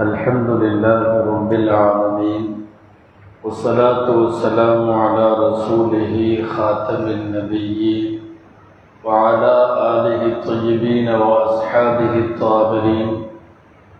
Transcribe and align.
الحمد 0.00 0.50
لله 0.50 1.24
رب 1.26 1.52
العالمين 1.52 2.66
والصلاة 3.44 4.10
والسلام 4.10 4.90
على 4.90 5.26
رسوله 5.38 6.44
خاتم 6.56 7.04
النبيين 7.06 8.20
وعلى 9.04 9.54
آله 9.94 10.20
الطيبين 10.26 11.08
وأصحابه 11.14 12.12
الطاهرين 12.18 13.22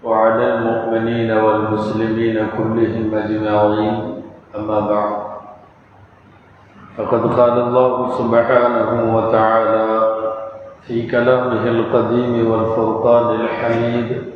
وعلى 0.05 0.55
المؤمنين 0.55 1.31
والمسلمين 1.31 2.47
كلهم 2.59 3.15
أجمعين 3.15 4.23
أما 4.59 4.81
بعد. 4.81 5.17
فقد 6.97 7.23
قال 7.39 7.57
الله 7.61 8.11
سبحانه 8.19 9.17
وتعالى 9.17 9.87
في 10.83 11.07
كلامه 11.07 11.65
القديم 11.69 12.51
والفرقان 12.51 13.35
الحميد 13.41 14.35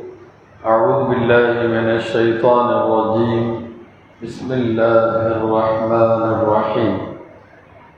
أعوذ 0.65 1.07
بالله 1.09 1.67
من 1.67 1.89
الشيطان 1.95 2.69
الرجيم. 2.69 3.71
بسم 4.23 4.51
الله 4.51 5.39
الرحمن 5.39 6.21
الرحيم. 6.35 6.97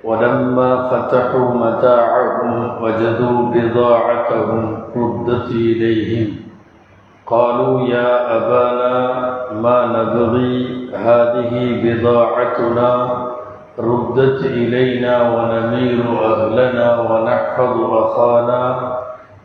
ولما 0.04 0.88
فتحوا 0.90 1.50
متاعهم 1.54 2.84
وجدوا 2.84 3.40
بضاعتهم 3.54 4.78
ردت 4.96 5.52
إليهم. 5.52 6.36
قالوا 7.28 7.82
يا 7.82 8.38
أبانا 8.38 8.98
ما 9.62 9.86
نبغي 9.86 10.90
هذه 10.94 11.82
بضاعتنا. 11.84 13.12
ردت 13.80 14.46
إلينا 14.46 15.16
ونمير 15.34 16.06
أهلنا 16.26 17.02
ونحفظ 17.02 17.76
أخانا. 17.94 18.91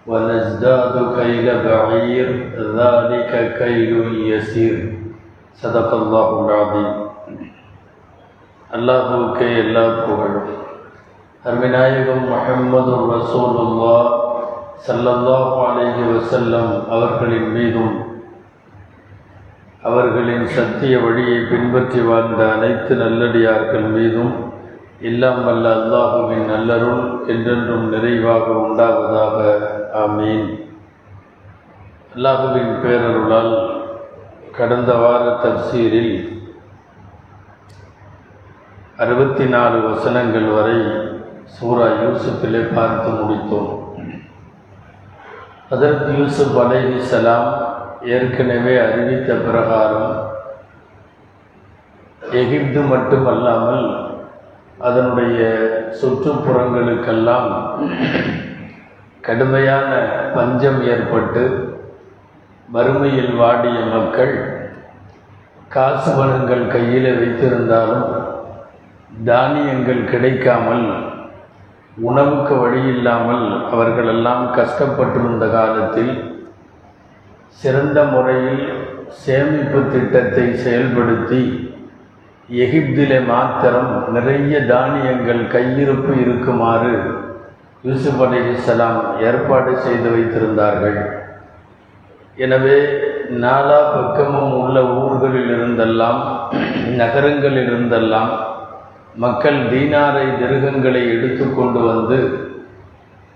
ونزداد 0.07 0.95
كيل 1.15 1.47
بعير 1.63 2.27
ذلك 2.75 3.31
كيل 3.59 3.91
يسير 4.25 4.77
صدق 5.55 5.89
الله 5.93 6.29
العظيم 6.41 6.89
அல்லாஹுக்கே 8.69 9.47
எல்லா 9.61 9.81
புகழும் 9.97 10.51
அருமிநாயகம் 11.43 12.21
முஹம்மது 12.27 12.93
ரசூலுல்லா 13.09 13.95
சல்லல்லாஹு 14.85 15.57
அலைஹி 15.63 16.03
வஸல்லம் 16.09 16.71
அவர்களின் 16.89 17.49
மீதும் 17.49 17.95
அவர்களின் 19.83 20.47
சத்திய 20.55 20.93
வழியை 20.97 21.37
பின்பற்றி 21.51 22.01
வாழ்ந்த 22.01 22.41
அனைத்து 22.55 22.95
நல்லடியார்கள் 22.95 23.87
மீதும் 23.97 24.33
எல்லாம் 25.01 25.41
வல்ல 25.45 25.67
அல்லாஹுவின் 25.77 26.47
நல்லருள் 26.49 27.05
என்றென்றும் 27.27 27.87
நிறைவாக 27.89 28.45
உண்டாவதாக 28.61 29.37
ஆமீன். 30.02 30.46
அல்லாஹுவின் 32.14 32.72
பேரருளால் 32.82 33.54
கடந்த 34.56 34.90
வார 35.02 35.24
தப்சீரில் 35.42 36.14
அறுபத்தி 39.04 39.44
நாலு 39.54 39.78
வசனங்கள் 39.88 40.48
வரை 40.56 40.78
சூரா 41.56 41.86
யூசுஃபிலே 42.02 42.62
பார்த்து 42.76 43.10
முடித்தோம். 43.18 43.70
அதற்கு 45.74 46.10
யூசுப் 46.20 46.58
அலைஹி 46.64 46.98
சலாம் 47.12 47.48
ஏற்கனவே 48.16 48.74
அறிவித்த 48.86 49.30
பிரகாரம் 49.46 50.12
எகிப்து 52.42 52.82
மட்டுமல்லாமல் 52.92 53.86
அதனுடைய 54.88 55.40
சுற்றுப்புறங்களுக்கெல்லாம் 56.00 57.50
கடுமையான 59.26 59.90
பஞ்சம் 60.34 60.80
ஏற்பட்டு 60.86 61.42
வறுமையில் 62.68 63.32
வாடிய 63.34 63.78
மக்கள் 63.92 64.34
காசு 65.70 66.10
பணங்கள் 66.10 66.64
கையில் 66.66 67.10
வைத்திருந்தாலும் 67.14 68.06
தானியங்கள் 69.24 70.02
கிடைக்காமல் 70.04 70.86
உணவுக்கு 72.00 72.54
வழி 72.54 72.82
இல்லாமல் 72.86 73.44
அவர்களெல்லாம் 73.70 74.44
கஷ்டப்பட்டிருந்த 74.52 75.44
காலத்தில் 75.50 76.14
சிறந்த 77.58 77.98
முறையில் 78.04 78.64
சேமிப்பு 79.20 79.80
திட்டத்தை 79.90 80.46
செயல்படுத்தி 80.64 81.42
எகிப்திலே 82.48 83.20
மாத்திரம் 83.26 83.92
நிறைய 84.12 84.58
தானியங்கள் 84.66 85.44
கையிருப்பு 85.48 86.12
இருக்குமாறு 86.20 86.92
யூசுப் 87.86 88.22
அலிஹிஸ்லாம் 88.24 89.00
ஏற்பாடு 89.26 89.72
செய்து 89.84 90.08
வைத்திருந்தார்கள். 90.14 90.98
எனவே 92.44 92.78
நாலா 93.42 93.78
பக்கமும் 93.94 94.54
உள்ள 94.62 94.76
ஊர்களில் 95.00 95.52
இருந்தெல்லாம் 95.56 96.20
நகரங்களில் 97.00 97.68
இருந்தெல்லாம் 97.70 98.32
மக்கள் 99.24 99.58
தீனாரை 99.70 100.24
திருகங்களை 100.40 101.02
எடுத்து 101.14 101.44
கொண்டு 101.58 101.80
வந்து 101.90 102.18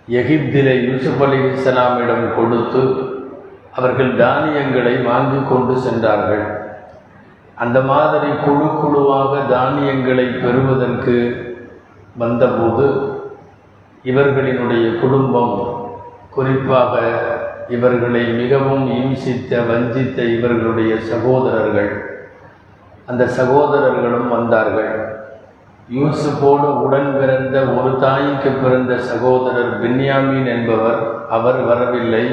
எகிப்திலே 0.09 0.75
யூசுப் 0.89 1.23
அலி 1.27 1.39
இஸ்லாமிடம் 1.51 2.27
கொடுத்து 2.39 2.83
அவர்கள் 3.79 4.13
தானியங்களை 4.23 4.95
வாங்கி 5.11 5.41
கொண்டு 5.53 5.75
சென்றார்கள். 5.87 6.45
அந்த 7.65 7.79
மாதிரி 7.91 8.31
குழு 8.45 8.69
குழுவாக 8.81 9.33
தானியங்களை 9.55 10.27
பெறுவதற்கு 10.43 11.17
வந்தபோது 12.23 12.87
இவர்களினுடைய 14.05 15.01
குடும்பம் 15.01 15.85
குறிப்பாக 16.31 17.01
இவர்களை 17.69 18.25
மிகவும் 18.27 18.91
இம்சித்த 18.91 19.51
வஞ்சித்த 19.51 20.39
இவர்களுடைய 20.39 20.97
சகோதரர்கள். 21.01 22.05
அந்த 23.07 23.27
சகோதரர்களும் 23.27 24.29
வந்தார்கள். 24.29 25.19
யூசுஃபோடு 25.95 26.67
உடன் 26.83 27.19
பிறந்த 27.21 27.61
ஒரு 27.61 27.97
தாய்க்கு 27.97 28.51
பிறந்த 28.51 28.99
சகோதரர் 28.99 29.83
பின்யாமீன் 29.83 30.47
என்பவர் 30.47 31.29
அவர் 31.29 31.61
வரவில்லை. 31.61 32.25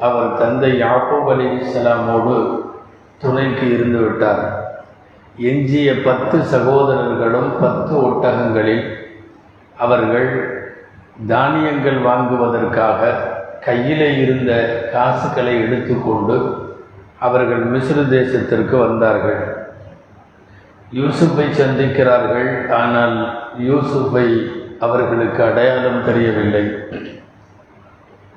அவர் 0.00 0.38
தந்தை 0.38 0.82
யாக்கூப் 0.82 1.28
அலி 1.28 1.44
இஸ்லாமோடு 1.44 2.60
துணைக்கு 3.18 3.74
இருந்து 3.74 3.98
விட்டார். 3.98 4.72
எஞ்சிய 5.36 5.92
பத்து 6.04 6.42
சகோதரர்களும் 6.42 7.60
பத்து 7.60 7.94
ஒட்டகங்களில் 8.08 8.84
அவர்கள் 9.78 10.53
தானியங்கள் 11.16 11.98
வாங்குவதற்காக 11.98 13.14
கையிலே 13.60 14.16
இருந்த 14.16 14.52
காசுகளை 14.92 15.60
எடுத்துக்கொண்டு 15.62 16.36
அவர்கள் 17.18 17.62
மிஸ்ர 17.72 18.00
தேசத்திற்கு 18.08 18.78
வந்தார்கள். 18.78 19.70
யூசுஃபை 20.92 21.46
சந்திக்கிறார்கள் 21.50 22.70
ஆனால் 22.70 23.38
யூசுஃபை 23.58 24.26
அவர்களுக்கு 24.80 25.44
அடையாளம் 25.44 26.04
தெரியவில்லை. 26.04 26.64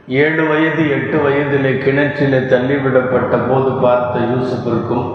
ஏழு 0.08 0.48
வயது 0.48 0.90
எட்டு 0.90 1.18
வயதிலே 1.18 1.72
கிணற்றிலே 1.78 2.40
தள்ளிவிடப்பட்ட 2.54 3.48
போது 3.50 3.72
பார்த்த 3.72 4.20
யூசுஃபிற்கும் 4.20 5.08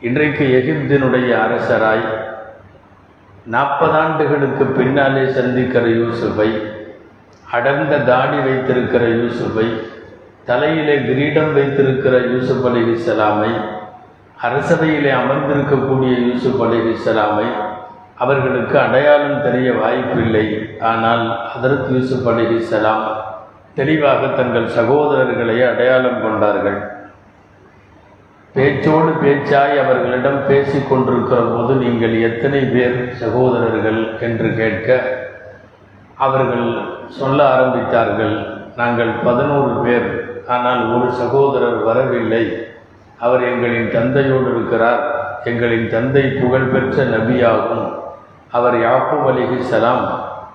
இன்றைக்கு 0.00 0.44
எகிப்தினுடைய 0.44 1.30
அரசராய் 1.44 2.06
நாற்பது 3.44 3.98
ஆண்டுகளுக்கு 3.98 4.64
பின்னாலே 4.64 5.30
சந்திக்கிற 5.30 5.86
யூசுஃபை 5.86 6.77
அடர்ந்த 7.56 7.96
தாடி 8.10 8.38
வைத்திருக்கிற 8.46 9.04
யூசுஃபை 9.20 9.66
தலையிலே 10.48 10.96
கிரீடம் 11.08 11.52
வைத்திருக்கிற 11.54 12.14
யூசுப் 12.32 12.66
அலி 12.68 12.82
இஸ்லாமை 12.92 13.52
அரசவையிலே 14.46 15.10
அமர்ந்திருக்கக்கூடிய 15.20 16.14
யூசுப் 16.28 16.60
அலி 16.64 16.78
இஸ்லாமை 16.90 17.46
அவர்களுக்கு 18.24 18.76
அடையாளம் 18.78 19.42
தெரிய 19.42 19.68
வாய்ப்பில்லை. 19.72 20.46
ஆனால் 20.90 21.24
அதற்கு 21.54 21.90
யூசுப் 21.96 22.28
அலி 22.28 22.44
இஸ்லாம் 22.56 23.06
தெளிவாக 23.74 24.30
தங்கள் 24.38 24.68
சகோதரர்களை 24.78 25.58
அடையாளம் 25.70 26.22
கொண்டார்கள். 26.22 26.78
பேச்சோடு 28.54 29.12
பேச்சாய் 29.22 29.76
அவர்களிடம் 29.84 30.40
பேசிக் 30.46 30.88
கொண்டிருக்கிற 30.90 31.40
போது 31.54 31.72
நீங்கள் 31.84 32.16
எத்தனை 32.28 32.62
பேர் 32.74 32.98
சகோதரர்கள் 33.22 34.00
என்று 34.20 34.48
கேட்க 34.60 35.17
அவர்கள் 36.18 36.78
சொல்ல 37.08 37.56
ஆரம்பித்தார்கள் 37.56 38.46
நாங்கள் 38.76 39.10
பதினோரு 39.24 39.80
பேர் 39.84 40.08
ஆனால் 40.46 40.94
ஒரு 40.94 41.12
சகோதரர் 41.12 41.76
வரவில்லை. 41.82 42.44
அவர் 43.18 43.40
எங்களின் 43.40 43.92
தந்தையோடு 43.92 44.50
இருக்கிறார். 44.54 45.02
எங்களின் 45.44 45.88
தந்தை 45.88 46.22
புகழ்பெற்ற 46.22 47.04
நபியாகும். 47.04 47.86
அவர் 48.50 48.74
யாக்கூப் 48.74 49.28
அலிஹிஸ்லாம் 49.30 50.04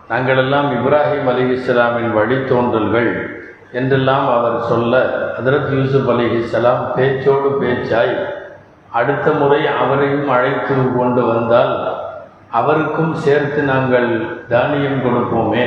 நாங்களெல்லாம் 0.10 0.70
இப்ராஹிம் 0.78 1.28
அலிஹிஸ்லாமின் 1.34 2.12
வழித்தோன்றல்கள் 2.18 3.12
என்றெல்லாம் 3.72 4.28
அவர் 4.38 4.62
சொல்ல 4.62 5.04
ஹதரத் 5.38 5.72
யூசுப் 5.78 6.10
அலிஹிஸ்லாம் 6.12 6.82
பேச்சோடு 6.96 7.50
பேச்சாய். 7.62 8.16
அடுத்த 8.92 9.32
முறை 9.32 9.68
அவரையும் 9.68 10.30
அழைத்து 10.30 10.76
கொண்டு 10.98 11.22
வந்தால் 11.26 11.74
அவருக்கும் 12.60 13.14
சேர்த்து 13.14 13.62
நாங்கள் 13.62 14.10
தானியம் 14.50 15.04
கொடுப்போமே. 15.06 15.66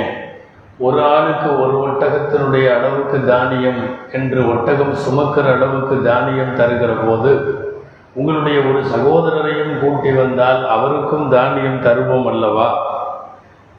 ஒரு 0.78 1.02
ஆளுக்கு 1.02 1.48
ஒரு 1.60 1.74
ஒட்டகத்தினுடைய 1.84 2.66
அளவுக்கு 2.78 3.24
தானியம் 3.24 3.80
என்று 4.12 4.40
ஒட்டகம் 4.48 4.94
சுமக்கிற 5.04 5.46
அளவுக்கு 5.52 6.02
தானியம் 6.02 6.56
தருகிற 6.56 7.06
போது 7.06 7.30
உங்களுடைய 8.14 8.58
ஒரு 8.60 8.80
சகோதரரையும் 8.94 9.78
கூட்டி 9.80 10.12
வந்தால் 10.12 10.68
அவருக்கும் 10.68 11.28
தானியம் 11.28 11.82
தருவோம் 11.82 12.26
அல்லவா? 12.26 12.68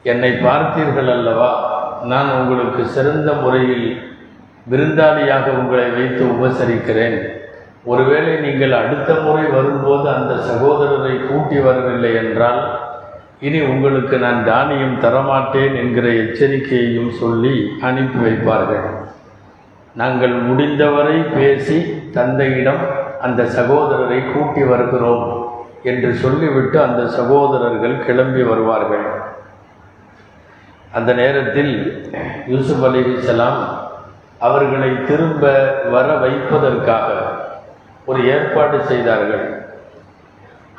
என்னை 0.02 0.30
பார்த்தீர்கள் 0.30 1.10
அல்லவா? 1.10 1.50
நான் 2.04 2.30
உங்களுக்கு 2.30 2.86
சிறந்த 2.86 3.32
முறையில் 3.32 3.88
விருந்தாளியாக 4.70 5.46
உங்களை 5.48 5.86
வைத்து 5.90 6.24
உபசரிக்கிறேன். 6.24 7.18
ஒருவேளை 7.84 8.36
நீங்கள் 8.36 8.72
அடுத்த 8.72 9.14
முறை 9.14 9.44
வரும்போது 9.44 10.08
அந்த 10.08 10.34
சகோதரரை 10.34 11.26
கூட்டி 11.26 11.58
வரவில்லை 11.58 12.14
என்றால் 12.14 12.62
இனி 13.40 13.60
உங்களுக்கு 13.60 14.18
நான் 14.18 14.44
தானியம் 14.44 15.00
தரமாட்டேன் 15.00 15.74
என்கிற 15.76 16.08
எச்சரிக்கையையும் 16.08 17.10
சொல்லி 17.10 17.72
அனுப்பி 17.80 18.18
வைப்பார்கள். 18.18 18.86
நாங்கள் 19.94 20.30
முடிந்தவரை 20.30 21.18
பேசி 21.34 21.78
தந்தையிடம் 22.12 22.82
அந்த 23.20 23.42
சகோதரரை 23.42 24.32
கூட்டி 24.32 24.62
வருகிறோம் 24.62 25.26
என்று 25.82 26.14
சொல்லிவிட்டு 26.14 26.82
அந்த 26.82 27.06
சகோதரர்கள் 27.08 28.04
கிளம்பி 28.06 28.42
வருவார்கள். 28.42 29.06
அந்த 30.92 31.12
நேரத்தில் 31.12 32.04
யூசுப் 32.46 32.84
அலிஹிசலாம் 32.84 33.60
அவர்களை 34.38 35.02
திரும்ப 35.04 35.52
வர 35.90 36.14
வைப்பதற்காக 36.14 37.08
ஒரு 38.04 38.20
ஏற்பாடு 38.26 38.84
செய்தார்கள். 38.84 39.57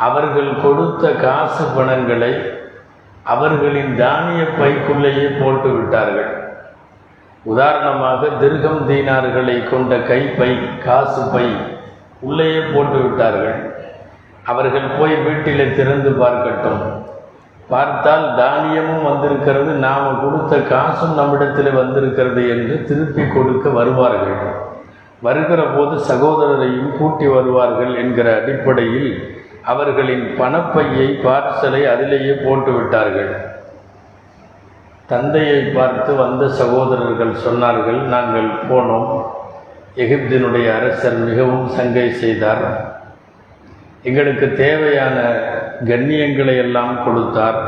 அவர்கள் 0.08 0.50
கொடுத்த 0.62 1.06
காசு 1.24 1.64
பணங்களை 1.76 2.34
அவர்களின் 3.34 3.92
தானிய 3.96 4.44
பைக்குள்ளேயே 4.60 5.26
போட்டு 5.40 5.70
விட்டார்கள். 5.70 6.32
உதாரணமாக 7.44 8.28
திருகம் 8.42 8.82
தீனார்களை 8.90 9.56
கொண்ட 9.70 9.96
கைப்பை 10.10 10.52
காசு 10.86 11.22
பை 11.34 11.46
உள்ளேயே 12.28 12.62
போட்டு 12.74 12.98
விட்டார்கள். 13.04 13.58
அவர்கள் 14.46 14.88
போய் 15.00 15.16
வீட்டில் 15.16 15.76
திறந்து 15.76 16.12
பார்க்கட்டும். 16.24 16.82
பார்த்தால் 17.70 18.26
தானியமும் 18.38 19.04
வந்திருக்கிறது 19.10 19.72
நாம் 19.88 20.08
கொடுத்த 20.22 20.54
காசும் 20.74 21.14
நம்மிடத்தில் 21.14 21.72
வந்திருக்கிறது 21.72 22.44
என்று 22.50 22.76
திருப்பி 22.90 23.26
கொடுக்க 23.28 23.70
வருவார்கள். 23.70 24.40
வருகிற 25.22 25.62
போது 25.76 25.96
சகோதரரையும் 26.10 26.92
கூட்டி 26.98 27.28
வருவார்கள் 27.28 27.94
என்கிற 27.96 28.28
அடிப்படையில் 28.42 29.12
அவர்களின் 29.72 30.26
பணப்பையை 30.40 31.08
பார்சலை 31.26 31.82
அதிலேயே 31.94 32.34
போட்டு 32.46 32.72
விட்டார்கள். 32.72 33.32
தந்தையை 35.12 35.60
பார்த்து 35.76 36.12
வந்த 36.16 36.44
சகோதரர்கள் 36.60 37.34
சொன்னார்கள் 37.46 38.00
நாங்கள் 38.16 38.50
போனோம். 38.70 39.12
எகிப்தினுடைய 40.04 40.68
அரசர் 40.80 41.18
மிகவும் 41.30 41.68
சங்கை 41.68 42.08
செய்தார். 42.24 42.66
எங்களுக்கு 44.04 44.48
தேவையான 44.64 45.18
கண்ணியங்களை 45.86 46.56
எல்லாம் 46.66 46.94
கொடுத்தார். 47.06 47.60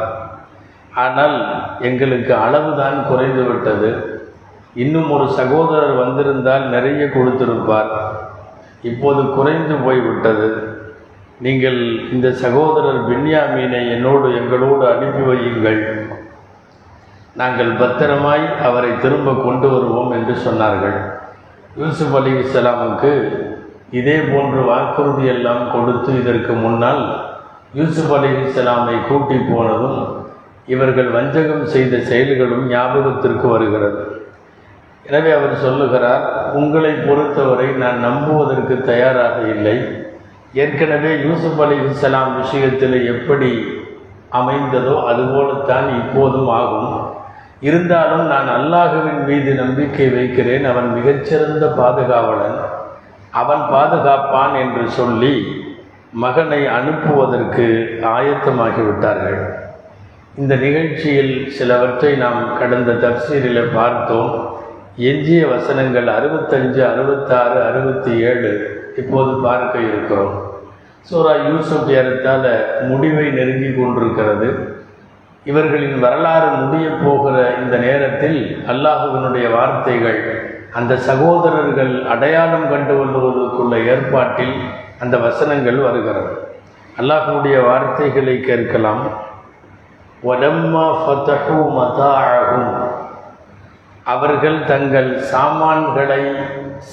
ஆனால் 1.03 1.37
எங்களுக்கு 1.79 2.33
அளவுதான் 2.35 2.97
குறைந்து 3.07 3.43
விட்டது. 3.43 3.91
இன்னும் 4.83 5.09
ஒரு 5.11 5.27
சகோதரர் 5.39 5.95
வந்திருந்தால் 6.03 6.65
நிறைய 6.67 7.05
கொடுத்திருப்பார். 7.05 7.91
இப்போது 8.81 9.21
குறைந்து 9.37 9.75
போய்விட்டது. 9.85 10.49
நீங்கள் 11.45 11.79
இந்த 12.13 12.27
சகோதரர் 12.41 12.99
பின்யாமீனை 13.09 13.79
என்னோடு 13.93 14.27
எங்களோடு 14.39 14.83
அனுப்பி 14.89 15.23
வையுங்கள். 15.29 15.79
நாங்கள் 17.39 17.71
பத்திரமாய் 17.79 18.43
அவரை 18.67 18.91
திரும்ப 19.03 19.31
கொண்டு 19.45 19.67
வருவோம் 19.69 20.11
என்று 20.17 20.33
சொன்னார்கள். 20.45 20.97
யூசுப் 21.81 22.15
அலி 22.19 22.31
இஸ்லாமுக்கு 22.41 23.11
இதே 23.99 24.17
போன்று 24.31 24.61
வாக்குறுதி 24.69 25.25
எல்லாம் 25.33 25.63
கொடுத்து 25.71 26.11
இதற்கு 26.21 26.53
முன்னால் 26.63 27.03
யூசுப் 27.79 28.13
அலி 28.17 28.29
இஸ்லாமை 28.45 28.95
கூட்டி 29.09 29.37
போனதும் 29.51 29.99
இவர்கள் 30.73 31.09
வஞ்சகம் 31.17 31.65
செய்த 31.65 31.93
செயல்களும் 32.09 32.65
ஞாபகத்திற்கு 32.73 33.47
வருகிறது. 33.53 34.03
எனவே 35.05 35.31
அவர் 35.37 35.55
சொல்லுகிறார் 35.65 36.25
உங்களை 36.61 36.93
பொறுத்தவரை 37.07 37.67
நான் 37.83 37.99
நம்புவதற்கு 38.07 38.75
தயாராக 38.91 39.37
இல்லை. 39.55 39.77
ஏற்கனவே 40.53 41.19
யூசுப் 41.19 41.61
அலி 41.61 41.75
இஸ்லாம் 41.89 42.39
விஷயத்தில் 42.39 43.05
எப்படி 43.05 43.63
அமைந்ததோ 44.31 45.05
அதுபோலத்தான் 45.05 45.89
இப்போதும் 45.89 46.49
ஆகும். 46.49 47.09
இருந்தாலும் 47.61 48.27
நான் 48.27 48.47
அல்லாஹுவின் 48.47 49.25
மீது 49.25 49.53
நம்பிக்கை 49.53 50.09
வைக்கிறேன். 50.09 50.65
அவன் 50.65 50.93
மிகச்சிறந்த 50.93 51.67
பாதுகாவலன். 51.77 52.59
அவன் 53.31 53.61
பாதுகாப்பான் 53.71 54.59
என்று 54.59 54.89
சொல்லி 54.89 55.63
மகனை 56.13 56.65
அனுப்புவதற்கு 56.65 57.97
ஆயத்தமாகிவிட்டார்கள். 58.01 59.53
இந்த 60.37 60.55
நிகழ்ச்சியில் 60.55 61.49
சிலவற்றை 61.49 62.15
நாம் 62.15 62.57
கடந்த 62.59 62.91
தப்சீரில் 62.91 63.73
பார்த்தோம். 63.73 64.59
எஞ்சிய 64.95 65.47
வசனங்கள் 65.47 66.05
அறுபத்தஞ்சு 66.05 66.91
அறுபத்தாறு 66.93 67.63
அறுபத்தி 67.63 68.19
ஏழு 68.19 68.70
இப்போது 68.97 69.31
பார்க்க 69.43 69.79
இருக்கிறோம். 69.79 70.33
சூரா 71.01 71.33
யூசுப் 71.35 71.89
ஏறத்தால் 71.89 72.87
முடிவை 72.87 73.31
நெருங்கி 73.31 73.71
கொண்டிருக்கிறது. 73.73 74.79
இவர்களின் 75.43 75.99
வரலாறு 75.99 76.47
முடிய 76.47 76.89
போகிற 77.03 77.53
இந்த 77.63 77.77
நேரத்தில் 77.77 78.65
அல்லாஹுவினுடைய 78.67 79.53
வார்த்தைகள் 79.55 80.21
அந்த 80.73 80.97
சகோதரர்கள் 80.97 82.05
அடையாளம் 82.05 82.69
கண்டு 82.69 82.93
கொள்வதற்குள்ள 82.93 83.85
ஏற்பாட்டில் 83.85 84.55
அந்த 84.99 85.17
வசனங்கள் 85.17 85.77
வருகிறது. 85.77 86.53
அல்லாஹுடைய 86.99 87.65
வார்த்தைகளை 87.65 88.39
கேட்கலாம். 88.39 89.29
அவர்கள் 94.03 94.63
தங்கள் 94.63 95.17
சாமான்களை 95.17 96.23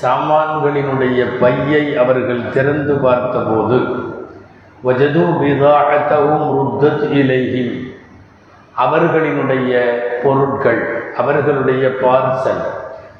சாமான்களினுடைய 0.02 1.38
பையை 1.40 1.96
அவர்கள் 1.96 2.50
திறந்து 2.50 2.94
பார்த்தபோது 2.94 3.78
வஜது 4.84 5.22
விதாகத்தவும் 5.42 6.44
ருத்தத் 6.56 7.04
இலைஹிம். 7.20 7.72
அவர்களினுடைய 8.76 9.72
பொருட்கள் 10.22 10.82
அவர்களுடைய 11.16 11.84
பார்சல் 12.02 12.62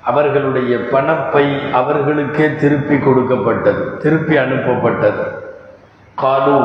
அவர்களுடைய 0.02 0.76
பணப்பை 0.92 1.46
அவர்களுக்கே 1.72 2.46
திருப்பி 2.54 2.98
கொடுக்கப்பட்டது 2.98 3.98
திருப்பி 3.98 4.36
அனுப்பப்பட்டது. 4.36 5.24
காலு 6.14 6.58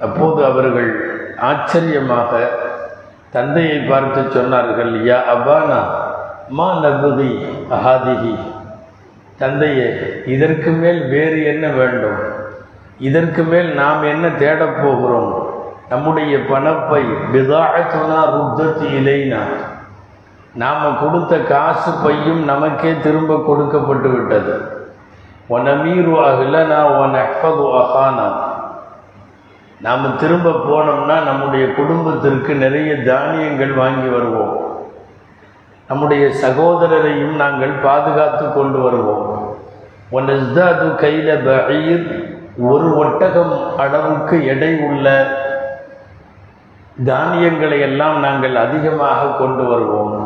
அப்போது 0.00 0.40
அவர்கள் 0.44 0.90
ஆச்சரியமாக 1.40 2.30
தந்தையை 3.30 3.78
பார்த்து 3.90 4.20
சொன்னார்கள் 4.36 4.92
யா 5.08 5.18
அபானா 5.34 5.80
மா 6.48 6.68
நபுதி 6.84 7.30
அஹாதிகி 7.70 8.34
தந்தையே 9.38 9.94
இதற்கு 10.26 10.70
மேல் 10.70 11.08
வேறு 11.08 11.44
என்ன 11.44 11.68
வேண்டும்? 11.68 12.18
இதற்கு 12.98 13.42
மேல் 13.42 13.74
நாம் 13.74 14.02
என்ன 14.02 14.28
தேடப் 14.28 14.82
போகிறோம்? 14.82 15.50
நம்முடைய 15.88 16.36
பணப்பை 16.36 17.04
பிதாஅத்துனா 17.32 18.24
ருத்தத் 18.26 18.82
இலைனா. 18.82 19.40
நாம் 20.54 20.98
கொடுத்த 21.02 21.38
காசு 21.38 21.92
பையும் 21.92 22.44
நமக்கே 22.44 22.94
திரும்ப 23.02 23.42
கொடுக்கப்பட்டு 23.46 24.08
விட்டது. 24.08 24.80
ஒனமீரு 25.50 26.14
அகலனா 26.14 27.00
ஒன் 27.00 27.14
அஹ்பது 27.14 27.64
அஹானா. 27.74 28.32
நாம் 29.80 30.16
திரும்ப 30.16 30.50
போனோம்னா 30.50 31.24
நம்முடைய 31.24 31.74
குடும்பத்திற்கு 31.74 32.54
நிறைய 32.54 33.02
தானியங்கள் 33.02 33.72
வாங்கி 33.72 34.08
வருவோம். 34.08 34.71
நம்முடைய 35.92 36.24
சகோதரரையும் 36.42 37.34
நாங்கள் 37.44 37.72
பாதுகாத்து 37.86 38.44
கொண்டு 38.58 38.78
வருவோம். 38.84 39.26
ஒன்றது 40.16 40.86
கையில் 41.02 41.42
பயிர் 41.48 42.04
ஒரு 42.70 42.88
ஒட்டகம் 43.02 43.52
அளவுக்கு 43.82 44.36
எடை 44.52 44.72
உள்ள 44.88 45.06
தானியங்களை 47.10 47.78
எல்லாம் 47.86 48.16
நாங்கள் 48.24 48.56
அதிகமாக 48.64 49.30
கொண்டு 49.38 49.64
வருவோம். 49.70 50.16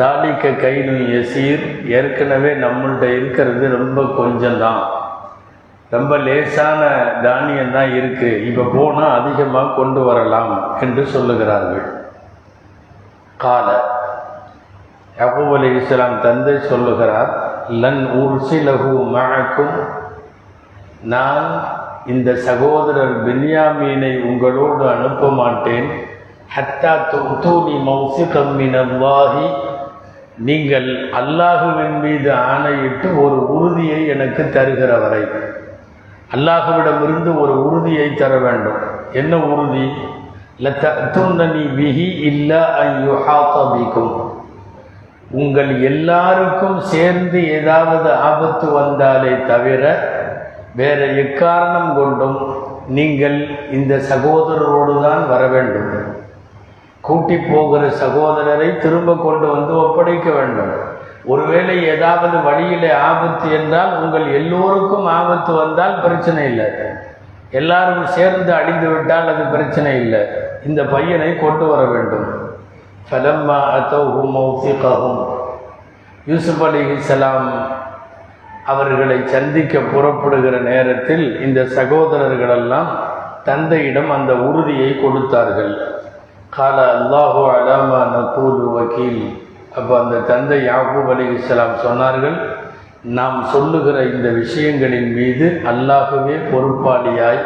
தாலிக்க 0.00 0.50
கைனு 0.64 0.94
எசீர் 1.20 1.64
ஏற்கனவே 1.98 2.50
நம்மள்கிட்ட 2.64 3.06
இருக்கிறது 3.18 3.64
ரொம்ப 3.76 4.02
கொஞ்சம்தான். 4.20 4.82
ரொம்ப 5.94 6.12
லேசான 6.26 6.82
தானியம் 7.26 7.74
தான் 7.76 7.90
இருக்குது 7.98 8.42
இப்போ 8.50 8.64
போனால் 8.76 9.16
அதிகமாக 9.18 9.74
கொண்டு 9.80 10.02
வரலாம் 10.08 10.54
என்று 10.84 11.04
சொல்லுகிறார்கள். 11.16 11.84
காலை 13.44 13.76
யகூப் 15.20 15.52
அலி 15.56 15.68
இஸ்லாம் 15.80 16.16
தந்தை 16.22 16.54
சொல்லுகிறார் 16.70 17.30
லன் 17.82 18.04
உர்சிலகு 18.22 18.94
மழக்கும் 19.14 19.76
நான் 21.12 21.48
இந்த 22.06 22.30
சகோதரர் 22.46 23.14
பின்யாமீனை 23.26 24.10
உங்களோடு 24.30 24.84
அனுப்ப 24.94 25.28
மாட்டேன். 25.40 25.86
ஹத்தா 26.54 26.92
துத்தூனி 27.12 27.76
மௌசி 27.88 28.24
கம்மினல்லாஹி 28.34 29.46
நீங்கள் 30.48 30.90
அல்லாஹுவின் 31.20 31.96
மீது 32.04 32.30
ஆணையிட்டு 32.50 33.08
ஒரு 33.24 33.38
உறுதியை 33.56 34.00
எனக்கு 34.14 34.42
தருகிற 34.56 34.92
வரை 35.04 35.22
அல்லாஹுவிடமிருந்து 36.34 37.30
ஒரு 37.42 37.54
உறுதியை 37.66 38.08
தர 38.14 38.32
வேண்டும். 38.46 38.80
என்ன 39.12 39.36
உறுதி? 39.52 39.86
லத்தூன்னி 40.64 41.64
பிஹி 41.78 42.08
இல்லா 42.30 42.62
ஐயுஹாத்தபிக்கும் 42.84 44.14
உங்கள் 45.42 45.70
எல்லாருக்கும் 45.82 46.80
சேர்ந்து 46.92 47.38
ஏதாவது 47.58 48.08
ஆபத்து 48.30 48.66
வந்தாலே 48.72 49.32
தவிர 49.46 49.82
வேற 50.80 51.00
எக்காரணம் 51.22 51.94
கொண்டும் 51.94 52.38
நீங்கள் 52.96 53.36
இந்த 53.70 53.94
சகோதரரோடு 54.10 54.94
தான் 55.02 55.22
வர 55.28 55.42
வேண்டும். 55.46 55.92
கூட்டி 57.00 57.36
போகிற 57.36 57.82
சகோதரரை 58.02 58.68
திரும்ப 58.78 59.16
கொண்டு 59.26 59.46
வந்து 59.46 59.72
ஒப்படைக்க 59.84 60.28
வேண்டும். 60.30 60.74
ஒருவேளை 61.32 61.74
ஏதாவது 61.86 62.36
வழியிலே 62.42 62.92
ஆபத்து 63.10 63.46
என்றால் 63.58 63.92
உங்கள் 64.02 64.26
எல்லோருக்கும் 64.38 65.06
ஆபத்து 65.06 65.52
வந்தால் 65.52 66.00
பிரச்சனை 66.00 66.44
இல்லை. 66.44 66.68
எல்லாரும் 67.50 68.06
சேர்ந்து 68.06 68.50
அழிந்து 68.54 68.88
விட்டால் 68.94 69.30
அது 69.34 69.44
பிரச்சனை 69.56 69.92
இல்லை. 70.00 70.22
இந்த 70.66 70.80
பையனை 70.94 71.30
கொண்டு 71.36 71.66
வர 71.66 71.82
வேண்டும். 71.94 72.28
ஃபலம்மா 73.04 73.58
அத்தௌஹு 73.72 74.20
மௌசிகஹும் 74.34 75.22
யூசுப் 76.26 76.62
அலிஹிசலாம் 76.66 77.48
அவர்களை 78.66 79.18
சந்திக்க 79.26 79.80
புறப்படுகிற 79.88 80.54
நேரத்தில் 80.68 81.26
இந்த 81.40 81.60
சகோதரர்களெல்லாம் 81.76 82.90
தந்தையிடம் 83.48 84.10
அந்த 84.10 84.32
உறுதியை 84.46 84.90
கொடுத்தார்கள் 84.94 85.72
கால 86.50 86.76
அல்லாஹு 86.94 87.42
அலாமா 87.52 88.00
நகூலு 88.12 88.66
வக்கீல் 88.76 89.22
அப்போ 89.76 89.92
அந்த 90.00 90.22
தந்தை 90.26 90.58
யாகூப் 90.64 91.10
அலி 91.14 91.24
இஸ்லாம் 91.34 91.76
சொன்னார்கள் 91.84 92.36
நாம் 93.14 93.38
சொல்லுகிற 93.52 93.96
இந்த 94.10 94.28
விஷயங்களின் 94.32 95.10
மீது 95.14 95.46
அல்லாஹுவே 95.72 96.36
பொறுப்பாளியாய் 96.50 97.42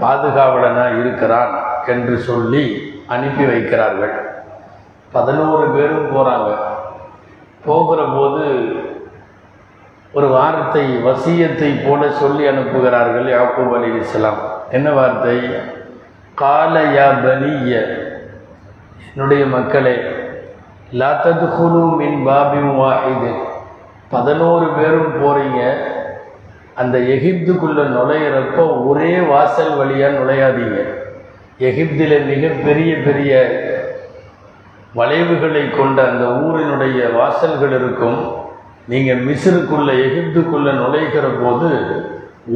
பாதுகாவலனாக 0.00 0.98
இருக்கிறான் 1.02 1.52
என்று 1.88 2.16
சொல்லி 2.28 2.64
அனுப்பி 3.08 3.44
வைக்கிறார்கள் 3.46 4.14
பதினோரு 5.16 5.66
பேரும் 5.68 6.10
போகிறாங்க 6.14 6.50
போகிற 7.64 8.00
போது 8.04 8.44
ஒரு 10.12 10.28
வார்த்தை 10.28 10.84
வசியத்தை 11.06 11.70
போல 11.86 12.10
சொல்லி 12.10 12.44
அனுப்புகிறார்கள் 12.48 13.28
யாக்கூப் 13.34 13.74
அலி 13.76 13.98
இஸ்லாம் 13.98 14.40
என்ன 14.70 14.90
வார்த்தை? 14.90 15.38
கால 16.34 16.82
யா 16.82 17.08
பலிய 17.24 17.74
என்னுடைய 19.14 19.46
மக்களே 19.46 19.96
லாத்தது 20.92 21.34
ததுகுலு 21.34 21.96
மின் 21.96 22.18
பாபிம் 22.26 22.72
வாஹிது. 22.80 23.30
பதினோரு 24.08 24.66
பேரும் 24.68 25.14
போகிறீங்க 25.22 25.60
அந்த 26.74 26.98
எகிப்துக்குள்ளே 26.98 27.84
நுழையிறப்போ 27.96 28.86
ஒரே 28.86 29.18
வாசல் 29.20 29.76
வழியாக 29.76 30.18
நுழையாதீங்க. 30.18 30.78
எகிப்தில் 31.58 32.24
மிகப்பெரிய 32.24 32.96
பெரிய 32.96 33.32
வளைவுகளை 34.98 35.62
கொண்ட 35.70 35.98
அந்த 36.10 36.24
ஊரினுடைய 36.44 36.98
வாசல்கள் 37.16 37.74
இருக்கும். 37.78 38.20
நீங்கள் 38.90 39.24
மிசிறுக்குள்ளே 39.28 39.94
எகிப்துக்குள்ளே 40.06 40.72
நுழைகிற 40.82 41.26
போது 41.42 41.70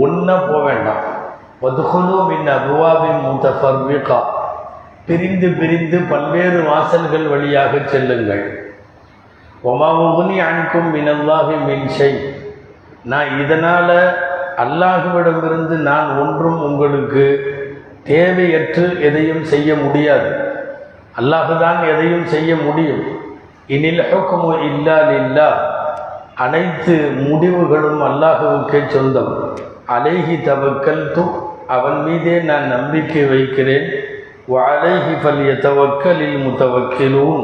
ஒன்றா 0.04 0.37
போக 0.37 0.61
வேண்டாம். 0.68 1.04
வதுகுலு 1.62 2.18
மின் 2.30 2.49
மூத்த 3.23 3.49
ஃபர்விகா 3.61 4.18
பிரிந்து 5.06 5.49
பிரிந்து 5.61 5.99
பல்வேறு 6.11 6.61
வாசல்கள் 6.70 7.26
வழியாக 7.28 7.78
செல்லுங்கள். 7.92 8.44
ஒமாவுனி 9.70 10.37
அன்கும் 10.49 10.90
மினல்லாகி 10.94 11.56
மின்சை 11.68 12.12
நான் 13.12 13.30
இதனால் 13.42 13.97
அல்லாஹுவிடமிருந்து 14.64 15.76
நான் 15.88 16.09
ஒன்றும் 16.23 16.61
உங்களுக்கு 16.68 17.26
தேவையற்று 18.04 18.87
எதையும் 19.09 19.44
செய்ய 19.44 19.75
முடியாது. 19.75 20.30
அல்லாஹுதான் 21.19 21.81
எதையும் 21.93 22.26
செய்ய 22.35 22.50
முடியும். 22.67 23.05
இனில் 23.75 24.02
ஹுக்குமு 24.11 24.52
இல்லா 24.69 24.99
இல்லா 25.21 25.49
அனைத்து 26.45 26.95
முடிவுகளும் 27.26 28.02
அல்லாஹுவுக்கே 28.09 28.81
சொந்தம். 28.95 29.33
அலைஹி 29.97 30.37
தவக்கல் 30.49 31.05
து 31.14 31.25
அவன் 31.76 31.99
மீதே 32.07 32.37
நான் 32.50 32.67
நம்பிக்கை 32.76 33.25
வைக்கிறேன். 33.33 33.87
அலைஹி 34.71 35.14
பல்ய 35.25 35.50
தவக்கலில் 35.67 36.38
முத்தவக்கிலும் 36.47 37.38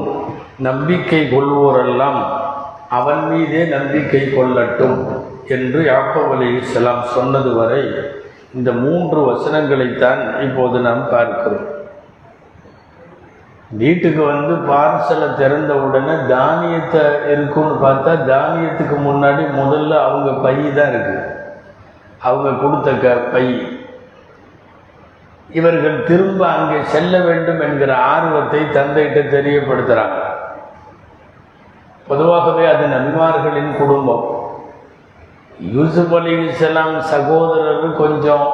நம்பிக்கை 0.69 1.23
கொள்வோரெல்லாம் 1.35 2.21
அவன் 2.99 3.23
மீதே 3.31 3.63
நம்பிக்கை 3.77 4.23
கொள்ளட்டும் 4.37 4.99
என்று 5.55 5.81
யாக்கோப் 5.93 6.33
அலி 6.35 6.49
இஸ்லாம் 6.61 7.03
சொன்னது 7.15 7.51
வரை 7.61 7.83
இந்த 8.57 8.71
மூன்று 8.83 9.21
வசனங்களைத்தான் 9.31 10.23
இப்போது 10.47 10.79
நாம் 10.89 11.03
பார்க்கிறோம். 11.15 11.67
வீட்டுக்கு 13.71 14.23
வந்து 14.25 14.55
பார்சலை 14.71 15.35
திறந்த 15.35 15.75
உடனே 15.75 16.15
தானியத்தை 16.29 17.01
இருக்குன்னு 17.33 17.75
பார்த்தா 17.87 18.13
தானியத்துக்கு 18.27 18.97
முன்னாடி 19.09 19.43
முதல்ல 19.61 19.93
அவங்க 20.09 20.31
பை 20.45 20.55
தான் 20.79 20.93
இருக்குது 20.93 21.25
அவங்க 22.21 22.51
கொடுத்த 22.63 22.93
க 22.93 23.15
பை. 23.33 23.47
இவர்கள் 25.51 26.05
திரும்ப 26.05 26.49
அங்கே 26.49 26.79
செல்ல 26.85 27.19
வேண்டும் 27.19 27.61
என்கிற 27.61 27.97
ஆர்வத்தை 27.97 28.61
தந்தைகிட்ட 28.67 29.21
தெரியப்படுத்துகிறாங்க 29.37 30.23
பொதுவாகவே 32.09 32.67
அது 32.67 32.87
நபிமார்களின் 32.87 33.73
குடும்பம். 33.79 34.25
யூசுப் 35.61 36.15
அலி 36.15 36.33
இஸ்லாம் 36.47 37.01
சகோதரர் 37.01 37.93
கொஞ்சம் 37.97 38.47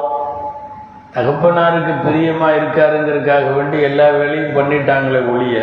தகப்பனாருக்கு 1.15 1.93
பிரியமா 2.05 2.47
இருக்காருங்கிறதுக்காக 2.59 3.49
வேண்டி 3.57 3.77
எல்லா 3.89 4.07
வேலையும் 4.19 4.55
பண்ணிட்டாங்களே 4.57 5.21
ஒழிய 5.33 5.57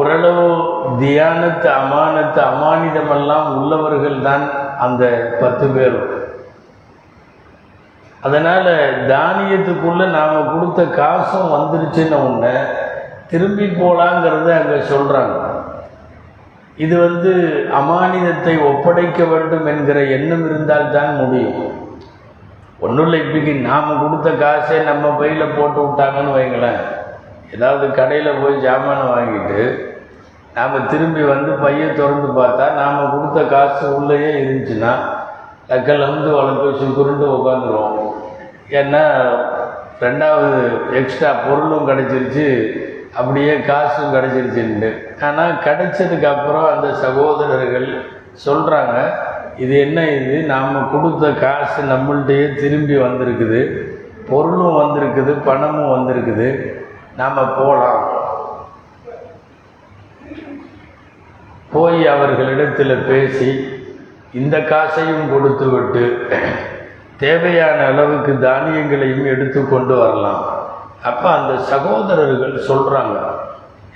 ஓரளவு 0.00 0.44
தியானத்து 1.02 1.68
அமானத்து 1.80 2.40
அமானிதமெல்லாம் 2.50 3.48
உள்ளவர்கள் 3.58 4.18
தான் 4.28 4.44
அந்த 4.84 5.04
பத்து 5.40 5.66
பேரும். 5.76 6.10
அதனால் 8.26 8.70
தானியத்துக்குள்ள 9.12 10.02
நாம் 10.18 10.50
கொடுத்த 10.52 10.80
காசும் 11.00 11.52
வந்துருச்சுன்னு 11.56 12.16
ஒன்று 12.26 12.54
திரும்பி 13.30 13.66
போகலாங்கிறத 13.80 14.48
அங்கே 14.60 14.78
சொல்கிறாங்க 14.92 15.36
இது 16.84 16.94
வந்து 17.06 17.32
அமானிதத்தை 17.80 18.54
ஒப்படைக்க 18.70 19.24
வேண்டும் 19.32 19.66
என்கிற 19.72 20.00
எண்ணம் 20.16 20.44
இருந்தால் 20.48 20.92
தான் 20.96 21.12
முடியும். 21.20 21.70
ஒன்றும் 22.80 23.06
இல்லை 23.06 23.18
இப்போ 23.22 23.52
நாம் 23.68 24.00
கொடுத்த 24.02 24.28
காசே 24.44 24.76
நம்ம 24.90 25.08
பையில் 25.20 25.54
போட்டு 25.56 25.80
விட்டாங்கன்னு 25.84 26.36
வைங்களேன். 26.38 26.82
ஏதாவது 27.54 27.86
கடையில் 27.90 28.40
போய் 28.42 28.62
ஜாமான் 28.66 29.04
வாங்கிட்டு 29.12 29.62
நாம் 30.54 30.86
திரும்பி 30.86 31.22
வந்து 31.22 31.50
பையை 31.62 31.88
திறந்து 31.94 32.28
பார்த்தா 32.40 32.64
நாம் 32.80 33.10
கொடுத்த 33.12 33.40
காசு 33.54 33.84
உள்ளேயே 33.96 34.30
இருந்துச்சுன்னா 34.40 34.92
தக்கல் 35.70 36.06
வந்து 36.10 36.30
வளர்ப்பு 36.36 36.70
சுக்குருண்டு 36.80 37.26
உட்காந்துருவோம் 37.36 37.98
ஏன்னா 38.80 39.02
ரெண்டாவது 40.00 40.60
எக்ஸ்ட்ரா 41.00 41.30
பொருளும் 41.46 41.88
கிடச்சிருச்சு 41.88 42.46
அப்படியே 43.14 43.54
காசும் 43.60 44.14
கிடச்சிருச்சுன்ட்டு. 44.14 44.90
ஆனால் 45.26 45.60
கிடச்சதுக்கப்புறம் 45.64 46.68
அந்த 46.74 46.88
சகோதரர்கள் 47.04 47.88
சொல்கிறாங்க 48.46 48.96
இது 49.60 49.80
என்ன 49.80 50.08
இது? 50.08 50.42
நாம் 50.42 50.90
கொடுத்த 50.92 51.30
காசு 51.30 51.82
நம்மள்டையே 51.82 52.54
திரும்பி 52.54 52.96
வந்திருக்குது. 52.96 53.60
பொருளும் 54.30 54.78
வந்திருக்குது 54.78 55.44
பணமும் 55.44 55.92
வந்திருக்குது. 55.92 56.48
நாம் 57.16 57.34
போகலாம் 57.34 58.08
போய் 61.72 62.06
அவர்களிடத்தில் 62.06 63.04
பேசி 63.08 63.78
இந்த 64.34 64.60
காசையும் 64.60 65.32
கொடுத்து 65.32 65.68
விட்டு 65.68 66.26
தேவையான 67.18 67.84
அளவுக்கு 67.84 68.32
தானியங்களையும் 68.32 69.24
எடுத்து 69.24 69.68
கொண்டு 69.68 69.96
வரலாம். 69.96 70.44
அப்போ 71.02 71.28
அந்த 71.30 71.62
சகோதரர்கள் 71.62 72.60
சொல்கிறாங்க 72.68 73.18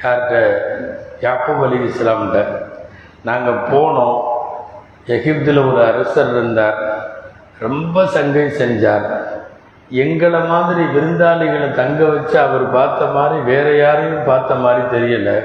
யார்கிட்ட? 0.03 0.53
யாக்கூப் 1.21 1.63
அலி 1.63 1.77
இஸ்லாம்கிட்ட. 1.77 2.45
நாங்கள் 3.25 3.79
போனோம். 3.79 4.33
எகிப்தில் 5.07 5.59
ஒரு 5.59 5.85
அரசர் 5.85 6.31
இருந்தார். 6.31 7.11
ரொம்ப 7.59 8.07
சங்கை 8.07 8.43
செஞ்சார். 8.43 9.09
எங்களை 9.89 10.41
மாதிரி 10.41 10.81
விருந்தாளிகளை 10.81 11.75
தங்க 11.75 12.05
வச்சு 12.05 12.39
அவர் 12.39 12.71
பார்த்த 12.71 13.07
மாதிரி 13.07 13.41
வேற 13.41 13.77
யாரையும் 13.77 14.25
பார்த்த 14.25 14.55
மாதிரி 14.55 14.83
தெரியலை. 14.97 15.41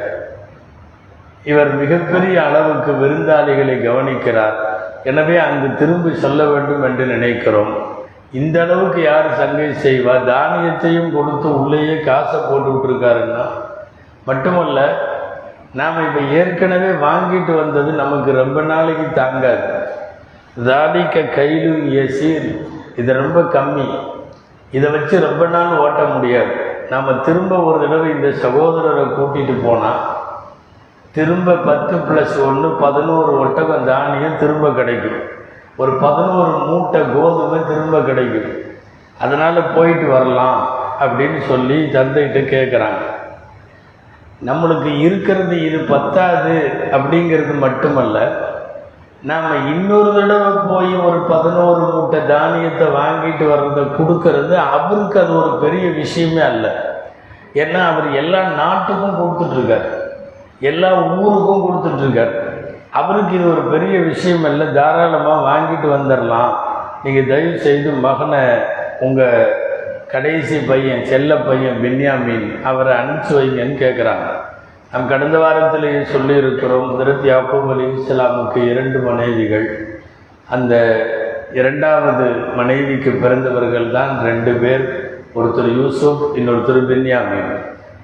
இவர் 1.43 1.75
மிகப்பெரிய 1.75 2.45
அளவுக்கு 2.45 2.91
விருந்தாளிகளை 2.91 3.75
கவனிக்கிறார். 3.89 4.57
எனவே 5.03 5.37
அங்கு 5.37 5.75
திரும்பி 5.75 6.15
சொல்ல 6.15 6.43
வேண்டும் 6.45 6.83
என்று 6.83 7.05
நினைக்கிறோம். 7.05 7.97
இந்த 8.31 8.61
அளவுக்கு 8.61 9.01
யார் 9.01 9.35
சங்கை 9.35 9.69
செய்வா? 9.85 10.15
தானியத்தையும் 10.23 11.13
கொடுத்து 11.13 11.61
உள்ளேயே 11.61 11.99
காசை 11.99 12.39
போட்டு 12.39 12.69
விட்டுருக்காருன்னா 12.73 13.45
மட்டுமல்ல 14.25 15.08
நாம் 15.73 15.97
இப்போ 16.05 16.21
ஏற்கனவே 16.35 17.07
வாங்கிட்டு 17.07 17.55
வந்தது 17.55 17.91
நமக்கு 17.91 18.31
ரொம்ப 18.31 18.61
நாளைக்கு 18.61 19.07
தாங்காது. 19.13 19.67
தாலிக்க 20.65 21.19
கைலு 21.19 21.73
எசீர் 22.03 22.47
இது 22.95 23.13
ரொம்ப 23.13 23.39
கம்மி. 23.41 23.87
இதை 24.71 24.91
வச்சு 24.91 25.19
ரொம்ப 25.19 25.47
நாள் 25.47 25.77
ஓட்ட 25.77 26.03
முடியாது. 26.03 26.53
நாம் 26.89 27.21
திரும்ப 27.21 27.55
ஒரு 27.57 27.79
தடவை 27.79 28.09
இந்த 28.09 28.27
சகோதரரை 28.27 29.05
கூட்டிகிட்டு 29.17 29.55
போனால் 29.65 30.01
திரும்ப 31.11 31.53
பத்து 31.53 31.97
ப்ளஸ் 31.97 32.45
ஒன்று 32.47 32.69
பதினோரு 32.69 33.39
ஒட்டகம் 33.39 33.85
தானியம் 33.85 34.37
திரும்ப 34.37 34.71
கிடைக்கும். 34.71 35.21
ஒரு 35.75 35.93
பதினோரு 35.93 36.51
மூட்டை 36.65 37.01
கோதுமை 37.01 37.59
திரும்ப 37.67 37.99
கிடைக்கும். 37.99 38.51
அதனால் 39.19 39.73
போயிட்டு 39.75 40.07
வரலாம் 40.07 40.69
அப்படின்னு 40.99 41.39
சொல்லி 41.39 41.89
தந்தைகிட்ட 41.93 42.41
கேட்குறாங்க 42.55 43.01
நம்மளுக்கு 44.45 44.99
இருக்கிறது 44.99 45.65
இது 45.65 45.77
பத்தாது 45.77 46.71
அப்படிங்கிறது 46.91 47.59
மட்டுமல்ல 47.59 48.19
நாம் 49.21 49.67
இன்னொரு 49.67 50.11
தடவை 50.19 50.51
போய் 50.69 50.95
ஒரு 50.95 51.17
பதினோரு 51.17 51.79
மூட்டை 51.79 52.19
தானியத்தை 52.27 52.87
வாங்கிட்டு 52.87 53.47
வர்றதை 53.49 53.83
கொடுக்கறது 53.83 54.55
அவருக்கு 54.55 55.19
அது 55.19 55.33
ஒரு 55.43 55.57
பெரிய 55.61 55.89
விஷயமே 55.89 56.41
அல்ல. 56.41 56.67
ஏன்னா 57.53 57.81
அவர் 57.91 58.07
எல்லா 58.13 58.41
நாட்டுக்கும் 58.41 59.19
கொடுத்துட்ருக்கார். 59.19 59.87
எல்லா 60.59 60.89
ஊருக்கும் 60.93 61.65
கொடுத்துட்ருக்கார். 61.65 62.33
அவருக்கு 62.91 63.35
இது 63.35 63.51
ஒரு 63.51 63.61
பெரிய 63.61 63.99
விஷயம் 63.99 64.43
இல்லை 64.43 64.73
தாராளமாக 64.73 65.47
வாங்கிட்டு 65.49 65.87
வந்துடலாம் 65.95 66.53
நீங்கள் 67.03 67.27
தயவு 67.27 67.57
செய்து 67.59 67.91
மகனை 67.91 68.43
உங்கள் 68.99 69.67
கடைசி 70.11 70.57
பையன் 70.59 71.03
செல்ல 71.05 71.35
பையன் 71.35 71.81
பென்யாமீன் 71.81 72.47
அவரை 72.63 72.93
அனுப்பிச்சு 72.93 73.33
வைங்கன்னு 73.39 73.75
கேட்குறாங்க 73.81 74.27
நாம் 74.91 75.07
கடந்த 75.07 75.37
வாரத்திலேயே 75.37 75.99
சொல்லியிருக்கிறோம் 76.13 76.87
ஹதரத் 76.91 77.27
யாக்கூப் 77.31 77.67
அலி 77.73 77.85
இஸ்லாமுக்கு 77.97 78.59
இரண்டு 78.71 78.99
மனைவிகள். 78.99 79.67
அந்த 80.49 80.73
இரண்டாவது 81.53 82.25
மனைவிக்கு 82.55 83.11
பிறந்தவர்கள் 83.11 83.91
தான் 83.91 84.11
ரெண்டு 84.23 84.53
பேர் 84.53 84.85
ஒருத்தர் 85.35 85.69
யூசுப் 85.75 86.23
இன்னொருத்தர் 86.35 86.81
பென்யாமீன். 86.91 87.53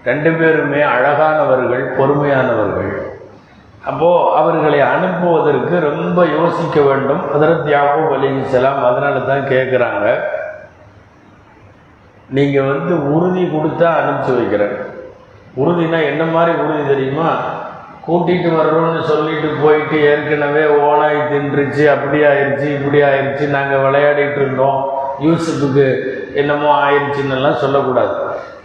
ரெண்டு 0.04 0.32
பேருமே 0.32 0.82
அழகானவர்கள் 0.82 1.86
பொறுமையானவர்கள். 1.98 2.94
அப்போது 3.90 4.36
அவர்களை 4.36 4.80
அனுப்புவதற்கு 4.94 5.76
ரொம்ப 5.90 6.26
யோசிக்க 6.38 6.82
வேண்டும். 6.82 7.22
ஹதரத் 7.34 7.70
யாக்கூப் 7.76 8.14
அலி 8.14 8.30
இஸ்லாம் 8.40 8.84
அதனால 8.84 9.20
தான் 9.20 9.50
கேட்குறாங்க 9.54 10.08
நீங்கள் 12.30 12.64
வந்து 12.64 12.94
உறுதி 13.10 13.44
கொடுத்தா 13.44 13.90
அனுப்பிச்சி 14.00 14.36
வைக்கிறேன். 14.36 14.76
உறுதினா 15.58 16.00
என்ன 16.06 16.24
மாதிரி 16.24 16.58
உறுதி 16.64 16.88
தெரியுமா? 16.88 17.30
கூட்டிகிட்டு 18.08 18.50
வர்றோம்னு 18.56 19.02
சொல்லிட்டு 19.02 19.48
போயிட்டு 19.64 20.02
ஏற்கனவே 20.02 20.64
ஓனாய் 20.68 21.20
தின்றுச்சு 21.32 21.84
அப்படி 21.94 22.24
ஆயிடுச்சு 22.24 22.68
இப்படி 22.78 23.02
ஆயிடுச்சு 23.02 23.48
நாங்கள் 23.48 23.80
விளையாடிட்டு 23.80 24.36
இருந்தோம். 24.36 24.80
யூசுஃபுக்கு 25.20 25.86
என்னமோ 26.34 26.86
ஆயிடுச்சுன்னெல்லாம் 26.86 27.62
சொல்லக்கூடாது. 27.64 28.16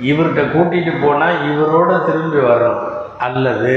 இவர்கிட்ட 0.01 0.43
கூட்டிகிட்டு 0.55 1.07
போனால் 1.07 1.37
இவரோட 1.51 2.05
திரும்பி 2.05 2.39
வரணும் 2.39 2.85
அல்லது 3.19 3.75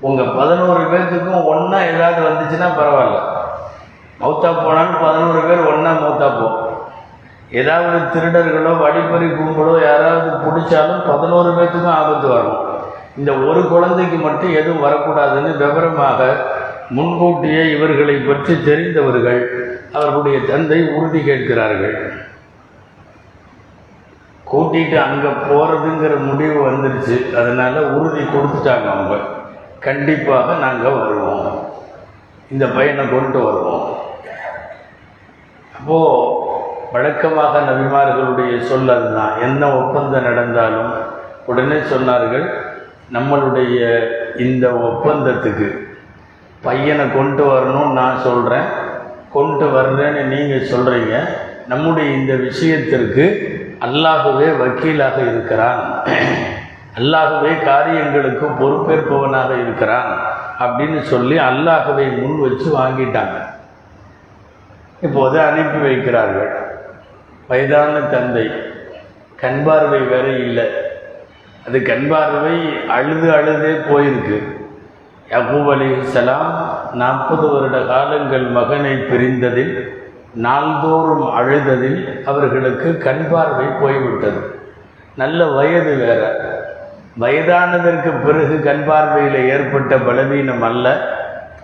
உங்கள் 0.00 0.34
பதினோரு 0.36 0.82
பேர்த்துக்கும் 0.92 1.44
ஒன்றா 1.44 1.78
ஏதாவது 1.78 2.20
வந்துச்சுன்னா 2.28 2.68
பரவாயில்ல. 2.78 3.20
மௌத்தா 4.20 4.50
போனாலும் 4.64 5.00
பதினோரு 5.00 5.40
பேர் 5.40 5.68
ஒன்றா 5.72 5.90
மௌத்தா 5.90 6.28
போகும் 6.40 6.71
ஏதாவது 7.60 7.98
திருடர்களோ 8.12 8.72
வழிப்பறி 8.82 9.26
கும்பலோ 9.26 9.74
யாராவது 9.88 10.30
பிடிச்சாலும் 10.44 11.06
பதினோரு 11.10 11.50
பேத்துக்கும் 11.56 11.96
ஆபத்து 12.00 12.28
வரும். 12.28 12.60
இந்த 13.16 13.30
ஒரு 13.48 13.62
குழந்தைக்கு 13.72 14.16
மட்டும் 14.16 14.56
எதுவும் 14.60 14.84
வரக்கூடாதுன்னு 14.84 15.50
விவரமாக 15.62 16.20
முன்கூட்டியே 16.96 17.62
இவர்களை 17.76 18.14
பற்றி 18.14 18.54
தெரிந்தவர்கள் 18.68 19.42
அவர்களுடைய 19.92 20.38
தந்தை 20.50 20.78
உறுதி 20.96 21.20
கேட்கிறார்கள். 21.22 21.96
கூட்டிட்டு 24.50 24.96
அங்கே 25.06 25.30
போகிறதுங்கிற 25.48 26.14
முடிவு 26.28 26.58
வந்துருச்சு. 26.68 27.16
அதனால் 27.40 27.78
உறுதி 27.98 28.22
கொடுத்துட்டாங்க 28.22 28.88
அவங்க. 28.94 29.16
கண்டிப்பாக 29.86 30.54
நாங்கள் 30.64 30.98
வருவோம். 30.98 31.46
இந்த 32.50 32.66
பையனை 32.66 33.04
கொண்டு 33.08 33.38
வருவோம். 33.44 33.86
அப்போது 35.76 36.41
வழக்கமாக 36.92 37.60
நபிமார்களுடைய 37.68 38.54
சொல் 38.70 38.92
அதுதான் 38.94 39.38
என்ன 39.46 39.62
ஒப்பந்தம் 39.80 40.26
நடந்தாலும் 40.28 40.92
உடனே 41.50 41.78
சொன்னார்கள் 41.92 42.46
நம்மளுடைய 43.14 43.78
இந்த 44.44 44.66
ஒப்பந்தத்துக்கு 44.88 45.68
பையனை 46.66 47.04
கொண்டு 47.14 47.44
வரணும்னு 47.52 47.98
நான் 48.00 48.18
சொல்கிறேன் 48.26 48.68
கொண்டு 49.36 49.66
வர்றேன்னு 49.76 50.22
நீங்கள் 50.34 50.68
சொல்கிறீங்க 50.72 51.14
நம்முடைய 51.72 52.08
இந்த 52.18 52.32
விஷயத்திற்கு 52.48 53.24
அல்லாகவே 53.86 54.48
வக்கீலாக 54.62 55.16
இருக்கிறான். 55.30 55.80
அல்லாகவே 56.98 57.52
காரியங்களுக்கு 57.64 58.46
பொறுப்பேற்பவனாக 58.60 59.50
இருக்கிறான் 59.62 60.10
அப்படின்னு 60.64 61.00
சொல்லி 61.12 61.36
அல்லாகவே 61.48 62.04
முன் 62.18 62.36
வச்சு 62.44 62.68
வாங்கிட்டாங்க. 62.80 63.38
இப்போது 65.06 65.36
அனுப்பி 65.48 65.78
வைக்கிறார்கள். 65.88 66.52
வயதான 67.52 68.00
தந்தை. 68.00 68.50
கண் 69.36 69.64
பார்வை 69.64 69.98
வேற 70.00 70.28
இல்லை. 70.28 70.68
அது 71.66 71.82
கண் 71.82 72.08
பார்வை 72.08 72.86
அழுது 72.88 73.32
அழுதே 73.32 73.72
போயிருக்கு. 73.72 74.38
யகூப் 75.30 75.68
அலிசலாம் 75.72 76.54
நாற்பது 76.92 77.48
வருட 77.48 77.80
காலங்கள் 77.80 78.42
மகனை 78.42 78.92
பிரிந்ததில் 78.92 79.88
நாள்தோறும் 80.34 81.26
அழுததில் 81.38 82.24
அவர்களுக்கு 82.24 82.98
கண் 82.98 83.28
பார்வை 83.30 83.66
போய்விட்டது. 83.66 84.60
நல்ல 85.14 85.46
வயது 85.46 85.96
வேற. 85.96 86.22
வயதானதற்கு 87.20 88.24
பிறகு 88.24 88.62
கண் 88.62 88.84
பார்வையில் 88.86 89.48
ஏற்பட்ட 89.48 89.96
பலவீனம் 89.96 90.62
அல்ல. 90.62 91.14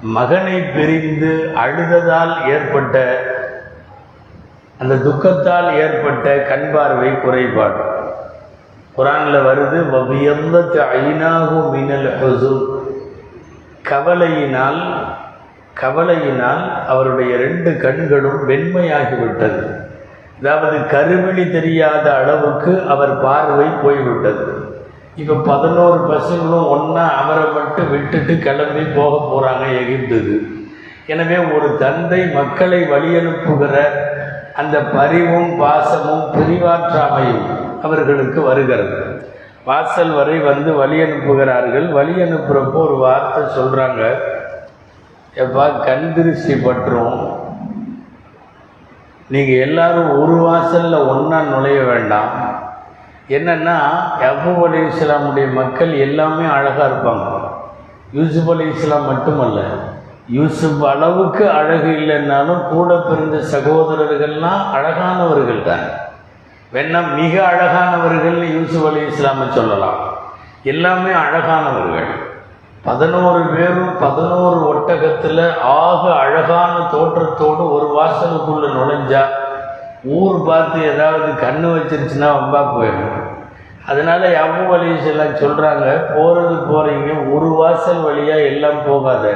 மகனை 0.01 0.61
பிரிந்து 0.61 1.51
அழுததால் 1.55 2.49
ஏற்பட்ட 2.49 3.23
அந்த 4.83 4.95
துக்கத்தால் 5.07 5.69
ஏற்பட்ட 5.83 6.27
கண் 6.51 6.69
பார்வை 6.75 7.11
குறைபாடு. 7.23 7.85
குரானில் 8.97 9.47
வருது 9.49 9.79
வபியல்லத்து 9.95 10.79
ஐநாகு 10.99 11.59
மினல் 11.73 12.11
ஹசு 12.21 12.53
கவலையினால் 13.91 14.81
கவலையினால் 15.83 16.63
அவருடைய 16.93 17.33
ரெண்டு 17.45 17.71
கண்களும் 17.85 18.41
வெண்மையாகிவிட்டது. 18.49 19.63
அதாவது 20.41 20.79
கருவிழி 20.95 21.45
தெரியாத 21.57 22.07
அளவுக்கு 22.21 22.73
அவர் 22.95 23.15
பார்வை 23.27 23.69
போய்விட்டது. 23.83 24.47
இப்போ 25.21 25.35
பதினோரு 25.51 25.99
பசங்களும் 26.13 26.69
ஒன்றா 26.75 27.05
அவரை 27.23 27.47
மட்டும் 27.57 27.91
விட்டுட்டு 27.95 28.35
கிளம்பி 28.47 28.85
போக 28.99 29.15
போகிறாங்க 29.31 29.65
எகிப்துக்கு. 29.81 30.37
எனவே 31.13 31.39
ஒரு 31.57 31.69
தந்தை 31.83 32.21
மக்களை 32.39 32.81
வழியனுப்புகிற 32.93 33.75
அந்த 34.59 34.77
பரிவும் 34.81 35.51
பாசமும் 35.61 36.25
பிரிவாற்றாமையும் 36.35 37.45
அவர்களுக்கு 37.83 38.41
வருகிறது. 38.43 39.01
வாசல் 39.65 40.11
வரை 40.11 40.39
வந்து 40.39 40.71
வழி 40.73 40.99
அனுப்புகிறார்கள். 41.03 41.87
வழி 41.93 42.15
அனுப்புகிறப்போ 42.23 42.81
ஒரு 42.87 42.97
வார்த்தை 42.97 43.43
சொல்கிறாங்க 43.59 44.03
எப்பா 45.35 45.85
கண் 45.85 46.13
திருஷ்டி 46.15 46.55
பற்றும். 46.57 47.19
நீங்கள் 49.29 49.63
எல்லாரும் 49.67 50.11
ஒரு 50.23 50.37
வாசலில் 50.37 51.07
ஒன்றா 51.07 51.41
நுழைய 51.41 51.81
வேண்டாம். 51.83 52.33
என்னென்னா 53.29 53.77
யபூப் 54.21 54.63
அலி 54.63 54.79
இஸ்லாமுடைய 54.79 55.53
மக்கள் 55.53 55.93
எல்லாமே 55.99 56.47
அழகாக 56.57 56.89
இருப்பாங்க. 56.89 57.27
யூசுப் 58.13 58.51
அலி 58.51 58.67
இஸ்லாம் 58.69 59.07
மட்டுமல்ல. 59.07 59.61
யூசுப் 60.31 60.85
அளவுக்கு 60.85 61.51
அழகு 61.51 61.91
இல்லைன்னாலும் 61.91 62.69
கூட 62.69 62.97
பிறந்த 62.97 63.37
சகோதரர்கள்லாம் 63.53 64.63
அழகானவர்கள் 64.77 65.63
தான். 65.63 65.87
வேணா 66.73 67.01
மிக 67.15 67.35
அழகானவர்கள்னு 67.53 68.49
யூசுப் 68.57 68.87
அலி 68.87 69.01
இஸ்லாமை 69.01 69.47
சொல்லலாம். 69.51 70.01
எல்லாமே 70.63 71.11
அழகானவர்கள். 71.11 72.11
பதினோரு 72.83 73.41
பேரும் 73.45 73.99
பதினோரு 73.99 74.59
ஒட்டகத்தில் 74.73 75.57
ஆக 75.63 76.03
அழகான 76.15 76.75
தோற்றத்தோடு 76.91 77.65
ஒரு 77.73 77.89
வாசலுக்குள்ளே 77.97 78.69
நுழைஞ்சா 78.77 79.23
ஊர் 80.05 80.45
பார்த்து 80.47 80.85
ஏதாவது 80.93 81.33
கண்ணு 81.45 81.69
வச்சிருச்சுன்னா 81.77 82.29
வம்பா 82.37 82.61
போயிடும் 82.75 83.25
அதனால் 83.87 84.27
அபு 84.45 84.63
அலிஸ் 84.77 85.11
எல்லாம் 85.13 85.41
சொல்கிறாங்க 85.43 85.87
போகிறது 86.15 86.57
போகிறீங்க 86.71 87.11
ஒரு 87.35 87.47
வாசல் 87.47 88.03
வழியாக 88.03 88.41
எல்லாம் 88.41 88.81
போகாத. 88.87 89.35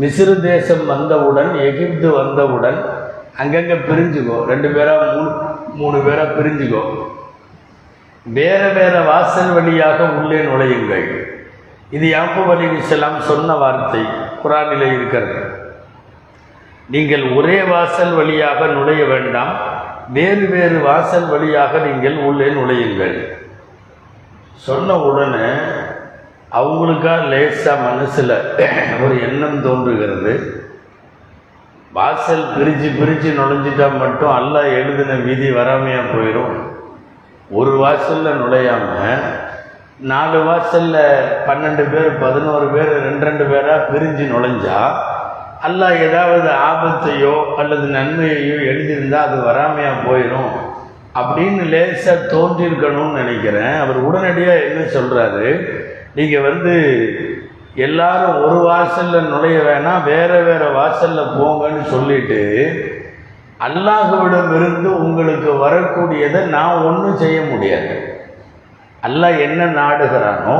மிசிறு 0.00 0.34
தேசம் 0.40 0.86
வந்தவுடன் 0.86 1.50
எகிப்து 1.58 2.08
வந்தவுடன் 2.10 2.78
அங்கங்கே 3.42 3.76
பிரிஞ்சுக்கோ. 3.88 4.36
ரெண்டு 4.50 4.68
பேராக 4.68 5.02
மூணு 5.16 5.30
மூணு 5.80 5.98
பேராக 6.06 6.30
பிரிஞ்சுக்கோ. 6.38 6.82
வேறு 8.22 8.68
வேறு 8.78 9.00
வாசல் 9.04 9.52
வழியாக 9.52 10.04
உள்ளே 10.04 10.40
நுழையுங்கள். 10.50 11.06
இது 11.90 12.06
யாப்பு 12.16 12.42
அலி 12.52 12.66
இஸ்லாம் 12.76 13.20
சொன்ன 13.20 13.56
வார்த்தை 13.62 14.02
குரானிலே 14.42 14.88
இருக்கிறது. 14.96 15.40
நீங்கள் 16.94 17.24
ஒரே 17.38 17.62
வாசல் 17.62 18.14
வழியாக 18.14 18.66
நுழைய 18.66 19.04
வேண்டாம். 19.04 19.54
வேறு 20.08 20.46
வேறு 20.46 20.78
வாசல் 20.78 21.28
வழியாக 21.32 21.78
நீங்கள் 21.78 22.16
உள்ளே 22.28 22.48
நுழையுங்கள். 22.58 23.16
சொன்ன 24.54 24.96
உடனே 25.08 25.48
அவங்களுக்கா 26.58 27.12
லேசாக 27.32 27.84
மனசில் 27.84 28.34
ஒரு 29.04 29.14
எண்ணம் 29.26 29.62
தோன்றுகிறது. 29.66 30.32
வாசல் 31.96 32.44
பிரித்து 32.56 32.88
பிரித்து 32.98 33.30
நுழைஞ்சிட்டா 33.38 33.86
மட்டும் 34.02 34.34
அல்ல 34.38 34.56
எழுதின 34.78 35.16
விதி 35.28 35.48
வராமையாக 35.50 36.12
போயிடும் 36.14 36.54
ஒரு 37.58 37.72
வாசலில் 37.82 38.38
நுழையாமல் 38.42 39.24
நாலு 40.10 40.38
வாசலில் 40.48 41.02
பன்னெண்டு 41.48 41.84
பேர் 41.92 42.10
பதினோரு 42.22 42.66
பேர் 42.74 42.92
ரெண்டு 43.06 43.24
ரெண்டு 43.28 43.44
பேராக 43.44 43.88
பிரிஞ்சு 43.92 44.24
நுழைஞ்சா 44.32 44.78
அல்ல 45.66 45.90
ஏதாவது 46.06 46.48
ஆபத்தையோ 46.70 47.34
அல்லது 47.60 47.86
நன்மையையோ 47.96 48.56
எழுதியிருந்தால் 48.70 49.26
அது 49.28 49.36
வராமையாக 49.48 50.04
போயிடும் 50.08 50.52
அப்படின்னு 51.20 51.64
லேசாக 51.74 52.28
தோன்றியிருக்கணும்னு 52.32 53.20
நினைக்கிறேன். 53.22 53.74
அவர் 53.84 53.98
உடனடியாக 54.08 54.64
என்ன 54.68 54.80
சொல்கிறாரு 54.96 55.48
நீங்கள் 56.16 56.46
வந்து 56.48 56.74
எல்லாரும் 57.84 58.40
ஒரு 58.46 58.56
வாசலில் 58.68 59.28
நுழைய 59.32 59.58
வேணாம் 59.66 60.06
வேறு 60.08 60.38
வேறு 60.48 60.66
வாசலில் 60.78 61.32
போங்கன்னு 61.36 61.84
சொல்லிட்டு 61.92 62.40
அல்லாஹுவிடமிருந்து 63.66 64.88
உங்களுக்கு 65.04 65.50
வரக்கூடியதை 65.64 66.40
நான் 66.54 66.84
ஒன்றும் 66.88 67.20
செய்ய 67.22 67.38
முடியாது. 67.50 67.94
அல்லாஹ் 69.06 69.36
என்ன 69.46 69.60
நாடுகிறானோ 69.80 70.56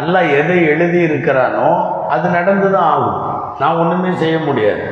அல்லாஹ் 0.00 0.28
எதை 0.40 0.58
எழுதி 0.72 1.00
இருக்கிறானோ 1.08 1.70
அது 2.14 2.26
நடந்து 2.36 2.68
தான் 2.74 2.88
ஆகும். 2.94 3.20
நான் 3.60 3.80
ஒன்றுமே 3.82 4.10
செய்ய 4.22 4.36
முடியாது. 4.48 4.86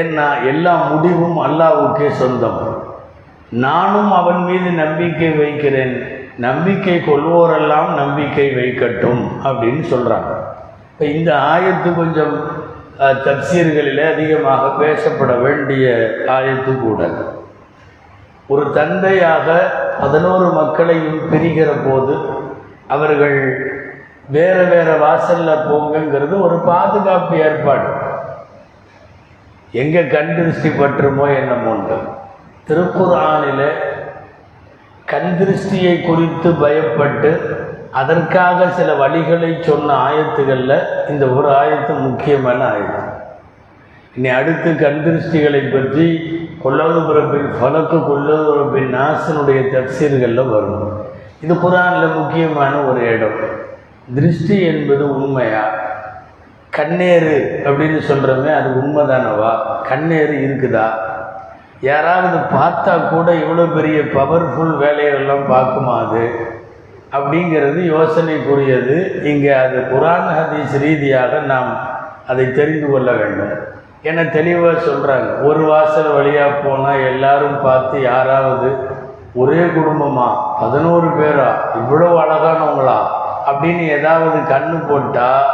ஏன்னா 0.00 0.26
எல்லா 0.52 0.74
முடிவும் 0.90 1.38
அல்லாஹ்வுக்கே 1.46 2.08
சொந்தம். 2.22 2.62
நானும் 3.66 4.12
அவன் 4.20 4.40
மீது 4.48 4.70
நம்பிக்கை 4.82 5.30
வைக்கிறேன். 5.42 5.96
நம்பிக்கை 6.38 7.00
கொள்வோரெல்லாம் 7.00 7.94
நம்பிக்கை 7.94 8.54
வைக்கட்டும் 8.54 9.22
அப்படின்னு 9.44 9.82
சொல்கிறாங்க 9.82 10.30
இப்போ 10.90 11.04
இந்த 11.04 11.38
ஆயத்து 11.38 11.94
கொஞ்சம் 11.94 12.34
தப்சீர்களில் 13.24 14.12
அதிகமாக 14.12 14.68
பேசப்பட 14.78 15.38
வேண்டிய 15.40 15.86
ஆயத்து 16.30 16.78
கூட 16.78 17.00
ஒரு 18.48 18.72
தந்தையாக 18.72 19.46
பதினோரு 20.00 20.52
மக்களையும் 20.52 21.30
பிரிகிற 21.30 21.70
போது 21.88 22.14
அவர்கள் 22.86 23.38
வேறு 24.28 24.64
வேறு 24.64 24.98
வாசலில் 24.98 25.64
போங்கங்கிறது 25.68 26.40
ஒரு 26.40 26.58
பாதுகாப்பு 26.58 27.36
ஏற்பாடு. 27.36 27.88
எங்கே 29.72 30.06
கண் 30.06 30.34
திருஷ்டி 30.34 30.68
பற்றுமோ 30.68 31.26
என்னமோன்று 31.36 31.96
திருக்குர்ஆனிலே 32.68 33.70
கண் 35.06 35.36
திருஷ்டியை 35.40 36.06
குறித்து 36.06 36.50
பயப்பட்டு 36.50 37.30
அதற்காக 37.90 38.68
சில 38.68 39.06
வழிகளை 39.06 39.60
சொன்ன 39.60 40.08
ஆயத்துகளில் 40.08 40.84
இந்த 41.08 41.26
ஒரு 41.26 41.48
ஆயத்து 41.50 42.00
முக்கியமான 42.00 42.64
ஆயுதம் 42.64 43.12
இனி 44.16 44.28
அடுத்து 44.28 44.76
கண் 44.76 45.02
திருஷ்டிகளை 45.04 45.72
பற்றி 45.72 46.06
கொல்லது 46.62 47.00
பிறப்பின் 47.06 47.50
பலக்கு 47.60 48.06
கொல்லது 48.06 48.44
பிறப்பின் 48.44 48.94
நாசனுடைய 48.94 49.60
தப்சீர்களில் 49.74 50.50
வரும். 50.50 51.06
இது 51.40 51.54
குரானில் 51.54 52.14
முக்கியமான 52.14 52.80
ஒரு 52.80 53.00
இடம். 53.06 53.40
திருஷ்டி 54.14 54.62
என்பது 54.62 55.14
உண்மையா? 55.14 55.64
கண்ணேறு 56.70 57.62
அப்படின்னு 57.64 58.00
சொல்கிறோமே 58.08 58.54
அது 58.54 58.68
உண்மைதானவா? 58.68 59.82
கண்ணேறு 59.88 60.32
இருக்குதா? 60.32 60.86
யாராவது 61.90 62.38
பார்த்தா 62.56 62.92
கூட 63.10 63.28
இவ்வளோ 63.34 63.64
பெரிய 63.76 63.98
பவர்ஃபுல் 64.16 64.74
வேலையெல்லாம் 64.76 65.44
பார்க்குமா 65.54 65.94
அது? 66.04 66.24
அப்படிங்கிறது 67.12 67.80
யோசனைக்குரியது. 67.94 68.96
இங்கே 69.22 69.52
அது 69.64 69.78
குரான் 69.92 70.30
ஹதீஸ் 70.38 70.74
ரீதியாக 70.84 71.40
நாம் 71.52 71.70
அதை 72.26 72.46
தெரிந்து 72.52 72.86
கொள்ள 72.90 73.10
வேண்டும். 73.12 73.54
ஏன்னா 74.08 74.22
தெளிவாக 74.30 74.80
சொல்கிறாங்க 74.80 75.28
ஒரு 75.42 75.62
வாசல் 75.64 76.10
வழியாக 76.12 76.60
போனால் 76.64 77.04
எல்லாரும் 77.10 77.58
பார்த்து 77.62 77.96
யாராவது 78.02 78.70
ஒரே 79.42 79.62
குடும்பமா 79.76 80.26
பதினோரு 80.60 81.08
பேரா 81.18 81.50
இவ்வளோ 81.80 82.08
அழகானவங்களா 82.22 82.98
அப்படின்னு 83.50 83.84
ஏதாவது 83.98 84.38
கண்ணு 84.52 84.76
போட்டால் 84.90 85.46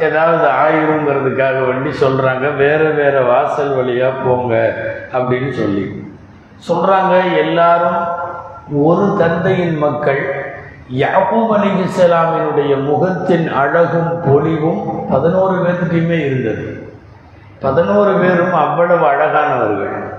ஏதாவது 0.00 0.46
ஆயிருங்கிறதுக்காக 0.46 1.66
வேண்டி 1.66 1.90
சொல்கிறாங்க 2.00 2.56
வேறு 2.56 2.92
வேறு 2.92 3.24
வாசல் 3.24 3.74
வழியாக 3.74 4.12
போங்க 4.24 4.76
அப்படின்னு 5.12 5.50
சொல்லி. 5.50 6.12
சொல்கிறாங்க 6.68 7.36
எல்லாரும் 7.36 8.04
ஒரு 8.82 9.16
தந்தையின் 9.18 9.78
மக்கள் 9.78 10.52
யாக்கூப் 10.92 11.52
அலிஹிஸ்லாமினுடைய 11.56 12.84
முகத்தின் 12.84 13.52
அழகும் 13.52 14.20
பொலிவும் 14.24 15.08
பதினோரு 15.10 15.54
பேர்த்துட்டையுமே 15.54 16.26
இருந்தது. 16.26 16.88
பதினோரு 17.60 18.12
பேரும் 18.12 18.54
அவ்வளவு 18.54 19.06
அழகானவர்கள். 19.06 20.12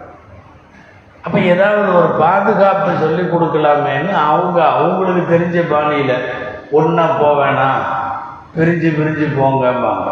அப்போ 1.21 1.39
ஏதாவது 1.39 1.95
ஒரு 1.95 2.07
பாதுகாப்பு 2.07 2.91
சொல்லி 2.99 3.21
கொடுக்கலாமேன்னு 3.21 4.13
அவங்க 4.13 4.67
அவங்களுக்கு 4.67 5.35
தெரிஞ்ச 5.35 5.69
பாணியில் 5.69 6.25
ஒன்றா 6.71 7.03
போவேணாம் 7.03 7.94
பிரிஞ்சு 8.55 8.89
பிரிஞ்சு 8.97 9.25
போங்கம்பாங்க. 9.39 10.09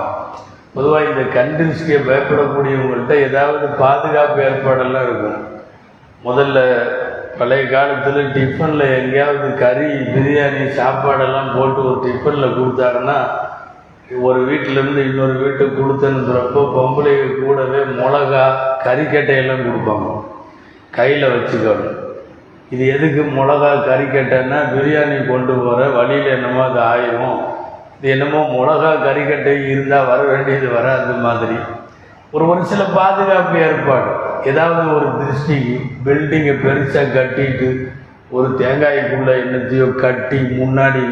பொதுவாக 0.76 1.10
இந்த 1.10 1.24
கண்டின்ஸ்க்கு 1.36 1.96
பயப்படக்கூடியவங்கள்ட்ட 2.08 3.16
ஏதாவது 3.28 3.66
பாதுகாப்பு 3.82 4.40
ஏற்பாடெல்லாம் 4.48 5.06
இருக்கும். 5.08 5.42
முதல்ல 6.28 6.58
பழைய 7.38 7.64
காலத்தில் 7.74 8.32
டிஃபனில் 8.36 8.86
எங்கேயாவது 8.98 9.48
கறி 9.62 9.88
பிரியாணி 10.14 10.66
சாப்பாடெல்லாம் 10.80 11.50
போட்டு 11.56 11.80
ஒரு 11.90 11.98
டிஃபனில் 12.08 12.58
கொடுத்தாங்கன்னா 12.58 13.18
ஒரு 14.28 14.40
வீட்டிலேருந்து 14.50 15.02
இன்னொரு 15.10 15.36
வீட்டுக்கு 15.44 15.76
கொடுத்தனுங்கிறப்போ 15.80 16.62
பொம்பளை 16.76 17.14
கூடவே 17.44 17.80
மிளகா 18.00 18.44
கறிக்கட்டையெல்லாம் 18.86 19.66
கொடுப்பாங்க. 19.68 20.10
கையில் 20.98 21.32
வச்சுக்கணும். 21.34 22.00
இது 22.74 22.84
எதுக்கு 22.96 23.22
மிளகா 23.40 23.72
கறிக்கட்டைன்னா 23.90 24.60
பிரியாணி 24.76 25.18
கொண்டு 25.34 25.54
போகிற 25.64 25.90
வழியில் 25.98 26.34
என்னமோ 26.36 26.64
அது 26.70 26.82
ஆயிரும். 26.94 27.40
இது 28.04 28.12
என்னமோ 28.12 28.40
மிளகா 28.52 28.90
கறிக்கட்டை 29.04 29.52
இருந்தால் 29.70 30.06
வர 30.06 30.22
வேண்டியது 30.24 30.68
வராது 30.70 31.14
மாதிரி. 31.14 31.56
ஒரு 32.32 32.48
ஒரு 32.48 32.66
சில 32.66 32.84
பாதுகாப்பு 32.84 33.60
ஏற்பாடு. 33.60 34.10
ஏதாவது 34.44 34.96
ஒரு 34.96 35.06
திருஷ்டிக்கு 35.20 35.76
பில்டிங்கை 36.06 36.56
பெருசாக 36.64 37.14
கட்டிட்டு 37.14 37.68
ஒரு 38.30 38.48
தேங்காய்க்குள்ளே 38.60 39.34
என்னத்தையோ 39.44 39.96
கட்டி 39.96 40.38
முன்னாடி 40.38 41.04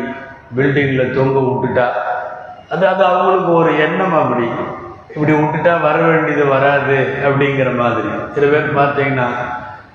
பில்டிங்கில் 0.57 1.13
தொங்க 1.13 1.39
விட்டுட்டா 1.39 1.87
அது 2.69 2.87
அது 2.87 3.05
அவங்களுக்கு 3.05 3.53
ஒரு 3.53 3.79
எண்ணம் 3.79 4.13
அப்படி. 4.13 4.47
இப்படி 5.15 5.31
விட்டுட்டா 5.31 5.81
வர 5.81 5.97
வேண்டியது 6.01 6.45
வராது 6.45 6.99
அப்படிங்கிற 7.25 7.77
மாதிரி. 7.77 8.11
சில 8.35 8.45
பேர் 8.47 8.77
பார்த்தீங்கன்னா 8.77 9.29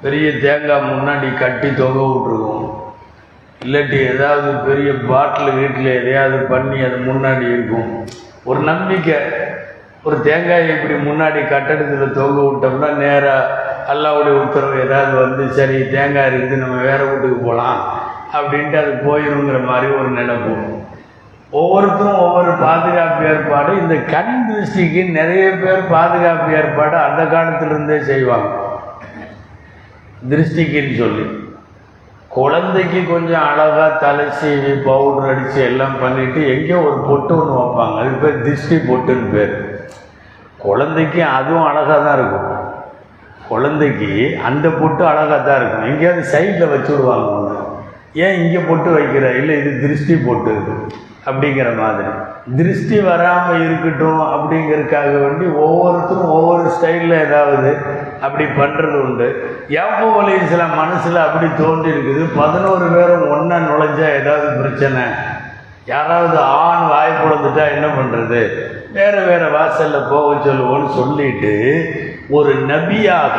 பெரிய 0.03 0.33
தேங்காய் 0.33 0.91
முன்னாடி 0.93 1.39
கட்டி 1.39 1.75
தொங்க 1.75 2.01
விட்டுருக்கும் 2.03 2.86
இல்லாட்டி 3.65 4.15
ஏதாவது 4.15 4.53
பெரிய 4.53 4.93
பாட்டில் 5.09 5.53
வீட்டில் 5.53 6.01
எதையாவது 6.01 6.39
பண்ணி 6.39 6.81
அது 6.81 6.97
முன்னாடி 6.97 7.41
இருக்கும். 7.41 8.07
ஒரு 8.45 8.61
நம்பிக்கை. 8.61 9.15
ஒரு 10.03 10.21
தேங்காயை 10.21 10.69
இப்படி 10.69 10.95
முன்னாடி 10.95 11.49
கட்டடத்தில் 11.49 12.13
தொங்க 12.13 12.41
விட்டோம்னா 12.43 12.97
நேராக 12.97 13.65
அல்லாவுடைய 13.93 14.35
உத்தரவு 14.45 14.85
ஏதாவது 14.85 15.15
வந்து 15.17 15.55
சரி 15.55 15.91
தேங்காய் 15.91 16.35
இருக்குது 16.35 16.57
நம்ம 16.57 16.83
வேறு 16.83 17.11
வீட்டுக்கு 17.11 17.37
போகலாம் 17.37 17.81
அப்படின்ட்டு 18.33 18.79
அது 18.83 18.93
போயிருங்கிற 19.07 19.65
மாதிரி 19.65 19.93
ஒரு 19.93 20.09
நினைப்பு. 20.09 20.85
ஒவ்வொருத்தரும் 21.51 22.19
ஒவ்வொரு 22.19 22.51
பாதுகாப்பு 22.51 23.27
ஏற்பாடு. 23.27 23.81
இந்த 23.81 23.95
கண் 23.95 24.47
திருஷ்டிக்கு 24.49 25.11
நிறைய 25.11 25.51
பேர் 25.51 25.91
பாதுகாப்பு 25.91 26.53
ஏற்பாடு 26.53 26.97
அந்த 26.97 27.25
காலத்திலிருந்தே 27.25 28.01
செய்வாங்க. 28.01 28.49
திருஷ்டிக்குன்னு 30.29 30.97
சொல்லி. 30.97 31.45
குழந்தைக்கு 32.37 33.01
கொஞ்சம் 33.13 33.45
அழகாக 33.51 33.99
தலை 33.99 34.25
சீவி 34.39 34.73
பவுடர் 34.87 35.29
அடித்து 35.31 35.61
எல்லாம் 35.63 35.95
பண்ணிவிட்டு 36.03 36.41
எங்கேயோ 36.55 36.79
ஒரு 36.89 36.99
பொட்டு 37.09 37.33
ஒன்று 37.39 37.55
வைப்பாங்க. 37.61 37.97
அது 38.01 38.11
பேர் 38.23 38.43
திருஷ்டி 38.43 38.77
பொட்டுன்னு 38.89 39.29
பேர். 39.35 39.55
குழந்தைக்கு 40.59 41.21
அதுவும் 41.25 41.69
அழகாக 41.71 41.99
தான் 42.05 42.19
இருக்கும். 42.19 42.53
குழந்தைக்கு 43.49 44.11
அந்த 44.45 44.67
பொட்டு 44.69 45.03
அழகாக 45.07 45.41
தான் 45.49 45.59
இருக்கும். 45.61 45.89
எங்கேயாவது 45.91 46.23
சைடில் 46.33 46.73
வச்சு 46.75 46.93
விடுவாங்க. 46.93 47.31
ஒன்று 47.37 47.57
ஏன் 48.25 48.39
இங்கே 48.43 48.61
பொட்டு 48.69 48.91
வைக்கிற? 48.99 49.25
இல்லை 49.41 49.57
இது 49.61 49.73
திருஷ்டி 49.81 50.15
பொட்டு. 50.27 50.55
அப்படிங்கிற 51.29 51.71
மாதிரி. 51.83 52.13
திருஷ்டி 52.55 52.99
வராமல் 53.01 53.63
இருக்கட்டும் 53.65 54.21
அப்படிங்கிறதுக்காக 54.33 55.13
வேண்டி 55.23 55.47
ஒவ்வொருத்தரும் 55.63 56.35
ஒவ்வொரு 56.37 56.67
ஸ்டைலில் 56.75 57.15
ஏதாவது 57.27 57.71
அப்படி 58.21 58.45
பண்ணுறது 58.59 58.99
உண்டு. 59.07 59.29
யாப்போ 59.77 60.07
அலி 60.21 60.37
சில 60.53 60.65
மனசில் 60.81 61.19
அப்படி 61.25 61.49
தோன்றி 61.63 61.91
இருக்குது. 61.95 62.23
பதினோரு 62.41 62.87
பேரும் 62.95 63.25
ஒன்றா 63.37 63.59
நுழைஞ்சா 63.65 64.09
ஏதாவது 64.21 64.49
பிரச்சனை. 64.61 65.03
யாராவது 65.93 66.39
ஆண் 66.39 66.87
வாய் 66.93 67.19
பிளந்துட்டா 67.19 67.65
என்ன 67.75 67.87
பண்ணுறது 67.87 68.41
வேறு 68.93 69.21
வேறு 69.25 69.49
வாசலில் 69.51 70.09
போக 70.13 70.31
சொல்லுவோன்னு 70.47 70.89
சொல்லிட்டு 71.01 71.55
ஒரு 72.29 72.55
நபியாக 72.73 73.39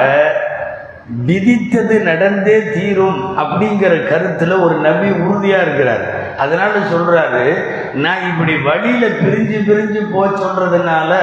விதித்தது 1.27 1.95
நடந்தே 2.11 2.59
தீரும் 2.75 3.19
அப்படிங்கிற 3.41 3.93
கருத்தில் 4.09 4.55
ஒரு 4.65 4.75
நபி 4.87 5.09
உறுதியாக 5.25 5.65
இருக்கிறார். 5.65 6.07
அதனால 6.37 6.71
சொல்றாரு 6.93 7.45
நான் 7.93 8.25
இப்படி 8.29 8.55
வழியில 8.57 9.07
பிரிஞ்சு 9.07 9.59
பிரிஞ்சு 9.69 10.01
போ 10.11 10.25
சொல்றதுனால 10.25 11.13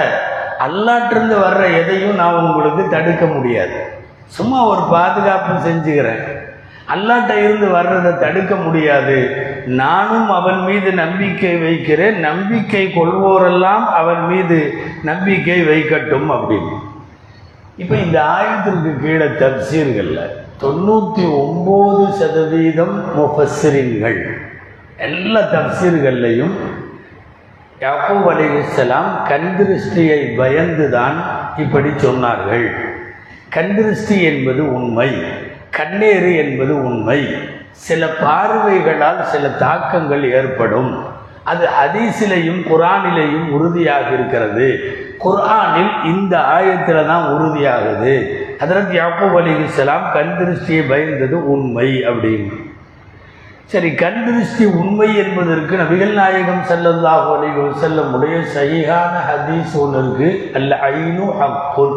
அல்லாட்டிருந்து 0.66 1.36
வர்ற 1.46 1.62
எதையும் 1.80 2.14
நான் 2.14 2.34
உங்களுக்கு 2.34 2.88
தடுக்க 2.90 3.26
முடியாது. 3.26 3.78
சும்மா 4.26 4.64
ஒரு 4.66 4.82
பாதுகாப்பு 4.90 5.52
செஞ்சுக்கிறேன். 5.68 6.24
அல்லாட்ட 6.94 7.32
இருந்து 7.44 7.66
வர்றதை 7.68 8.12
தடுக்க 8.18 8.54
முடியாது. 8.54 9.18
நானும் 9.66 10.30
அவன் 10.30 10.60
மீது 10.60 10.92
நம்பிக்கை 10.92 11.56
வைக்கிறேன். 11.56 12.20
நம்பிக்கை 12.20 12.86
கொள்வோரெல்லாம் 12.86 13.84
அவன் 14.00 14.22
மீது 14.26 14.58
நம்பிக்கை 15.02 15.62
வைக்கட்டும் 15.62 16.28
அப்படின்னு. 16.36 16.74
இப்போ 17.76 17.94
இந்த 17.96 18.18
ஆயத்திற்கு 18.36 18.90
கீழே 19.00 19.24
தப்சீர்களில் 19.24 20.32
தொண்ணூற்றி 20.62 21.24
ஒம்பது 21.42 22.04
சதவீதம் 22.10 22.96
முஃபஸ்ரின்கள் 23.18 24.20
எல்லா 24.96 25.40
தப்சீர்கள்லையும் 25.40 26.52
யாக்கூப் 27.80 28.26
அலிஹிஸ்ஸலாம் 28.26 29.26
கண்திருஷ்டியை 29.28 30.36
பயந்துதான் 30.38 31.14
இப்படி 31.56 31.88
சொன்னார்கள். 31.88 32.70
கண்திருஷ்டி 33.48 34.22
என்பது 34.22 34.74
உண்மை 34.74 35.22
கண்ணேறு 35.70 36.36
என்பது 36.36 36.84
உண்மை. 36.84 37.34
சில 37.70 38.06
பார்வைகளால் 38.06 39.22
சில 39.22 39.48
தாக்கங்கள் 39.48 40.32
ஏற்படும். 40.32 41.04
அது 41.44 41.66
அதிசிலையும் 41.66 42.62
குரானிலையும் 42.62 43.50
உறுதியாக 43.50 44.10
இருக்கிறது. 44.10 44.96
குர்ஆனில் 45.18 46.04
இந்த 46.04 46.38
ஆயத்தில் 46.38 47.06
தான் 47.06 47.32
உறுதியாகுது. 47.32 48.44
அதற்கு 48.58 48.98
யாக்கூப் 48.98 49.34
அலிஹிஸ்ஸலாம் 49.34 50.12
கண் 50.12 50.34
திருஷ்டியை 50.38 50.82
பயந்தது 50.88 51.32
உண்மை 51.32 51.88
அப்படின்னு. 51.88 52.72
சரி 53.72 53.90
கண் 53.94 54.18
திருஷ்டி 54.24 54.64
உண்மை 54.80 55.08
என்பதற்கு 55.16 55.74
நபிகள் 55.76 56.12
நாயகம் 56.18 56.64
செல்லல்லாஹு 56.70 57.28
அலைகள் 57.36 57.68
வஸல்லம் 57.70 58.10
உடைய 58.16 58.36
ஹதீஸ் 59.28 59.72
ஒன்று 59.82 60.00
இருக்கு. 60.02 60.28
அல்ல 60.58 60.76
ஐனு 60.90 61.26
ஹக்குல். 61.40 61.96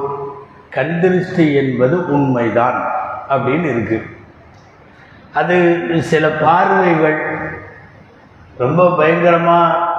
கண் 0.75 0.95
திருஷ்டி 1.01 1.45
என்பது 1.61 1.97
உண்மைதான் 2.15 2.79
அப்படின்னு 3.33 3.67
இருக்கு. 3.73 3.99
அது 5.39 5.55
சில 6.11 6.25
பார்வைகள் 6.43 7.19
ரொம்ப 8.63 8.81
பயங்கரமாக 8.99 9.95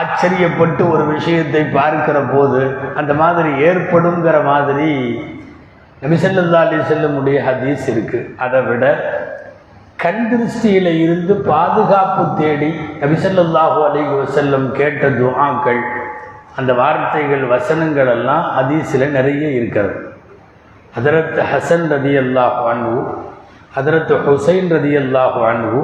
ஆச்சரியப்பட்டு 0.00 0.82
ஒரு 0.94 1.04
விஷயத்தை 1.14 1.62
பார்க்கிற 1.78 2.18
போது 2.34 2.60
அந்த 3.00 3.12
மாதிரி 3.14 3.50
ஏற்படுங்கிற 3.68 4.36
மாதிரி 4.50 4.90
நபிசல்லா 6.02 6.60
அலி 6.66 6.76
செல்லமுடைய 6.90 7.38
ஹதீஸ் 7.48 7.86
இருக்குது 7.94 8.28
அதை 8.44 8.60
விட 8.68 8.84
கண் 10.02 10.22
திருஷ்டியில் 10.28 10.90
இருந்து 11.04 11.34
பாதுகாப்பு 11.48 12.22
தேடி 12.38 12.68
நபிசல்லாஹூ 13.00 13.80
அலைஹி 13.88 14.12
வசல்லம் 14.20 14.68
கேட்ட 14.78 15.08
துஆக்கள் 15.18 15.82
அந்த 16.58 16.70
வார்த்தைகள் 16.80 17.42
வசனங்கள் 17.54 18.10
எல்லாம் 18.14 18.46
அதிசில 18.60 19.08
நிறைய 19.16 19.44
இருக்கிறது. 19.58 19.96
ஹதரத் 20.96 21.36
ஹசன் 21.50 21.84
ரதி 21.94 22.14
அல்லாஹ் 22.22 22.56
அன்பு 22.70 23.00
ஹதரத் 23.76 24.14
ஹுசைன் 24.28 24.70
ரதி 24.74 24.92
அல்லாஹ் 25.02 25.36
அன்பு 25.50 25.82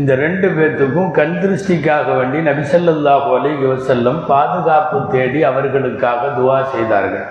இந்த 0.00 0.12
ரெண்டு 0.24 0.48
பேர்த்துக்கும் 0.56 1.12
கண் 1.18 1.36
திருஷ்டிக்காக 1.42 2.08
வேண்டி 2.18 2.40
நபிசல்லாஹு 2.50 3.30
அலைஹி 3.38 3.64
வசல்லம் 3.74 4.18
பாதுகாப்பு 4.32 4.98
தேடி 5.14 5.42
அவர்களுக்காக 5.50 6.32
துவா 6.40 6.58
செய்தார்கள். 6.74 7.26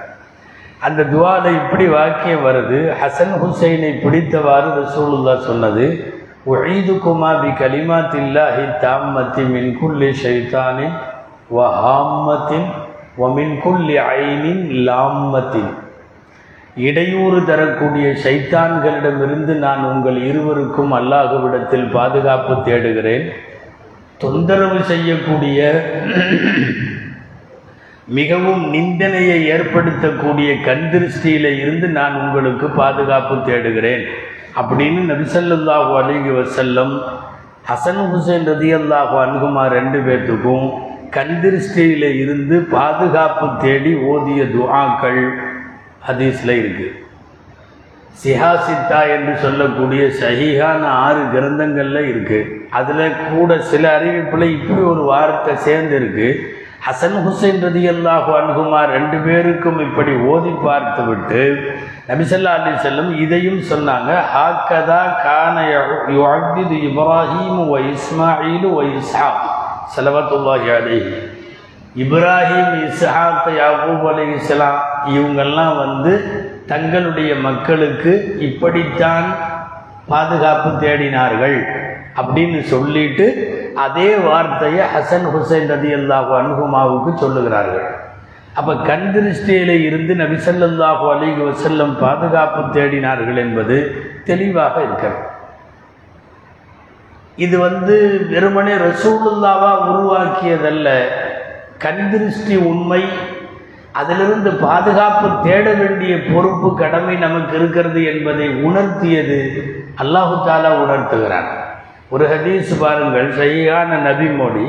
அந்த 0.88 1.02
துவாவில் 1.14 1.60
இப்படி 1.62 1.86
வாக்கியம் 1.98 2.46
வருது. 2.48 2.80
ஹசன் 3.02 3.36
ஹுசைனை 3.44 3.92
பிடித்தவாறு 4.06 4.70
ரசூலுல்லா 4.82 5.36
சொன்னது 5.50 5.86
உஈதுகுமா 6.50 7.32
பி 7.42 7.50
கலிமாத்தில்லாஹி 7.58 8.64
தாம்மத்தி 8.84 9.44
மின் 9.56 9.74
குல்லி 9.80 10.08
ஷைத்தானின் 10.22 10.96
வ 11.56 11.66
ஹாம்மத்தின் 11.82 12.66
வ 13.20 13.28
மின் 13.36 13.54
குல்லி 13.64 13.98
ஐனின் 13.98 14.64
லாம்மத்தின். 14.88 15.70
இடையூறு 16.88 17.40
தரக்கூடிய 17.50 18.08
சைத்தான்களிடமிருந்து 18.24 19.54
நான் 19.66 19.84
உங்கள் 19.92 20.18
இருவருக்கும் 20.30 20.96
அல்லாஹுவிடத்தில் 21.00 21.88
பாதுகாப்பு 21.98 22.56
தேடுகிறேன். 22.70 23.28
தொந்தரவு 24.18 24.80
செய்யக்கூடிய 24.92 25.60
மிகவும் 28.20 28.64
நிந்தனையை 28.70 29.40
ஏற்படுத்தக்கூடிய 29.56 30.50
கண்திருஷ்டியில 30.70 31.54
இருந்து 31.62 31.88
நான் 32.00 32.16
உங்களுக்கு 32.24 32.68
பாதுகாப்பு 32.82 33.36
தேடுகிறேன். 33.52 34.06
அப்படின்னு 34.60 35.02
நபிசல்லாஹு 35.12 35.92
அலிஹி 36.02 36.32
வசல்லம் 36.40 36.94
ஹசன் 37.70 38.02
ஹுசைன் 38.12 38.48
ரதியல்லாஹு 38.54 39.16
அன்குமா 39.26 39.64
ரெண்டு 39.76 40.00
பேர்த்துக்கும் 40.06 40.66
கந்திருஷ்டியில் 41.18 42.10
இருந்து 42.24 42.58
பாதுகாப்பு 42.74 43.48
தேடி 43.64 43.94
ஓதிய 44.14 44.42
துஆக்கள் 44.56 45.22
ஹதீஸில் 46.08 46.56
சிஹா 46.56 46.90
சிஹாசித்தா 48.22 49.00
என்று 49.16 49.34
சொல்லக்கூடிய 49.44 50.02
சஹிகான 50.22 50.82
ஆறு 51.06 51.22
கிரந்தங்களில் 51.34 52.10
இருக்குது 52.12 52.50
அதில் 52.80 53.16
கூட 53.30 53.58
சில 53.72 53.84
அறிவிப்பில் 53.98 54.46
இப்படி 54.58 54.82
ஒரு 54.92 55.04
வார்த்தை 55.04 55.54
சேர்ந்துருக்கு. 55.68 56.28
ஹசன் 56.86 57.18
ஹுசைன் 57.26 57.60
ரதி 57.64 57.82
அல்லாஹு 57.92 58.30
அன்குமார் 58.38 58.92
ரெண்டு 58.98 59.18
பேருக்கும் 59.26 59.80
இப்படி 59.88 60.14
ஓதி 60.34 60.52
பார்த்துவிட்டு 60.64 61.42
நபிசல்லா 62.08 62.54
அலி 62.60 62.72
செல்லம் 62.86 63.12
இதையும் 63.24 63.60
சொன்னாங்க 63.72 64.12
ஹாக்கதா 64.32 65.02
கான 65.26 65.56
யுஅப்பிது 66.16 66.78
இப்ராஹிம் 66.88 67.60
வ 67.74 67.76
இஸ்மாயிலு 67.92 68.72
வ 68.78 68.88
இஸ்ஹாக். 69.02 69.44
சலவத்துல்லாஹி 69.96 70.70
அலைஹி. 70.78 71.14
இப்ராஹிம் 72.04 72.74
இஸ்ஹாக் 72.88 73.48
யாக்கூப் 73.60 74.08
அலைஹிஸ்ஸலாம் 74.14 74.82
இவங்கெல்லாம் 75.16 75.76
வந்து 75.84 76.14
தங்களுடைய 76.74 77.32
மக்களுக்கு 77.48 78.14
இப்படித்தான் 78.50 79.30
பாதுகாப்பு 80.12 80.70
தேடினார்கள். 80.86 81.60
அப்படின்னு 82.20 82.60
சொல்லிட்டு 82.74 83.26
அதே 83.86 84.10
வார்த்தையை 84.28 84.86
ஹசன் 84.94 85.28
ஹுசைன் 85.34 85.70
ரதி 85.74 85.92
அல்லாஹு 86.00 86.32
அனுகுமாவுக்கு 86.42 87.12
சொல்லுகிறார்கள். 87.24 87.90
அப்போ 88.60 88.74
கண் 88.90 89.10
திருஷ்டியில 89.16 89.72
இருந்து 89.88 90.14
நபிசல்லாஹு 90.22 91.06
அலிகு 91.14 91.42
வசல்லம் 91.50 91.94
பாதுகாப்பு 92.06 92.62
தேடினார்கள் 92.78 93.40
என்பது 93.46 93.78
தெளிவாக 94.30 94.76
இருக்கிறது. 94.88 95.22
இது 97.46 97.56
வந்து 97.68 97.96
வெறுமனே 98.32 98.74
ரசூலுல்லாவா 98.88 99.72
உருவாக்கியதல்ல. 99.92 100.88
கண் 101.86 102.04
திருஷ்டி 102.12 102.56
உண்மை 102.72 103.02
அதிலிருந்து 104.02 104.50
பாதுகாப்பு 104.66 105.28
தேட 105.46 105.68
வேண்டிய 105.80 106.14
பொறுப்பு 106.28 106.70
கடமை 106.82 107.16
நமக்கு 107.26 107.56
இருக்கிறது 107.60 108.02
என்பதை 108.12 108.48
உணர்த்தியது 108.68 109.42
அல்லாஹு 110.04 110.36
தாலா 110.48 110.72
உணர்த்துகிறான். 110.84 111.50
ஒரு 112.12 112.26
ஹதீஸ் 112.32 112.72
பாருங்கள் 112.80 113.28
சரியான 113.42 113.98
நபி 114.08 114.28
மொழி 114.40 114.66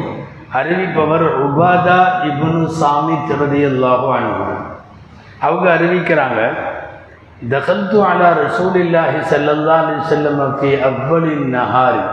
அறிவிப்பவர் 0.59 1.25
உபாதா 1.47 2.01
இப்னு 2.29 2.69
சாமி 2.81 3.17
திருதி 3.29 3.63
அல்லாஹு 3.71 4.09
அன்பு 4.19 4.53
அவங்க 5.47 5.67
அறிவிக்கிறாங்க 5.77 6.41
தகல்து 7.53 7.99
அலா 8.11 8.29
ரசூலில்லாஹி 8.45 9.21
செல்லல்லா 9.33 9.77
அலைஹி 9.83 10.01
வஸல்லம் 10.03 10.43
ஃபி 10.59 10.71
அவ்வலின் 10.89 11.47
நஹாரி. 11.55 12.05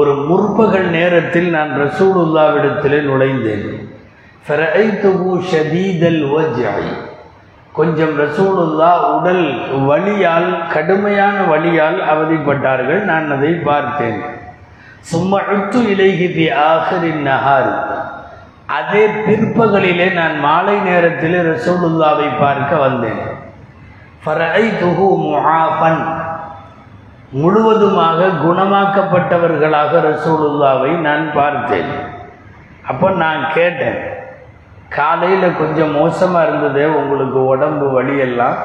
ஒரு 0.00 0.12
முற்பகல் 0.28 0.90
நேரத்தில் 0.98 1.48
நான் 1.50 1.72
ரசூலுல்லாவிடத்திலே 1.84 3.00
நுழைந்தேன். 3.08 3.66
ஃபரஐத்துஹு 4.46 5.30
ஷதீதல் 5.50 6.22
வஜ்ஐ. 6.34 6.84
கொஞ்சம் 7.72 8.14
ரசூலுல்லா 8.20 8.90
உடல் 9.16 9.46
வலியால் 9.88 10.48
கடுமையான 10.72 11.36
வலியால் 11.52 11.98
அவதிப்பட்டார்கள். 12.12 13.00
நான் 13.10 13.30
அதை 13.36 13.52
பார்த்தேன். 13.70 14.20
சும்மா 15.00 15.38
அழுத்து 15.46 15.78
இலைகி 15.92 16.28
பி 16.34 16.50
ஆஹரின் 16.50 17.30
அதே 18.66 19.06
பிற்பகலிலே 19.06 20.12
நான் 20.12 20.36
மாலை 20.40 20.76
நேரத்தில் 20.80 21.38
ரசூலுல்லாவை 21.52 22.28
பார்க்க 22.38 22.76
வந்தேன். 22.76 23.22
ஃபரஐத்துஹு 24.24 25.08
முஆஃபன் 25.24 26.02
முழுவதுமாக 27.30 28.28
குணமாக்கப்பட்டவர்களாக 28.44 29.92
ரசூலுல்லாவை 30.10 30.92
நான் 31.08 31.32
பார்த்தேன். 31.34 31.92
அப்போ 32.90 33.10
நான் 33.10 33.42
கேட்டேன். 33.54 34.00
காலையில் 34.96 35.56
கொஞ்சம் 35.56 35.90
மோசமாக 35.90 36.48
இருந்தது 36.48 36.96
உங்களுக்கு 36.96 37.46
உடம்பு 37.46 38.02
வலியெல்லாம். 38.02 38.56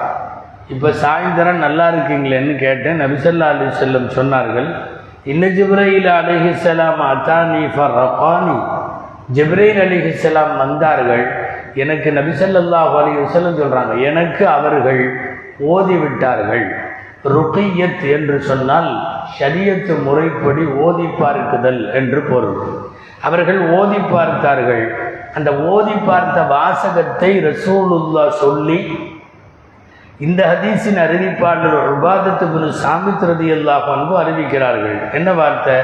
இப்போ 0.68 0.90
சாயந்தரம் 0.90 1.64
நல்லா 1.66 1.90
இருக்கீங்களேன்னு 1.90 2.58
கேட்டேன். 2.58 3.02
நபிசல்லா 3.02 3.48
அலி 3.48 3.68
செல்லம் 3.82 4.08
சொன்னார்கள் 4.18 4.76
இன்ன 5.24 5.48
ஜிப்ரையில் 5.48 6.10
அலிஹிசலாம் 6.20 7.00
அத்தானி 7.12 7.62
ஃபர்ரகானி. 7.76 8.58
ஜிப்ரைல் 9.34 9.80
அலிஹிசலாம் 9.86 10.58
வந்தார்கள். 10.58 11.26
எனக்கு 11.74 12.12
நபிசல்லாஹு 12.12 12.94
அலி 13.02 13.12
வசல்லம் 13.16 13.60
சொல்கிறாங்க 13.62 14.02
எனக்கு 14.02 14.48
அவர்கள் 14.48 15.02
ஓதிவிட்டார்கள். 15.60 16.66
ருக்கையத் 17.24 18.12
என்று 18.12 18.42
சொன்னால் 18.42 19.04
ஷரியத்து 19.40 20.04
முறைப்படி 20.04 20.66
ஓதி 20.66 21.08
பார்க்குதல் 21.20 21.94
என்று 21.94 22.22
பொருள். 22.22 22.62
அவர்கள் 23.22 23.70
ஓதி 23.70 24.00
பார்த்தார்கள். 24.12 25.07
அந்த 25.38 25.50
ஓதி 25.74 25.96
பார்த்த 26.10 26.38
வாசகத்தை 26.56 27.32
ரசூலுல்லா 27.50 28.26
சொல்லி 28.44 28.80
இந்த 30.26 30.42
ஹதீஸின் 30.52 31.00
அறிவிப்பாளர் 31.06 31.76
உபாதத்து 31.94 32.46
குரு 32.52 32.68
சாமித் 32.84 33.26
ரதி 33.30 33.50
அல்லாஹ் 33.56 33.88
அன்பு 33.96 34.14
அறிவிக்கிறார்கள். 34.22 34.96
என்ன 35.18 35.30
வார்த்தை? 35.40 35.76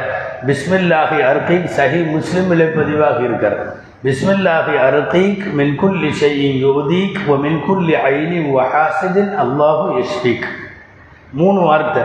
பிஸ்மில்லாஹி 0.48 1.20
அர்கீக் 1.32 1.68
சஹி 1.78 2.00
முஸ்லிமிலே 2.16 2.68
பதிவாக 2.78 3.18
இருக்கிறது. 3.28 3.66
பிஸ்மில்லாஹி 4.06 4.74
அர்கீக் 4.88 5.44
மின்குல்லி 5.60 6.10
ஷையின் 6.22 6.58
யோதீக் 6.68 7.20
ஒ 7.34 7.38
மின்குல்லி 7.46 7.96
ஐனி 8.12 8.40
வஹாசிதின் 8.58 9.32
அல்லாஹு 9.44 9.86
யஷ்பீக் 10.00 10.50
மூணு 11.42 11.60
வார்த்தை. 11.70 12.04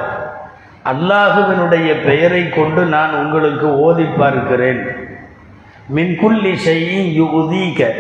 அல்லாஹுவினுடைய 0.93 1.89
பெயரை 2.05 2.45
கொண்டு 2.59 2.83
நான் 2.97 3.15
உங்களுக்கு 3.23 3.69
ஓதி 3.87 4.07
பார்க்கிறேன். 4.21 4.83
மின்குல்லி 5.97 6.57
செய்யும் 6.57 7.11
யுதீக 7.19 7.95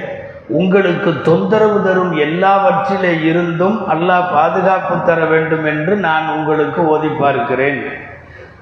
உங்களுக்கு 0.48 1.10
தொந்தரவு 1.22 1.82
தரும் 1.82 2.12
எல்லாவற்றிலே 2.12 3.12
இருந்தும் 3.20 3.78
அல்லாஹ் 3.92 4.32
பாதுகாப்பு 4.32 4.94
தர 5.06 5.24
வேண்டும் 5.24 5.64
என்று 5.64 5.96
நான் 5.96 6.28
உங்களுக்கு 6.28 6.80
ஓதி 6.86 7.08
பார்க்கிறேன். 7.08 7.80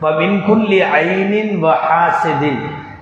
மின்குல்லி 0.03 0.79
ஐனின் 1.01 1.53
வஹாசிதின் 1.65 2.61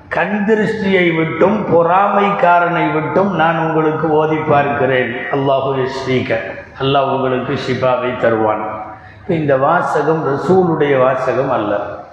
கண் 0.09 0.45
திருஷ்டியை 0.49 1.07
விட்டும் 1.17 1.59
பொறாமைக்காரனை 1.73 2.93
விட்டும் 2.93 3.35
நான் 3.35 3.59
உங்களுக்கு 3.67 4.11
ஓதி 4.11 4.37
பார்க்கிறேன். 4.37 5.13
அல்லாஹு 5.33 5.87
ஸ்ரீக. 5.97 6.39
அல்லாஹ் 6.83 7.11
உங்களுக்கு 7.17 7.59
ஷிபாவை 7.67 8.17
தருவான். 8.17 8.65
இந்த 9.29 9.57
வாசகம் 9.57 10.23
ரசூலுடைய 10.33 10.99
வாசகம் 10.99 11.51
அல்ல. 11.51 12.04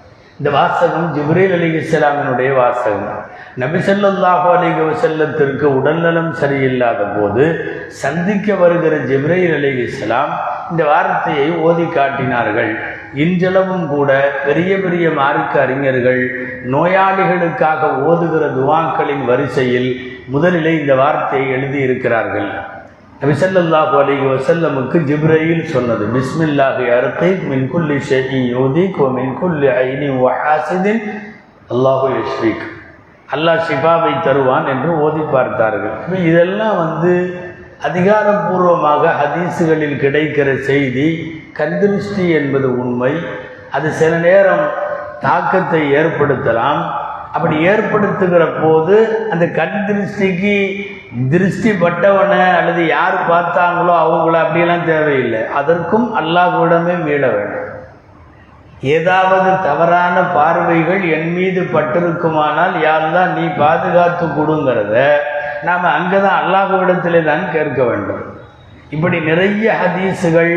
இந்த 0.42 0.52
வாசகம் 0.54 1.10
ஜிப்ரேல் 1.16 1.52
அலி 1.56 1.68
இஸ்லாமினுடைய 1.80 2.52
வாசகம். 2.60 3.18
நபிசல்லாஹு 3.64 4.48
அலிக 4.54 4.78
வசல்லத்திற்கு 4.88 5.66
உடல்நலம் 5.80 6.32
சரியில்லாத 6.40 7.02
போது 7.18 7.44
சந்திக்க 8.00 8.56
வருகிற 8.62 8.94
ஜிப்ரேல் 9.12 9.54
அலி 9.58 9.72
இஸ்லாம் 9.84 10.32
இந்த 10.72 10.84
வார்த்தையை 10.90 11.46
ஓதி 11.68 11.86
காட்டினார்கள். 11.98 12.74
இன்றளவும் 13.26 13.86
கூட 13.94 14.10
பெரிய 14.48 14.72
பெரிய 14.88 15.06
மார்க்க 15.22 15.64
அறிஞர்கள் 15.66 16.22
நோயாளிகளுக்காக 16.74 17.94
ஓதுகிற 18.10 18.44
துவாக்களின் 18.60 19.24
வரிசையில் 19.32 19.90
முதலிலே 20.36 20.76
இந்த 20.82 20.96
வார்த்தையை 21.04 21.48
எழுதியிருக்கிறார்கள். 21.58 22.52
நபிசல்லாஹு 23.24 23.96
அலிக 24.02 24.22
வசல்லமுக்கு 24.34 24.98
ஜிப்ரையில் 25.10 25.66
சொன்னது. 25.74 26.04
பிஸ்மில்லாஹி 26.14 26.86
அர்கை 26.96 27.28
மின் 27.50 27.66
குல்லி 27.74 27.98
ஷெஹி 28.12 28.40
யோதிக் 28.54 28.98
ஓ 29.06 29.08
மின் 29.18 29.34
குல்லி 29.42 29.68
ஐனி 29.82 30.08
வஹாசிதின் 30.22 31.02
அல்லாஹு 31.74 32.08
யஸ்ரீக் 32.20 32.64
அல்லாஹ் 33.36 33.60
ஷிபாவை 33.68 34.14
தருவான் 34.28 34.70
என்று 34.74 34.92
ஓதி 35.06 35.24
பார்த்தார்கள். 35.36 35.94
இதெல்லாம் 36.30 36.78
வந்து 36.84 37.14
அதிகாரப்பூர்வமாக 37.90 39.04
ஹதீஸுகளில் 39.20 39.96
கிடைக்கிற 40.04 40.48
செய்தி 40.70 41.08
கந்திருஷ்டி 41.60 42.26
என்பது 42.40 42.70
உண்மை. 42.84 43.14
அது 43.78 43.88
சில 44.02 44.12
நேரம் 44.28 44.66
தாக்கத்தை 45.28 45.84
ஏற்படுத்தலாம். 46.00 46.82
அப்படி 47.36 47.56
ஏற்படுத்துகிற 47.74 48.44
போது 48.64 48.96
அந்த 49.34 49.46
கண் 49.60 49.78
திருஷ்டிக்கு 49.90 50.58
திருஷ்டி 51.32 51.71
பட்டவனை 51.82 52.41
அல்லது 52.58 52.82
யார் 52.95 53.17
பார்த்தாங்களோ 53.32 53.93
அவங்கள 54.04 54.36
அப்படிலாம் 54.43 54.86
தேவையில்லை. 54.91 55.41
அதற்கும் 55.60 56.08
அல்லாஹ்விடமே 56.19 56.95
மீள 57.08 57.24
வேண்டும். 57.36 57.67
ஏதாவது 58.95 59.50
தவறான 59.65 60.15
பார்வைகள் 60.36 61.02
என் 61.15 61.32
மீது 61.38 61.62
பட்டிருக்குமானால் 61.76 62.76
யாரெல்லாம் 62.86 63.36
நீ 63.39 63.45
பாதுகாத்து 63.63 64.26
கொடுங்கிறத 64.38 64.95
நாம் 65.67 65.93
அங்கே 65.97 66.19
தான் 66.26 66.39
அல்லாஹ்விடத்திலே 66.43 67.21
தான் 67.30 67.45
கேட்க 67.56 67.82
வேண்டும். 67.89 68.24
இப்படி 68.95 69.17
நிறைய 69.30 69.76
ஹதீஸுகள் 69.82 70.54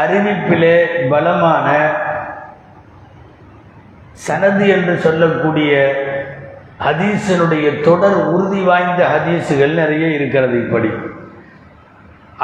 அறிவிப்பிலே 0.00 0.76
பலமான 1.10 1.68
சனது 4.24 4.64
என்று 4.76 4.94
சொல்லக்கூடிய 5.04 5.72
ஹதீஸினுடைய 6.82 7.66
தொடர் 7.86 8.16
உறுதி 8.34 8.60
வாய்ந்த 8.68 9.02
ஹதீஸுகள் 9.14 9.74
நிறைய 9.80 10.06
இருக்கிறது 10.16 10.56
இப்படி. 10.64 10.90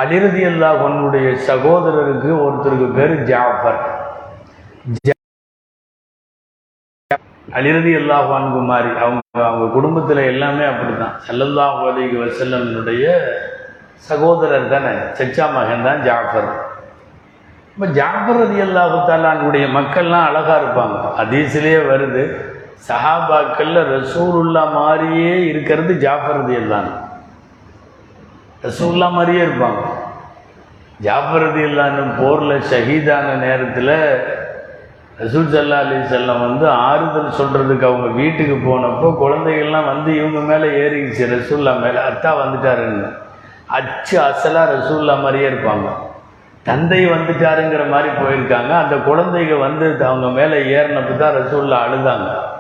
அலிரதி 0.03 0.43
அல்லா 0.51 0.69
உன்னுடைய 0.87 1.29
சகோதரருக்கு 1.49 2.31
ஒருத்தருக்கு 2.45 2.89
பேர் 2.99 3.15
ஜாஃபர். 3.31 3.81
அலிரதி 7.59 7.93
அல்லாஹ் 8.01 8.27
வான்குமாரி 8.33 8.91
அவங்க 9.05 9.23
அவங்க 9.49 9.67
குடும்பத்தில் 9.77 10.21
எல்லாமே 10.33 10.65
அப்படிதான். 10.73 11.17
செல்லல்லா 11.29 11.67
அலைஹி 11.89 12.17
வசல்லனுடைய 12.23 13.05
சகோதரர் 14.11 14.71
தானே 14.75 14.93
சச்சா 15.19 15.47
மகன் 15.57 15.87
தான் 15.89 16.05
ஜாஃபர். 16.09 16.49
இப்போ 17.73 17.87
ஜாஃபர் 17.99 18.41
ரதி 18.43 18.61
அல்லாஹு 18.67 18.97
தாலானுடைய 19.11 19.67
மக்கள்லாம் 19.79 20.29
அழகாக 20.31 20.61
இருப்பாங்க. 20.63 20.97
அதீசிலேயே 21.23 21.83
வருது 21.91 22.23
சஹாபாக்கள்ல 22.89 23.83
ரசூலுல்லா 23.97 24.73
மாதிரியே 24.73 25.47
இருக்கிறது 25.47 25.99
ஜாஃபர் 25.99 26.69
தான் 26.69 26.91
ரசூல்லா 28.65 29.11
மாதிரியே 29.11 29.43
இருப்பாங்க. 29.45 29.83
ஜாஃபர் 31.01 31.43
ரதி 31.43 31.65
போரில் 32.21 32.63
ஷஹீதான 32.71 33.35
நேரத்தில் 33.35 33.95
ரசூல் 35.23 35.49
சல்லா 35.55 35.79
அலி 35.85 35.97
செல்லம் 36.11 36.41
வந்து 36.41 36.69
ஆறுதல் 36.69 37.37
சொல்கிறதுக்கு 37.39 37.85
அவங்க 37.85 38.07
வீட்டுக்கு 38.07 38.55
போனப்போ 38.55 39.09
குழந்தைகள்லாம் 39.23 39.85
வந்து 39.85 40.17
இவங்க 40.17 40.41
மேலே 40.41 40.69
ஏறிடுச்சு 40.83 41.25
ரசூல்லா 41.37 41.73
மேலே. 41.81 42.01
அத்தா 42.01 42.31
வந்துட்டாருன்னு. 42.43 43.09
அச்சு 43.67 44.21
அசலாக 44.21 44.73
ரசூல்லா 44.77 45.21
மாதிரியே 45.21 45.49
இருப்பாங்க. 45.49 45.89
தந்தை 46.63 47.07
வந்துட்டாருங்கிற 47.07 47.89
மாதிரி 47.89 48.09
போயிருக்காங்க. 48.23 48.73
அந்த 48.83 48.97
குழந்தைங்க 48.97 49.59
வந்து 49.59 50.05
அவங்க 50.05 50.29
மேலே 50.29 50.57
ஏறினப்போ 50.77 51.17
தான் 51.17 51.37
ரசூல்லா 51.41 51.79
அழுதாங்க. 51.87 52.59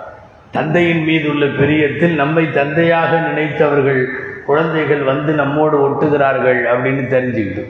தந்தையின் 0.56 1.02
மீது 1.08 1.26
உள்ள 1.32 1.44
பிரியத்தில் 1.60 2.14
நம்மை 2.20 2.44
தந்தையாக 2.60 3.10
நினைத்தவர்கள் 3.28 4.02
குழந்தைகள் 4.48 5.02
வந்து 5.10 5.32
நம்மோடு 5.40 5.76
ஒட்டுகிறார்கள் 5.86 6.60
அப்படின்னு 6.72 7.04
தெரிஞ்சுக்கிட்டு. 7.14 7.64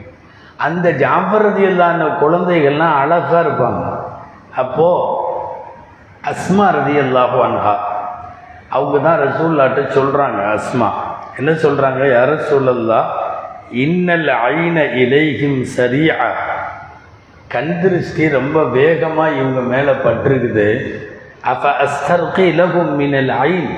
அந்த 0.67 0.87
ஜாஃபரதியில்லான 1.03 2.07
குழந்தைகள்லாம் 2.21 2.95
அழகாக 3.01 3.41
இருப்பாங்க. 3.43 3.83
அப்போது 4.63 5.29
அஸ்மா 6.31 6.65
ரதி 6.77 6.95
அல்லாஹு 7.03 7.37
அன்ஹா 7.47 7.75
அவங்க 8.77 8.97
தான் 9.05 9.21
ரசூல்லாட்ட 9.25 9.81
சொல்கிறாங்க 9.97 10.39
அஸ்மா. 10.57 10.89
என்ன 11.39 11.51
சொல்கிறாங்க 11.65 12.01
யார 12.15 12.31
சொல்லல்லா 12.51 12.99
இன்னல் 13.85 14.29
ஐன 14.51 14.77
இலைகிம் 15.03 15.61
சரியா. 15.77 16.17
கண் 17.53 17.73
திருஷ்டி 17.81 18.25
ரொம்ப 18.39 18.57
வேகமாக 18.77 19.37
இவங்க 19.39 19.61
மேலே 19.73 19.93
பட்டிருக்குது. 20.05 20.67
அப்போ 21.43 21.69
அஸ்தர்கி 21.83 22.43
இலகும் 22.51 22.93
மினல் 22.97 23.33
ஐன் 23.43 23.71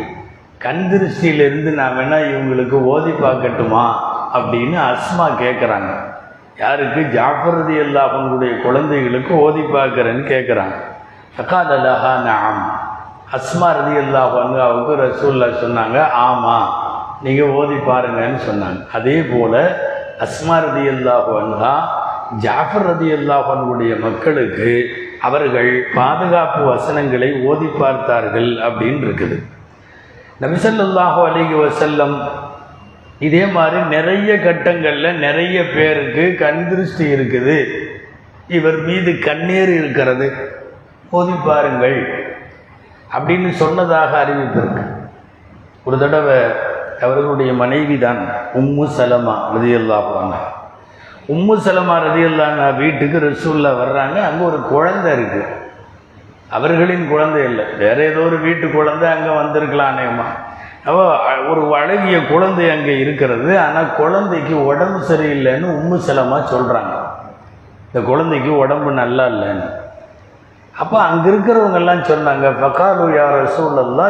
கண் 0.62 0.84
திருஷ்டியிலிருந்து 0.91 1.71
நான் 1.80 1.95
வேணால் 1.97 2.28
இவங்களுக்கு 2.30 2.78
ஓதி 2.93 3.12
பார்க்கட்டுமா 3.23 3.86
அப்படின்னு 4.34 4.78
அஸ்மா 4.86 5.28
கேட்குறாங்க 5.41 5.91
யாருக்கு? 6.58 7.02
ஜாஃபரதி 7.13 7.76
அல்லாஹனுடைய 7.84 8.52
குழந்தைகளுக்கு 8.65 9.34
ஓதி 9.45 9.63
பார்க்குறேன்னு 9.76 10.23
கேட்குறாங்க 10.28 10.76
அக்கா 11.39 11.60
அலஹா 11.76 12.12
நாம் 12.28 12.60
அஸ்மா 13.38 13.69
ரதி 13.78 13.95
அல்லாஹ் 13.97 14.36
அவங்க 14.63 14.95
ரசூல்லா 15.04 15.47
சொன்னாங்க 15.63 15.97
ஆமாம் 16.23 16.67
நீங்கள் 17.23 17.54
ஓதி 17.60 17.78
பாருங்கன்னு 17.88 18.39
சொன்னாங்க. 18.47 18.80
அதே 18.93 19.18
போல் 19.24 19.59
அஸ்மா 20.20 20.57
ரதி 20.59 20.84
அல்லாஹ் 20.89 21.30
அன்ஹா 21.38 21.76
ஜாஃபர் 22.43 22.86
ரதி 22.89 23.09
அல்லாஹனுடைய 23.17 23.91
மக்களுக்கு 24.05 24.71
அவர்கள் 25.28 25.71
பாதுகாப்பு 25.97 26.61
வசனங்களை 26.71 27.30
ஓதி 27.49 27.69
பார்த்தார்கள் 27.82 28.49
அப்படின்னு 28.67 29.03
இருக்குது. 29.07 29.38
நபிசல்லாஹு 30.43 31.19
அலிகி 31.30 31.55
வசல்லம் 31.65 32.15
இதே 33.28 33.43
மாதிரி 33.55 33.80
நிறைய 33.95 34.30
கட்டங்களில் 34.45 35.19
நிறைய 35.26 35.57
பேருக்கு 35.76 36.24
கண் 36.43 36.63
திருஷ்டி 36.69 37.05
இருக்குது. 37.15 37.57
இவர் 38.57 38.80
மீது 38.88 39.11
கண்ணீர் 39.28 39.71
இருக்கிறது. 39.80 40.28
ஓதி 41.17 41.36
பாருங்கள் 41.47 41.99
அப்படின்னு 43.15 43.49
சொன்னதாக 43.61 44.11
அறிவிப்பு 44.24 44.63
ஒரு 45.88 45.97
தடவை 46.03 46.38
அவர்களுடைய 47.05 47.51
மனைவி 47.61 47.95
தான் 48.03 48.21
உம்மு 48.59 48.86
சலமா 48.97 49.36
ரதியல்லாஹாங்க 49.55 50.36
உம்மு 51.32 51.55
சலமா 51.65 51.95
ரதியல்லான 52.05 52.76
வீட்டுக்கு 52.78 53.17
ரசூல்லா 53.26 53.71
வர்றாங்க. 53.82 54.17
அங்கே 54.30 54.43
ஒரு 54.43 54.59
குழந்தை 54.71 55.11
இருக்கு. 55.17 55.43
அவர்களின் 56.57 57.05
குழந்தை 57.11 57.43
இல்லை. 57.49 57.65
வேற 57.84 57.97
ஏதோ 58.09 58.19
ஒரு 58.30 58.38
வீட்டு 58.38 58.65
குழந்தை 58.71 59.05
அங்கே 59.09 59.32
வந்திருக்கலாம் 59.41 59.91
அநேகமா 59.93 60.28
அப்போ 60.88 61.03
ஒரு 61.51 61.61
அழகிய 61.76 62.17
குழந்தை 62.32 62.65
அங்கே 62.74 62.93
இருக்கிறது. 63.03 63.59
ஆனால் 63.65 63.93
குழந்தைக்கு 64.01 64.55
உடம்பு 64.71 64.99
சரியில்லைன்னு 65.09 65.67
உம்மு 65.80 65.97
செலமா 66.07 66.38
சொல்கிறாங்க 66.53 66.93
இந்த 67.88 68.01
குழந்தைக்கு 68.09 68.51
உடம்பு 68.63 68.91
நல்லா 68.91 69.26
இல்லைன்னு. 69.34 69.67
அப்போ 70.82 70.97
அங்கே 70.99 71.28
இருக்கிறவங்கெல்லாம் 71.32 72.07
சொன்னாங்க 72.11 72.47
ஃபகாலு 72.59 73.03
யா 73.17 73.28
ரசூலல்லா 73.41 74.07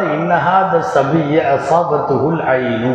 த 0.72 0.80
சபிய 0.94 1.42
அசாபத்துகுல் 1.54 2.40
ஐனு. 2.54 2.92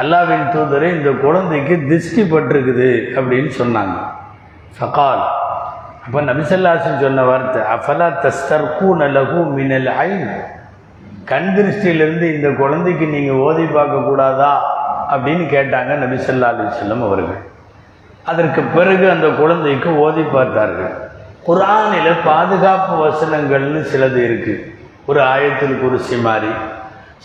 அல்லாவின் 0.00 0.46
தூதரை 0.54 0.88
இந்த 0.96 1.10
குழந்தைக்கு 1.10 1.74
திருஷ்டி 1.88 2.22
பட்டிருக்குது 2.22 2.90
அப்படின்னு 3.18 3.50
சொன்னாங்க. 3.58 3.96
ஃபகால். 4.76 5.24
அப்போ 6.04 6.20
நபிசல்லாசன் 6.20 7.02
சொன்ன 7.02 7.22
வார்த்தை 7.22 7.62
அஃபலா 7.74 8.08
தஸ்தர்கூ 8.24 8.88
நலகு 9.02 9.40
மினல் 9.56 9.86
ஐன்? 9.86 10.28
கண் 11.24 11.50
திருஷ்டியிலிருந்து 11.56 12.26
இந்த 12.34 12.48
குழந்தைக்கு 12.62 13.06
நீங்கள் 13.06 13.40
ஓதி 13.46 13.62
பார்க்கக்கூடாதா 13.62 14.52
அப்படின்னு 15.14 15.44
கேட்டாங்க 15.56 15.92
நபிசல்லா 16.04 16.48
அலிசல்லம் 16.52 17.04
அவர்கள். 17.08 17.40
அதற்கு 18.30 18.62
பிறகு 18.62 19.10
அந்த 19.10 19.28
குழந்தைக்கு 19.28 19.96
ஓதி 19.96 20.22
பார்த்தார்கள். 20.22 20.92
குரானில் 21.46 22.22
பாதுகாப்பு 22.24 22.94
வசனங்கள்னு 23.06 23.80
சிலது 23.92 24.20
இருக்குது 24.28 24.62
ஒரு 25.06 25.20
ஆயத்தில் 25.22 25.80
குறிச்சி 25.84 26.16
மாதிரி. 26.22 26.52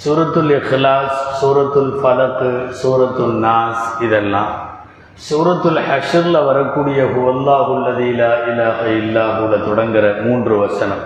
சூரத்துல் 0.01 0.51
இஹ்லாஸ் 0.55 1.19
சூரத்துல் 1.39 1.93
ஃபலக்கு 2.01 2.49
சூரத்துல் 2.81 3.37
நாஸ் 3.45 3.85
இதெல்லாம். 4.05 4.51
சூரத்துல் 5.27 5.79
ஹஷரில் 5.87 6.39
வரக்கூடிய 6.49 6.99
ஹுவல்லாஹுல்லதீல 7.13 8.21
இலாஹ 8.51 8.79
இல்லாஹுல 8.99 9.57
தொடங்குகிற 9.67 10.11
மூன்று 10.25 10.53
வசனம். 10.65 11.03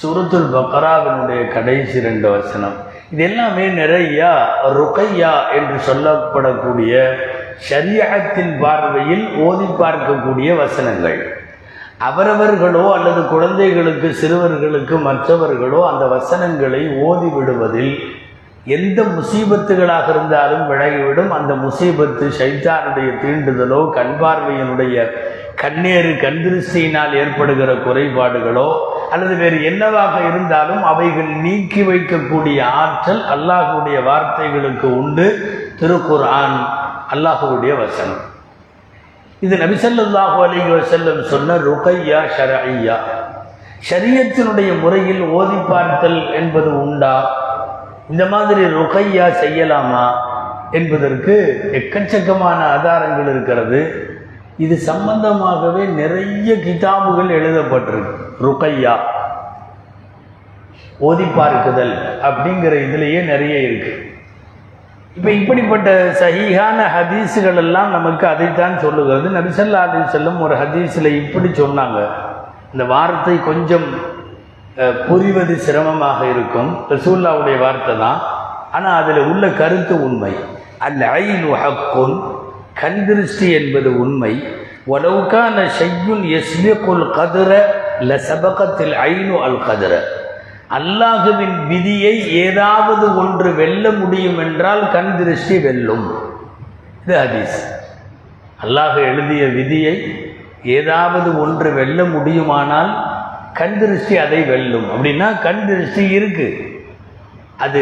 சூரத்துல் 0.00 0.50
பக்ராவினுடைய 0.56 1.40
கடைசி 1.54 2.04
ரெண்டு 2.08 2.28
வசனம். 2.36 2.76
இது 3.12 3.24
எல்லாமே 3.28 3.66
நிறையா 3.80 4.30
ருக்கையா 4.78 5.32
என்று 5.58 5.78
சொல்லப்படக்கூடிய 5.88 6.92
ஷரியகத்தின் 7.68 8.54
பார்வையில் 8.62 9.26
ஓதி 9.48 9.68
பார்க்கக்கூடிய 9.82 10.50
வசனங்கள். 10.62 11.20
அவரவர்களோ 12.08 12.82
அல்லது 12.96 13.20
குழந்தைகளுக்கு 13.32 14.08
சிறுவர்களுக்கு 14.20 14.96
மற்றவர்களோ 15.06 15.80
அந்த 15.90 16.04
வசனங்களை 16.16 16.82
ஓதி 17.08 17.28
விடுவதில் 17.36 17.94
எந்த 18.76 19.00
முசீபத்துகளாக 19.16 20.06
இருந்தாலும் 20.14 20.64
விலகிவிடும். 20.70 21.30
அந்த 21.38 21.52
முசீபத்து 21.64 22.26
சைத்தானுடைய 22.38 23.10
தீண்டுதலோ 23.22 23.80
கண் 23.96 24.14
பார்வையினுடைய 24.20 24.96
கண்ணேறு 25.62 26.10
கண்திருஷ்டியினால் 26.24 27.14
ஏற்படுகிற 27.20 27.70
குறைபாடுகளோ 27.86 28.66
அல்லது 29.12 29.34
வேறு 29.36 29.58
என்னவாக 29.70 30.14
இருந்தாலும் 30.28 30.82
அவைகள் 30.90 31.30
நீக்கி 31.44 31.82
வைக்கக்கூடிய 31.82 32.58
ஆற்றல் 32.82 33.22
அல்லாஹுடைய 33.34 33.98
வார்த்தைகளுக்கு 34.08 34.88
உண்டு. 35.00 35.26
திருக்குர்ஆன் 35.80 36.58
அல்லாஹுடைய 37.14 37.72
வசனம். 37.82 38.22
இது 39.46 39.56
நபிசல்லாஹு 39.64 40.38
அலைஹி 40.46 40.70
வசல்லம் 40.78 41.20
சொன்ன 41.32 41.58
ருகையா 41.68 42.20
ஷரஐயா 42.36 42.96
ஷரியத்தினுடைய 43.88 44.70
முறையில் 44.80 45.20
ஓதி 45.38 45.58
பார்த்தல் 45.68 46.20
என்பது 46.40 46.70
உண்டா? 46.84 47.14
இந்த 48.10 48.26
மாதிரி 48.26 48.64
ருகையா 48.64 49.26
செய்யலாமா 49.42 50.06
என்பதற்கு 50.70 51.34
எக்கச்சக்கமான 51.72 52.58
ஆதாரங்கள் 52.74 53.28
இருக்கிறது. 53.28 53.80
இது 54.56 54.76
சம்பந்தமாகவே 54.76 55.84
நிறைய 56.00 56.54
கிதாபுகள் 56.66 57.30
எழுதப்பட்டிருக்கு. 57.38 58.14
ருகையா. 58.42 58.94
ஓதி 60.98 61.26
பார்க்குதல் 61.36 61.94
அப்படிங்கிற 62.22 62.74
இதுலேயே 62.86 63.20
நிறைய 63.24 63.58
இருக்கு. 63.58 63.92
இப்போ 65.16 65.30
இப்படிப்பட்ட 65.30 65.90
சகிகான 66.20 66.78
ஹதீஸுகள் 66.96 67.56
எல்லாம் 67.56 67.90
நமக்கு 67.90 68.26
அதைத்தான் 68.26 68.78
சொல்லுகிறது. 68.78 69.28
நபிசல்லா 69.38 69.80
அலி 69.86 70.08
செல்லும் 70.08 70.40
ஒரு 70.40 70.54
ஹதீஸில் 70.54 71.14
இப்படி 71.22 71.48
சொன்னாங்க. 71.48 72.00
இந்த 72.72 72.84
வார்த்தை 72.84 73.40
கொஞ்சம் 73.44 73.86
புரிவது 74.78 75.54
சிரமமாக 75.58 76.18
இருக்கும். 76.26 76.70
ரசூல்லாவுடைய 76.90 77.58
வார்த்தை 77.58 77.98
தான். 77.98 78.20
ஆனால் 78.72 79.02
அதில் 79.02 79.22
உள்ள 79.30 79.44
கருத்து 79.60 79.94
உண்மை. 80.06 80.32
அல் 80.78 81.02
ஐனு 81.22 81.50
ஹக்குன் 81.62 82.14
கண் 82.80 83.00
திருஷ்டி 83.06 83.52
என்பது 83.52 83.90
உண்மை. 83.98 84.32
ஒலவுக்கான 84.94 85.56
ஷையுன் 85.78 86.22
எஸ்பிகுல் 86.38 87.10
கதிர 87.16 87.50
ல 88.00 88.20
சபகத்தில் 88.28 88.94
ஐனு 89.08 89.34
அல் 89.46 89.60
கதிர. 89.68 89.92
அல்லாஹுவின் 90.78 91.66
விதியை 91.66 92.14
ஏதாவது 92.46 93.16
ஒன்று 93.16 93.54
வெல்ல 93.54 93.90
முடியும் 93.90 94.38
என்றால் 94.38 94.90
கண் 94.90 95.12
திருஷ்டி 95.18 95.58
வெல்லும். 95.58 96.06
இது 97.04 97.14
ஹதீஸ். 97.24 97.58
அல்லாஹ் 98.64 98.96
எழுதிய 99.10 99.46
விதியை 99.58 99.96
ஏதாவது 100.78 101.40
ஒன்று 101.40 101.68
வெல்ல 101.74 102.04
முடியுமானால் 102.04 102.92
கண் 103.60 103.78
திருஷ்டி 103.78 104.16
அதை 104.16 104.42
வெல்லும். 104.42 104.88
அப்படின்னா 104.94 105.40
கண் 105.42 105.66
திருஷ்டி 105.66 106.08
இருக்கு. 106.08 106.76
அது 107.56 107.80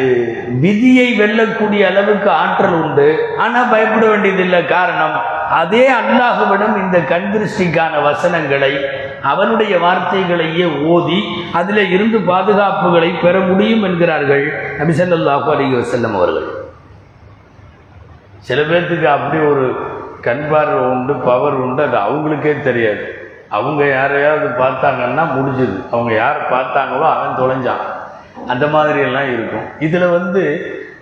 விதியை 0.61 1.21
வெல்லக்கூடிய 1.21 1.81
அளவுக்கு 1.87 2.31
ஆற்றல் 2.31 2.77
உண்டு. 2.83 3.35
ஆனால் 3.39 3.69
பயப்பட 3.71 4.07
வேண்டியதில்லை. 4.07 4.67
காரணம் 4.67 5.17
அதே 5.51 5.91
அல்லாஹுவிடம் 5.93 6.77
இந்த 6.83 6.99
கண் 6.99 7.29
திருஷ்டிக்கான 7.33 8.03
வசனங்களை 8.03 8.85
அவனுடைய 9.23 9.79
வார்த்தைகளையே 9.79 10.85
ஓதி 10.85 11.25
அதில் 11.53 11.91
இருந்து 11.91 12.19
பாதுகாப்புகளை 12.19 13.11
பெற 13.23 13.39
முடியும் 13.39 13.83
என்கிறார்கள் 13.83 14.45
நபிசல்லாஹு 14.79 15.49
அலி 15.55 15.67
வசல்லம் 15.75 16.17
அவர்கள். 16.17 16.49
சில 18.39 18.61
பேர்த்துக்கு 18.63 19.05
அப்படி 19.05 19.43
ஒரு 19.43 19.77
கண் 20.21 20.47
பார்வை 20.51 20.81
உண்டு 20.95 21.15
பவர் 21.15 21.53
உண்டு 21.53 21.83
அது 21.83 21.97
அவங்களுக்கே 21.97 22.63
தெரியாது. 22.63 23.16
அவங்க 23.49 23.89
யாரையாவது 23.89 24.47
பார்த்தாங்கன்னா 24.63 25.25
முடிஞ்சுது. 25.37 25.91
அவங்க 25.91 26.15
யார் 26.15 26.53
பார்த்தாங்களோ 26.53 27.07
அவன் 27.15 27.39
தொலைஞ்சான். 27.43 27.85
அந்த 28.47 28.67
மாதிரி 28.67 29.01
எல்லாம் 29.01 29.33
இருக்கும். 29.33 29.67
இதில் 29.79 30.09
வந்து 30.09 30.43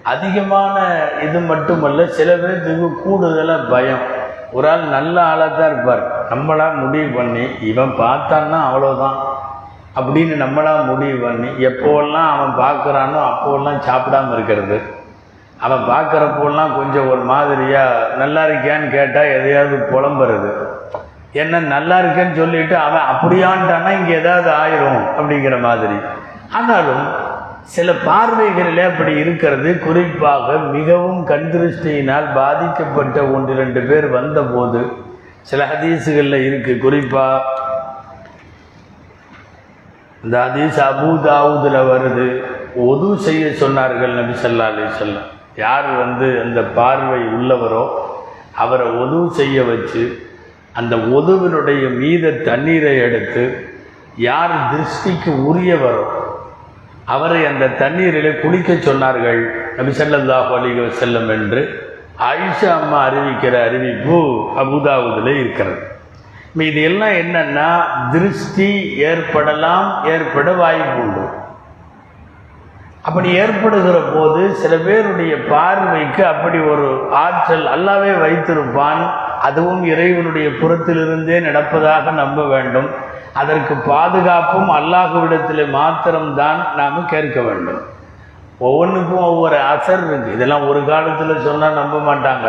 அதிகமான 0.02 0.82
இது 1.22 1.40
மட்டுமல்ல 1.40 2.06
சில 2.06 2.34
பேர்த்துக்கு 2.34 3.02
கூடுதலாக 3.02 3.62
பயம். 3.62 4.02
ஒரு 4.52 4.68
ஆள் 4.68 4.80
நல்ல 4.80 5.22
ஆளாக 5.22 5.54
தான் 5.54 5.72
இருப்பார். 5.72 6.26
நம்மளாக 6.30 6.74
முடிவு 6.74 7.08
பண்ணி 7.08 7.48
இவன் 7.60 7.88
பார்த்தான்னா 7.88 8.58
அவ்வளோதான் 8.68 9.16
அப்படின்னு 9.96 10.34
நம்மளாக 10.44 10.86
முடிவு 10.86 11.18
பண்ணி 11.18 11.48
எப்போல்லாம் 11.48 12.28
அவன் 12.34 12.54
பார்க்குறானோ 12.64 13.18
அப்போல்லாம் 13.30 13.80
சாப்பிடாம 13.88 14.32
இருக்கிறது. 14.32 14.80
அவன் 15.60 15.84
பார்க்குறப்போலாம் 15.90 16.76
கொஞ்சம் 16.76 17.10
ஒரு 17.10 17.20
மாதிரியாக 17.20 18.08
நல்லா 18.16 18.44
இருக்கியான்னு 18.44 18.90
கேட்டால் 18.90 19.24
எதையாவது 19.24 19.76
புலம்புறது. 19.76 20.52
என்ன 21.34 21.60
நல்லா 21.60 21.96
இருக்கேன்னு 22.02 22.36
சொல்லிட்டு 22.36 22.76
அவன் 22.78 23.08
அப்படியான்ட்டானா 23.12 23.90
இங்கே 23.90 24.14
ஏதாவது 24.14 24.50
ஆயிரும் 24.62 25.02
அப்படிங்கிற 25.18 25.56
மாதிரி. 25.60 25.96
ஆனாலும் 26.52 27.04
சில 27.74 27.92
பார்வைகளில் 28.06 28.88
அப்படி 28.88 29.12
இருக்கிறது 29.16 29.70
குறிப்பாக 29.78 30.56
மிகவும் 30.76 31.22
கண்திருஷ்டியினால் 31.24 32.26
பாதிக்கப்பட்ட 32.34 33.18
ஒன்று 33.26 33.54
ரெண்டு 33.54 33.80
பேர் 33.80 34.06
வந்தபோது 34.08 34.82
சில 35.42 35.62
ஹதீஸுகளில் 35.64 36.44
இருக்குது 36.48 36.78
குறிப்பாக 36.78 37.62
இந்த 40.22 40.36
ஹதீஸ் 40.46 40.78
அபூ 40.80 41.08
வருது. 41.92 42.28
ஒது 42.88 43.08
செய்ய 43.16 43.46
சொன்னார்கள் 43.62 44.14
நபி 44.20 44.34
ஸல்லல்லாஹு 44.42 44.72
அலி 44.72 44.86
சொல்லம் 44.98 45.26
யார் 45.56 45.88
வந்து 45.96 46.28
அந்த 46.44 46.60
பார்வை 46.78 47.20
உள்ளவரோ 47.36 47.82
அவரை 48.54 48.86
ஒது 49.02 49.18
செய்ய 49.34 49.58
வச்சு 49.62 50.02
அந்த 50.80 50.94
ஒதுவினுடைய 51.18 51.82
மீத 52.00 52.34
தண்ணீரை 52.48 52.92
எடுத்து 53.06 53.44
யார் 54.28 54.54
திருஷ்டிக்கு 54.72 55.32
உரியவரோ 55.50 56.04
அவரை 57.14 57.40
அந்த 57.50 57.64
தண்ணீரிலே 57.80 58.30
குளிக்க 58.42 58.72
சொன்னார்கள். 58.88 59.40
நபி 59.78 59.92
ஸல்லல்லாஹு 60.00 60.52
அலைஹி 60.58 60.80
வஸல்லம் 60.84 61.28
என்று 61.36 61.62
ஆயிஷா 62.28 62.68
அம்மா 62.80 62.98
அறிவிக்கிற 63.08 63.54
அறிவிப்பு 63.68 64.18
அபுதாவுதில் 64.62 65.32
இருக்கிறது. 65.40 65.80
இப்ப 66.50 66.64
இது 66.70 66.80
எல்லாம் 66.90 67.14
என்னன்னா 67.22 67.70
திருஷ்டி 68.12 68.68
ஏற்படலாம் 69.10 69.88
ஏற்பட 70.12 70.48
வாய்ப்பு 70.62 71.00
உண்டு. 71.04 71.24
அப்படி 73.08 73.28
ஏற்படுகிற 73.42 73.96
போது 74.12 74.42
சில 74.60 74.74
பேருடைய 74.86 75.34
பார்வைக்கு 75.52 76.22
அப்படி 76.32 76.58
ஒரு 76.72 76.86
ஆற்றல் 77.24 77.66
அல்லாவே 77.74 78.12
வைத்திருப்பான். 78.24 79.02
அதுவும் 79.48 79.82
இறைவனுடைய 79.92 80.48
புறத்திலிருந்தே 80.60 81.38
நடப்பதாக 81.48 82.12
நம்ப 82.22 82.40
வேண்டும். 82.54 82.88
அதற்கு 83.40 83.74
பாதுகாப்பும் 83.90 84.70
அல்லாஹுவிடத்தில் 84.78 85.64
மாத்திரம்தான் 85.78 86.60
நாம் 86.80 87.10
கேட்க 87.14 87.38
வேண்டும். 87.48 87.80
ஒவ்வொன்றுக்கும் 88.66 89.26
ஒவ்வொரு 89.30 89.56
அசர் 89.72 90.04
இருக்குது 90.08 90.36
இதெல்லாம் 90.36 90.66
ஒரு 90.70 90.80
காலத்தில் 90.90 91.44
சொன்னால் 91.48 91.78
நம்ப 91.80 91.96
மாட்டாங்க. 92.08 92.48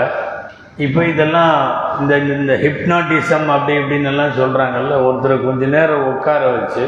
இப்போ 0.85 1.01
இதெல்லாம் 1.11 1.53
இந்த 2.01 2.13
இந்த 2.35 2.53
ஹிப்னாட்டிசம் 2.63 3.47
அப்படி 3.55 3.73
இப்படின்னு 3.81 4.09
எல்லாம் 4.11 4.37
சொல்கிறாங்கல்ல 4.39 4.95
ஒருத்தரை 5.05 5.35
கொஞ்ச 5.45 5.65
நேரம் 5.75 6.07
உட்கார 6.13 6.41
வச்சு 6.55 6.83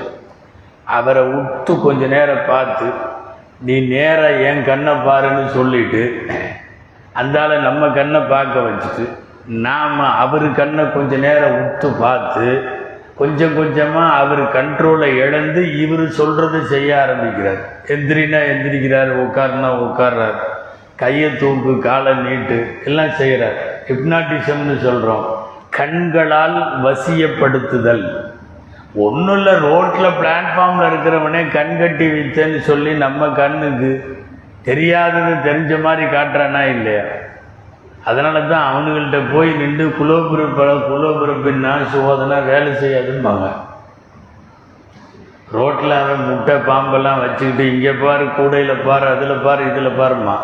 அவரை 0.97 1.23
உத்து 1.37 1.73
கொஞ்ச 1.85 2.03
நேரம் 2.15 2.47
பார்த்து 2.49 2.87
நீ 3.67 3.75
நேராக 3.93 4.43
என் 4.49 4.61
கண்ணை 4.69 4.93
பாருன்னு 5.07 5.45
சொல்லிட்டு 5.57 6.03
அந்தால 7.21 7.59
நம்ம 7.67 7.87
கண்ணை 7.99 8.21
பார்க்க 8.33 8.67
வச்சுட்டு 8.67 9.05
நாம் 9.47 9.99
அவர் 9.99 10.51
கண்ணை 10.51 10.91
கொஞ்சம் 10.91 11.19
நேரம் 11.19 11.57
உத்து 11.61 11.99
பார்த்து 11.99 12.69
கொஞ்சம் 13.15 13.55
கொஞ்சமாக 13.55 14.15
அவர் 14.15 14.41
கண்ட்ரோலை 14.41 15.07
இழந்து 15.25 15.79
இவர் 15.79 15.99
சொல்கிறத 15.99 16.63
செய்ய 16.63 17.01
ஆரம்பிக்கிறார். 17.01 17.61
எந்திரினா 17.87 18.39
எந்திரிக்கிறார் 18.51 19.11
உட்காருனா 19.23 19.69
உட்கார்றார். 19.85 20.35
கையை 20.95 21.37
தூக்கு 21.37 21.79
காலை 21.79 22.13
நீட்டு 22.13 22.75
எல்லாம் 22.85 23.11
செய்கிறார் 23.11 23.57
ஹிப்னாட்டிசம்னு 23.87 24.77
சொல்கிறோம் 24.77 25.25
கண்களால் 25.69 26.57
வசியப்படுத்துதல். 26.83 28.05
ஒன்றும் 28.93 29.37
இல்லை 29.37 29.53
ரோட்டில் 29.53 30.17
பிளாட்ஃபார்மில் 30.21 30.87
இருக்கிறவனே 30.89 31.51
கண் 31.51 31.79
கட்டி 31.79 32.07
வித்தேன்னு 32.07 32.59
சொல்லி 32.59 32.93
நம்ம 32.93 33.27
கண்ணுக்கு 33.27 34.19
தெரியாதது 34.63 35.51
தெரிஞ்ச 35.51 35.81
மாதிரி 35.81 36.05
காட்டுறானா 36.05 36.61
இல்லையா? 36.75 37.03
அதனால 38.09 38.41
தான் 38.51 38.67
அவனுங்கள்ட்ட 38.71 39.19
போய் 39.33 39.49
நின்று 39.61 39.85
குலோபிறப்ப 39.99 40.67
குலோபிறப்பின்னா 40.91 41.71
சோதனை 41.93 42.37
வேலை 42.51 42.71
செய்யாதும்பாங்க. 42.81 43.47
ரோட்டில் 45.55 45.95
அவன் 46.01 46.23
முட்டை 46.29 46.55
பாம்பெல்லாம் 46.69 47.21
வச்சுக்கிட்டு 47.23 47.63
இங்கே 47.73 47.91
பாரு 48.03 48.25
கூடையில் 48.37 48.83
பாரு 48.87 49.05
அதில் 49.13 49.43
பாரு 49.45 49.61
இதில் 49.71 49.97
பாருமா 49.99 50.35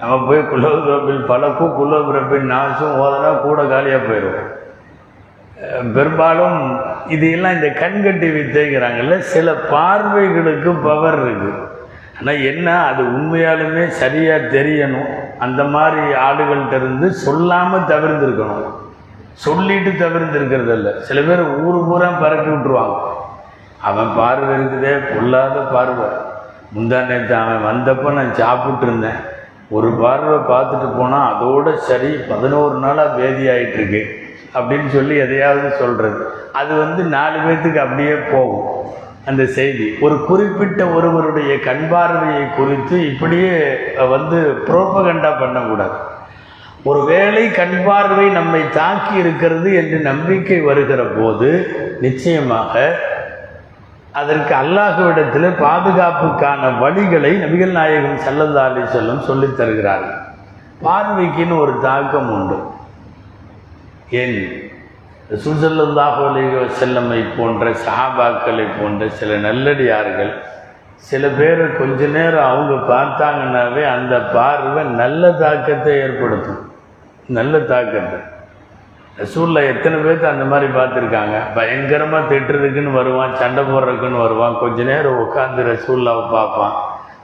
நம்ம 0.00 0.16
போய் 0.28 0.40
குலோபிறப்பில் 0.52 1.22
பழக்கும் 1.30 1.76
குலோபிறப்பின் 1.78 2.50
நாசும் 2.52 2.98
ஓதனா 3.04 3.30
கூட 3.46 3.60
காலியாக 3.72 4.00
போயிடும் 4.08 4.42
பெரும்பாலும் 5.94 6.58
இதையெல்லாம் 7.14 7.56
இந்த 7.58 7.68
கண்கட்டி 7.82 8.28
வித்தைங்கிறாங்கல்ல 8.34 9.16
சில 9.34 9.54
பார்வைகளுக்கு 9.72 10.72
பவர் 10.88 11.18
இருக்குது 11.22 11.62
ஆனால் 12.18 12.42
என்ன 12.50 12.66
அது 12.90 13.02
உண்மையாலுமே 13.16 13.84
சரியாக 14.02 14.50
தெரியணும். 14.56 15.14
அந்த 15.44 15.62
மாதிரி 15.74 16.02
ஆடுகள்கிட்ட 16.26 16.76
இருந்து 16.80 17.06
சொல்லாமல் 17.26 17.88
தவிர்த்துருக்கணும் 17.92 18.74
சொல்லிட்டு 19.44 19.90
தவிர்த்துருக்கிறது 20.02 20.72
இல்லை 20.78 20.92
சில 21.08 21.20
பேர் 21.28 21.42
ஊர் 21.64 21.78
பூரா 21.88 22.08
பறக்கி 22.22 22.50
விட்டுருவாங்க. 22.52 22.98
அவன் 23.88 24.10
பார்வை 24.18 24.52
இருக்குதே 24.58 24.92
பொல்லாத 25.10 25.56
பார்வை. 25.74 26.08
முந்தா 26.74 27.00
நேற்று 27.08 27.34
அவன் 27.40 27.66
வந்தப்போ 27.68 28.08
நான் 28.18 28.38
சாப்பிட்டு 28.40 28.86
இருந்தேன் 28.86 29.20
ஒரு 29.76 29.88
பார்வை 30.02 30.38
பார்த்துட்டு 30.52 30.88
போனால் 30.98 31.28
அதோட 31.32 31.74
சரி 31.88 32.10
பதினோரு 32.30 32.76
நாளாக 32.84 33.16
பேதி 33.18 33.46
அப்படின்னு 34.58 34.88
சொல்லி 34.96 35.14
எதையாவது 35.24 35.70
சொல்கிறது 35.80 36.20
அது 36.60 36.72
வந்து 36.82 37.02
நாலு 37.14 37.38
பேர்த்துக்கு 37.44 37.80
அப்படியே 37.84 38.14
போகும். 38.32 38.68
அந்த 39.26 39.46
செய்தி. 39.46 39.94
ஒரு 40.00 40.24
குறிப்பிட்ட 40.24 40.86
ஒருவருடைய 40.86 41.60
கண் 41.60 41.88
பார்வையை 41.90 42.50
குறித்து 42.50 43.12
இப்படியே 43.12 43.74
வந்து 44.08 44.62
புரோப்பகண்டா 44.66 45.38
பண்ணக்கூடாது. 45.38 45.94
ஒருவேளை 46.84 47.50
கண் 47.50 47.82
பார்வை 47.84 48.28
நம்மை 48.28 48.60
தாக்கி 48.68 49.14
இருக்கிறது 49.14 49.74
என்று 49.74 49.98
நம்பிக்கை 49.98 50.60
வருகிற 50.60 51.02
போது 51.02 51.68
நிச்சயமாக 52.00 52.98
அதற்கு 54.12 54.54
அல்லாஹுவிடத்தில் 54.54 55.64
பாதுகாப்புக்கான 55.64 56.68
வழிகளை 56.78 57.32
நபிகள் 57.42 57.70
நாயகம் 57.70 58.18
சல்லல்லா 58.18 58.64
அலி 58.64 58.80
செல்லம் 58.80 59.20
சொல்லித் 59.20 59.56
தருகிறார்கள். 59.56 60.18
பார்வைக்குன்னு 60.84 61.58
ஒரு 61.58 61.78
தாக்கம் 61.82 62.30
உண்டு. 62.30 62.58
ஏன்? 64.10 64.70
சுசல்லாஹு 65.30 66.20
அலைஹி 66.28 66.58
செல்லம்மை 66.80 67.20
போன்ற 67.36 67.72
சாபாக்களை 67.86 68.66
போன்ற 68.80 69.08
சில 69.08 69.36
நல்லடியார்கள் 69.36 70.30
சில 71.08 71.28
பேர் 71.28 71.76
கொஞ்ச 71.78 72.06
நேரம் 72.06 72.48
அவங்க 72.50 72.74
பார்த்தாங்கன்னாவே 72.92 73.82
அந்த 73.94 74.18
பார்வை 74.18 74.84
நல்ல 74.84 75.30
தாக்கத்தை 75.32 75.96
ஏற்படுத்தும். 76.04 76.62
நல்ல 77.26 77.58
தாக்கத்தை. 77.58 78.18
சூழல 79.32 79.64
எத்தனை 79.72 79.98
பேர்த்து 80.04 80.26
அந்த 80.32 80.44
மாதிரி 80.44 80.72
பார்த்துருக்காங்க? 80.72 81.36
பயங்கரமாக 81.54 82.34
திட்டுறதுக்குன்னு 82.34 82.92
வருவான் 82.92 83.34
சண்டை 83.34 83.64
போடுறதுக்குன்னு 83.64 84.24
வருவான் 84.26 84.58
கொஞ்ச 84.58 84.82
நேரம் 84.82 85.20
உட்காந்து 85.24 85.62
ரசூல்லாவை 85.72 86.24
பார்ப்பான். 86.30 86.74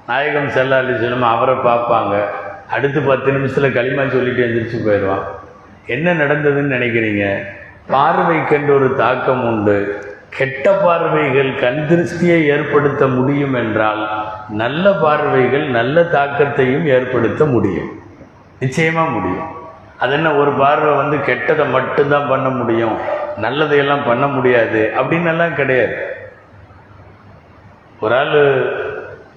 நாயகம் 0.07 0.53
செல்லாலி 0.59 1.01
சொல்லும் 1.01 1.23
அவரை 1.23 1.55
பார்ப்பாங்க. 1.55 2.15
அடுத்து 2.69 3.01
பத்து 3.01 3.33
நிமிஷத்தில் 3.33 3.77
களிமா 3.79 4.11
சொல்லிட்டு 4.11 4.45
எழுந்திரிச்சு 4.47 4.79
போயிடுவான். 4.87 5.27
என்ன 5.87 6.13
நடந்ததுன்னு 6.13 6.77
நினைக்கிறீங்க? 6.79 7.27
பார்வை 7.87 8.45
கண்டு 8.45 8.75
ஒரு 8.75 8.97
தாக்கம் 8.97 9.45
உண்டு. 9.45 10.05
கெட்ட 10.29 10.73
பார்வைகள் 10.73 11.55
கண் 11.55 11.87
திருஷ்டியை 11.89 12.45
ஏற்படுத்த 12.45 13.07
முடியும் 13.07 13.55
என்றால் 13.55 14.25
நல்ல 14.49 14.93
பார்வைகள் 14.93 15.69
நல்ல 15.69 16.01
தாக்கத்தையும் 16.01 16.85
ஏற்படுத்த 16.85 17.45
முடியும். 17.45 18.01
நிச்சயமாக 18.61 19.11
முடியும். 19.11 19.51
அது 19.99 20.13
என்ன 20.13 20.35
ஒரு 20.35 20.51
பார்வை 20.51 20.95
வந்து 20.95 21.17
கெட்டதை 21.17 21.71
மட்டும்தான் 21.71 22.29
பண்ண 22.29 22.49
முடியும். 22.49 22.97
நல்லதையெல்லாம் 23.43 24.07
பண்ண 24.07 24.27
முடியாது. 24.27 24.93
அப்படின்னு 24.97 25.27
எல்லாம் 25.27 25.55
கிடையாது. 25.55 26.17
ஒரு 28.01 28.17
ஆள் 28.17 28.77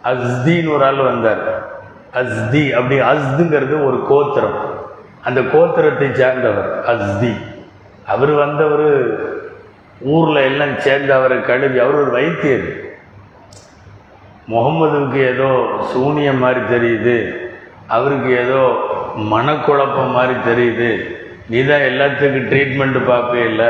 அஸ்தின்னு 0.03 0.73
ஒரு 0.73 0.85
ஆள் 0.85 0.95
வந்தார். 0.95 1.67
அஸ்தி 2.13 2.73
அப்படி 2.73 2.99
அஸ்துங்கிறது 2.99 3.85
ஒரு 3.85 4.05
கோத்திரம். 4.07 4.73
அந்த 5.23 5.41
கோத்திரத்தை 5.41 6.11
சேர்ந்தவர் 6.11 6.85
அஸ்தி. 6.85 7.37
அவர் 8.13 8.31
வந்தவர் 8.43 8.89
ஊரில் 10.13 10.45
எல்லாம் 10.49 10.73
சேர்ந்து 10.85 11.11
அவரை 11.17 11.37
கழுவி 11.49 11.77
அவர் 11.83 12.01
ஒரு 12.01 12.11
வைத்தியர். 12.17 12.67
முகம்மதுவுக்கு 14.51 15.19
ஏதோ 15.33 15.49
சூனியம் 15.91 16.41
மாதிரி 16.43 16.61
தெரியுது. 16.73 17.17
அவருக்கு 17.95 18.31
ஏதோ 18.43 18.61
மனக்குழப்பம் 19.33 20.15
மாதிரி 20.17 20.35
தெரியுது. 20.49 20.89
நீ 21.51 21.59
தான் 21.69 21.87
எல்லாத்துக்கும் 21.89 22.47
ட்ரீட்மெண்ட்டு 22.51 23.01
பார்ப்பே 23.11 23.43
இல்லை. 23.51 23.69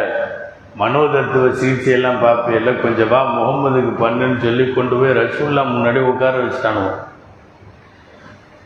மனோதத்துவ 0.82 1.50
சிகிச்சையெல்லாம் 1.60 2.24
பார்ப்பே 2.24 2.54
இல்லை. 2.60 2.72
கொஞ்சம் 2.84 3.12
வா 3.14 3.20
முகம்மதுக்கு 3.36 3.94
பண்ணுன்னு 4.04 4.40
சொல்லி 4.46 4.66
கொண்டு 4.78 4.96
போய் 5.02 5.18
ரசூல்லா 5.22 5.64
முன்னாடி 5.74 6.00
உட்கார 6.12 6.34
வச்சுட்டானுவோம் 6.44 7.02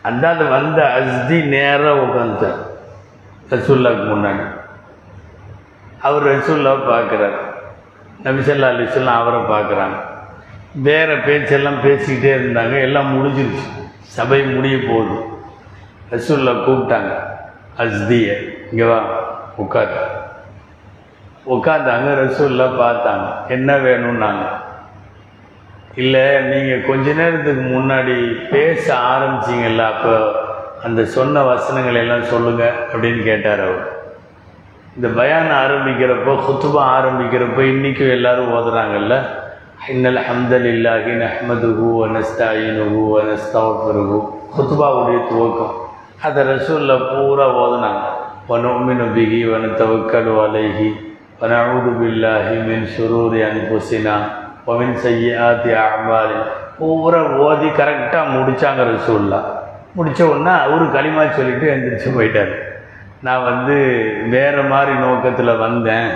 அந்த 0.09 0.45
வந்த 0.55 0.79
அஸ்தி 0.99 1.37
நேராக 1.55 2.03
உட்காந்துட்டார் 2.05 2.59
ரசூல்லாவுக்கு 3.53 4.07
முன்னாடி. 4.13 4.45
அவர் 6.01 6.23
ரசூல்லாவை 6.23 6.81
பார்க்குறார். 6.93 7.37
நபிசல்லா 8.25 8.69
அலிஸ்லாம் 8.73 9.19
அவரை 9.21 9.39
பார்க்குறாங்க. 9.53 9.97
வேறு 10.87 11.15
பேச்செல்லாம் 11.17 11.81
பேசிக்கிட்டே 11.83 12.31
இருந்தாங்க. 12.39 12.81
எல்லாம் 12.81 13.09
முடிஞ்சிருச்சு. 13.15 13.65
சபை 14.01 14.41
முடிய 14.43 14.77
போகுது. 14.87 15.17
ரசூல்லா 16.11 16.53
கூப்பிட்டாங்க. 16.67 17.11
அஸ்திய 17.77 18.31
இங்கே 18.71 18.83
வா 18.83 18.99
உட்காரு 19.57 19.99
உட்காந்தாங்க 21.55 22.09
ரசூல்லா 22.23 22.65
பார்த்தாங்க. 22.83 23.27
என்ன 23.47 23.77
வேணும்னாங்க. 23.77 24.45
இல்லை 25.95 26.25
நீங்கள் 26.41 26.85
கொஞ்ச 26.85 27.11
நேரத்துக்கு 27.11 27.61
முன்னாடி 27.61 28.17
பேச 28.49 28.95
ஆரம்பிச்சிங்கல்ல 28.95 29.85
அப்போ 29.93 30.15
அந்த 30.83 31.05
சொன்ன 31.05 31.41
வசனங்கள் 31.43 31.95
எல்லாம் 31.95 32.23
சொல்லுங்கள் 32.23 32.77
அப்படின்னு 32.93 33.23
கேட்டார் 33.23 33.59
அவர். 33.59 33.87
இந்த 34.99 35.09
பயான் 35.17 35.51
ஆரம்பிக்கிறப்போ 35.63 36.31
குத்துபா 36.45 36.81
ஆரம்பிக்கிறப்போ 36.95 37.61
இன்றைக்கும் 37.73 38.09
எல்லோரும் 38.15 38.49
ஓதுறாங்கல்ல? 38.55 39.13
இன்னல் 39.91 40.19
ஹம்தலில்லாஹி 40.27 41.11
நஹ்மதுஹு 41.21 41.85
வனஸ்தாயினுஹு 41.99 42.97
வனஸ்தஃபிருஹு 43.13 44.17
குத்துபாவுடைய 44.55 45.19
துவக்கம். 45.29 45.75
அதை 46.27 46.43
ரசூலில் 46.49 47.05
பூரா 47.11 47.45
ஓதுனாங்க. 47.61 48.03
வனுமினு 48.49 49.05
பிஹி 49.15 49.39
தவக்கல் 49.81 50.31
அலைஹி 50.45 50.87
வனஊது 51.41 51.91
பில்லாஹி 51.99 52.55
மின் 52.69 52.85
ஷுரூரி 52.95 53.41
அன்ஃபுஸினா 53.49 54.15
வமின் 54.67 54.95
சய்யிஆத்தி 55.05 55.71
அஅமாலி 55.85 56.39
பூரா 56.79 57.21
ஓதி 57.47 57.69
கரெக்டாக 57.79 58.25
முடித்தாங்க 58.35 58.81
ரசூல்லா. 58.93 59.39
முடித்த 59.95 60.21
உடனே 60.31 60.55
அவரு 60.65 60.87
களிமா 60.97 61.23
சொல்லிட்டு 61.37 61.65
எழுந்திரிச்சு 61.71 62.11
போயிட்டார். 62.17 62.51
நான் 63.27 63.47
வந்து 63.49 63.77
வேறு 64.33 64.61
மாதிரி 64.71 64.93
நோக்கத்தில் 65.05 65.61
வந்தேன். 65.63 66.11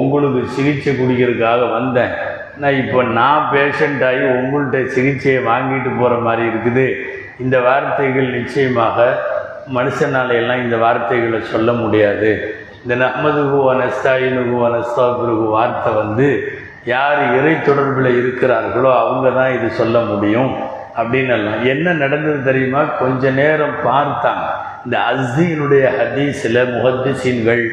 உங்களுக்கு 0.00 0.40
சிகிச்சை 0.56 0.92
குடிக்கிறதுக்காக 0.98 1.62
வந்தேன். 1.78 2.12
நான் 2.62 2.78
இப்போ 2.82 3.00
நான் 3.18 3.48
பேஷண்ட் 3.54 4.04
ஆகி 4.08 4.22
உங்கள்கிட்ட 4.36 4.78
சிகிச்சையை 4.94 5.40
வாங்கிட்டு 5.50 5.90
போகிற 6.00 6.20
மாதிரி 6.26 6.44
இருக்குது. 6.50 6.86
இந்த 7.44 7.56
வார்த்தைகள் 7.66 8.28
நிச்சயமாக 8.38 9.08
மனுஷனாலையெல்லாம் 9.76 10.62
இந்த 10.64 10.76
வார்த்தைகளை 10.84 11.40
சொல்ல 11.52 11.72
முடியாது. 11.82 12.30
இந்த 12.82 12.94
நஹ்மதுகு 13.04 13.58
அனஸ்தாயினுகு 13.74 14.56
அனஸ்தாபிருகு 14.68 15.46
வார்த்தை 15.56 15.90
வந்து 16.02 16.28
யார் 16.94 17.20
இறை 17.38 17.54
தொடர்பில் 17.68 18.10
இருக்கிறார்களோ 18.20 18.90
அவங்க 19.02 19.28
தான் 19.38 19.54
இது 19.56 19.68
சொல்ல 19.80 19.98
முடியும். 20.10 20.52
அப்படின்னு 21.00 21.32
எல்லாம் 21.38 21.60
என்ன 21.72 21.92
நடந்தது 22.02 22.40
தெரியுமா? 22.48 22.80
கொஞ்ச 23.02 23.30
நேரம் 23.42 23.76
பார்த்தாங்க 23.88 24.46
இந்த 24.86 24.96
அஸ்தியினுடைய 25.12 25.84
ஹதீஸில் 25.98 26.60
முஹத்திசீன்கள் 26.74 27.64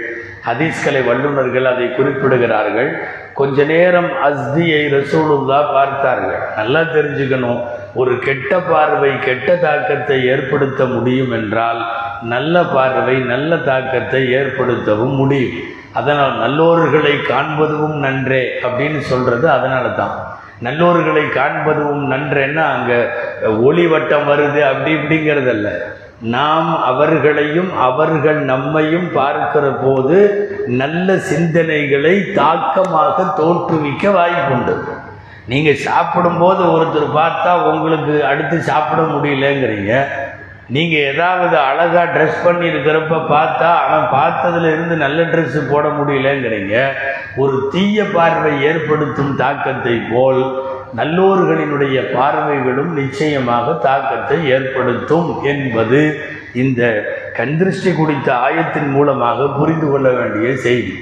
ஹதீஸ்களை 0.47 0.99
வல்லுநர்கள் 1.09 1.67
அதை 1.73 1.85
குறிப்பிடுகிறார்கள். 1.97 2.89
கொஞ்ச 3.39 3.57
நேரம் 3.71 4.09
அஸ்தியை 4.27 4.81
ரசூலுல்லா 4.95 5.59
பார்த்தார்கள். 5.77 6.43
நல்லா 6.57 6.81
தெரிஞ்சுக்கணும் 6.95 7.61
ஒரு 8.01 8.13
கெட்ட 8.27 8.51
பார்வை 8.69 9.11
கெட்ட 9.27 9.49
தாக்கத்தை 9.65 10.17
ஏற்படுத்த 10.33 10.85
முடியும் 10.93 11.33
என்றால் 11.39 11.81
நல்ல 12.33 12.63
பார்வை 12.75 13.17
நல்ல 13.33 13.57
தாக்கத்தை 13.71 14.21
ஏற்படுத்தவும் 14.39 15.17
முடியும். 15.21 15.57
அதனால் 15.99 16.33
நல்லோர்களை 16.43 17.15
காண்பதும் 17.31 17.97
நன்றே 18.05 18.43
அப்படின்னு 18.65 19.01
சொல்கிறது 19.11 19.45
அதனால 19.57 19.85
தான் 19.99 20.15
நல்லோர்களை 20.63 21.23
காண்பதும் 21.29 22.03
நன்றென்னா 22.11 22.63
அங்கே 22.75 22.99
ஒளி 23.67 23.87
வட்டம் 23.87 24.27
வருது 24.29 24.59
அப்படி 24.69 24.91
இப்படிங்கிறதல்ல. 24.95 25.69
நாம் 26.21 26.69
அவர்களையும் 26.83 27.71
அவர்கள் 27.77 28.39
நம்மையும் 28.51 29.11
பார்க்கிற 29.13 29.65
போது 29.83 30.17
நல்ல 30.67 31.17
சிந்தனைகளை 31.31 32.33
தாக்கமாக 32.33 33.25
தோற்றுவிக்க 33.41 34.13
வாய்ப்புண்டு. 34.19 34.75
நீங்கள் 35.45 35.83
சாப்பிடும்போது 35.87 36.63
ஒருத்தர் 36.75 37.17
பார்த்தா 37.17 37.51
உங்களுக்கு 37.71 38.25
அடுத்து 38.25 38.61
சாப்பிட 38.61 39.01
முடியலங்கிறீங்க. 39.01 39.93
நீங்கள் 40.67 41.03
ஏதாவது 41.13 41.57
அழகாக 41.57 42.05
ட்ரெஸ் 42.13 42.45
பண்ணியிருக்கிறப்ப 42.45 43.17
பார்த்தா 43.33 43.67
ஆனால் 43.81 44.07
பார்த்ததுல 44.13 44.71
இருந்து 44.73 44.95
நல்ல 44.95 45.23
ட்ரெஸ்ஸு 45.23 45.61
போட 45.69 45.87
முடியலங்கிறீங்க. 45.87 46.75
ஒரு 47.35 47.69
தீய 47.71 48.03
பார்வை 48.03 48.63
ஏற்படுத்தும் 48.63 49.35
தாக்கத்தை 49.35 50.01
போல் 50.11 50.41
நல்லோர்களினுடைய 50.95 51.97
பார்வைகளும் 52.15 52.91
நிச்சயமாக 53.01 53.73
தாக்கத்தை 53.87 54.47
ஏற்படுத்தும் 54.47 55.43
என்பது 55.43 56.01
இந்த 56.53 56.81
கந்திருஷ்டி 57.37 57.93
குடித்த 57.93 58.29
ஆயத்தின் 58.33 58.91
மூலமாக 58.91 59.47
புரிந்து 59.47 59.91
கொள்ள 59.91 60.09
வேண்டிய 60.09 60.57
செய்தி. 60.57 60.95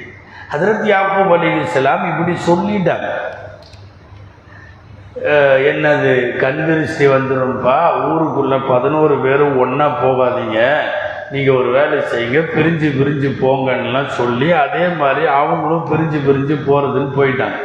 ஹதரத் 0.53 0.87
யாக்கூப் 0.91 1.33
அலிஸ்லாம் 1.35 2.03
இப்படி 2.11 2.33
சொல்லிட்டாங்க 2.49 3.09
என்னது 5.71 6.11
கண்திருஷ்டி 6.43 7.05
வந்துடும்ப்பா 7.13 7.75
ஊருக்குள்ள 8.11 8.55
பதினோரு 8.69 9.15
பேரும் 9.25 9.59
ஒன்றா 9.63 9.87
போகாதீங்க. 10.03 10.59
நீங்கள் 11.33 11.57
ஒரு 11.59 11.69
வேலை 11.75 11.97
செய்யுங்க 12.11 12.39
பிரிஞ்சு 12.55 12.87
பிரிஞ்சு 12.99 13.29
போங்கன்னுலாம் 13.43 14.09
சொல்லி 14.19 14.47
அதே 14.63 14.85
மாதிரி 15.01 15.23
அவங்களும் 15.39 15.87
பிரிஞ்சு 15.91 16.19
பிரிஞ்சு 16.27 16.55
போகிறதுன்னு 16.67 17.11
போயிட்டாங்க. 17.19 17.59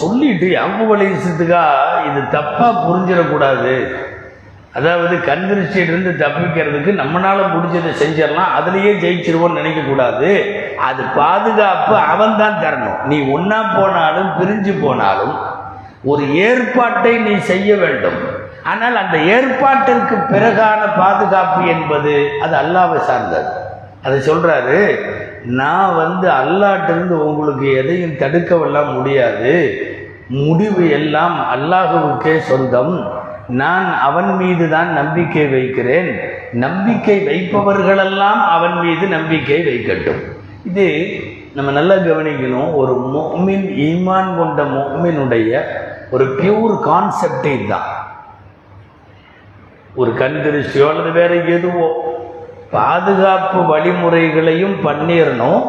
சொல்லிட்டு 0.00 0.48
அவங்க 0.64 0.82
வலிசத்துக்கா 0.90 1.62
இது 2.08 2.20
தப்பாக 2.36 2.82
புரிஞ்சிடக்கூடாது. 2.86 3.74
அதாவது 4.78 5.14
கண்திருஷ்டியிலிருந்து 5.28 6.10
தப்பிக்கிறதுக்கு 6.24 6.92
நம்மளால் 7.00 7.54
முடிஞ்சதை 7.54 7.92
செஞ்சிடலாம் 8.02 8.52
அதுலேயே 8.58 8.92
ஜெயிச்சிருவோம்னு 9.04 9.60
நினைக்கக்கூடாது. 9.60 10.28
அது 10.88 11.02
பாதுகாப்பு 11.20 11.96
அவன் 12.12 12.38
தான் 12.42 12.60
தரணும். 12.64 13.00
நீ 13.12 13.16
ஒன்றா 13.36 13.60
போனாலும் 13.78 14.30
பிரிஞ்சு 14.40 14.74
போனாலும் 14.84 15.34
ஒரு 16.02 16.24
ஏற்பாட்டை 16.34 17.18
நீ 17.18 17.34
செய்ய 17.36 17.76
வேண்டும். 17.76 18.18
ஆனால் 18.62 18.96
அந்த 18.96 19.16
ஏற்பாட்டிற்கு 19.18 20.16
பிறகான 20.32 20.80
பாதுகாப்பு 20.96 21.66
என்பது 21.66 22.14
அது 22.44 22.54
அல்லாவை 22.62 22.98
சார்ந்தது. 22.98 23.50
அதை 24.02 24.18
சொல்கிறாரு 24.28 24.78
நான் 25.60 25.94
வந்து 25.94 26.28
அல்லாட்டிருந்து 26.28 27.16
உங்களுக்கு 27.28 27.76
எதையும் 27.76 28.18
தடுக்கவெல்லாம் 28.22 28.90
முடியாது. 28.96 29.54
முடிவு 30.28 30.90
எல்லாம் 30.90 31.36
அல்லாஹுவுக்கே 31.54 32.38
சொந்தம். 32.38 32.94
நான் 33.48 33.88
அவன் 34.08 34.30
மீது 34.36 34.68
தான் 34.68 34.90
நம்பிக்கை 34.92 35.46
வைக்கிறேன். 35.46 36.10
நம்பிக்கை 36.52 37.16
வைப்பவர்களெல்லாம் 37.28 38.42
அவன் 38.56 38.76
மீது 38.84 39.06
நம்பிக்கை 39.06 39.60
வைக்கட்டும். 39.70 40.20
இது 40.64 40.86
நம்ம 41.56 41.70
நல்லா 41.70 41.94
கவனிக்கணும் 41.94 42.74
ஒரு 42.74 42.92
மொமின் 43.14 43.66
ஈமான் 43.86 44.30
கொண்ட 44.36 44.62
மொமினுடைய 44.74 45.62
ஒரு 46.10 46.24
பியூர் 46.38 46.74
கான்செப்டே 46.88 47.54
தான் 47.66 47.88
ஒரு 49.94 50.10
கண் 50.14 50.38
திருஷ்டியோ 50.44 50.88
அல்லது 50.90 51.12
வேற 51.12 51.34
எதுவோ 51.56 51.86
பாதுகாப்பு 52.70 53.60
வழிமுறைகளையும் 53.72 54.76
பண்ணிடணும் 54.86 55.62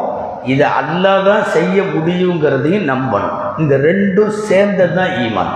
இதை 0.44 0.66
அல்லாதான் 0.80 1.44
செய்ய 1.56 1.82
முடியுங்கிறதையும் 1.94 2.88
நம்பணும். 2.92 3.36
இந்த 3.58 3.74
ரெண்டும் 3.76 4.32
சேர்ந்தது 4.48 4.94
தான் 4.94 5.12
ஈமான். 5.24 5.52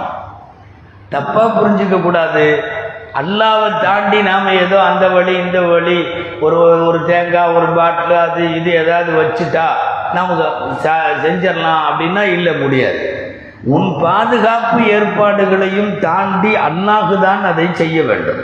தப்பாக 1.11 1.49
புரிஞ்சுக்க 1.59 1.97
கூடாது. 2.03 2.47
அல்லாவை 3.14 3.68
தாண்டி 3.83 4.18
நாம் 4.22 4.49
ஏதோ 4.62 4.79
அந்த 4.81 5.09
வழி 5.09 5.35
இந்த 5.37 5.61
வழி 5.61 5.99
ஒரு 6.41 6.57
ஒரு 6.87 6.99
தேங்காய் 7.05 7.55
ஒரு 7.55 7.66
பாட்டில் 7.66 8.16
அது 8.16 8.43
இது 8.55 8.70
ஏதாவது 8.72 9.12
வச்சுட்டா 9.20 9.68
நாம் 10.17 10.35
செஞ்சிடலாம் 11.25 11.85
அப்படின்னா 11.89 12.23
இல்லை 12.37 12.53
முடியாது. 12.62 13.01
உன் 13.75 13.89
பாதுகாப்பு 14.03 14.81
ஏற்பாடுகளையும் 14.97 15.93
தாண்டி 16.07 16.53
அண்ணாகுதான் 16.69 17.43
அதை 17.51 17.67
செய்ய 17.81 17.99
வேண்டும். 18.11 18.43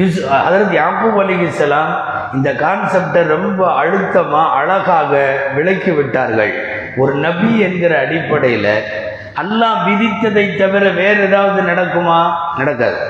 யூஸ் 0.00 0.18
அதாவது 0.38 0.64
யாக்கூப் 0.80 1.20
அலிகிஸ்லாம் 1.22 1.92
இந்த 2.36 2.48
கான்செப்டை 2.64 3.20
ரொம்ப 3.34 3.60
அழுத்தமாக 3.80 4.54
அழகாக 4.60 5.12
விளக்கி 5.56 5.92
விட்டார்கள். 5.98 6.54
ஒரு 7.02 7.14
நபி 7.26 7.50
என்கிற 7.66 7.92
அடிப்படையில் 8.04 8.72
அல்லாஹ் 9.42 9.80
விதித்ததை 9.86 10.44
தவிர 10.58 10.84
வேறு 10.98 11.22
ஏதாவது 11.28 11.60
நடக்குமா? 11.70 12.20
நடக்காது. 12.58 13.00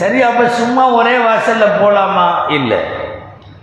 சரி 0.00 0.20
அப்போ 0.28 0.44
சும்மா 0.58 0.84
ஒரே 0.98 1.14
வாசலில் 1.26 1.78
போகலாமா 1.80 2.28
இல்லை. 2.58 2.78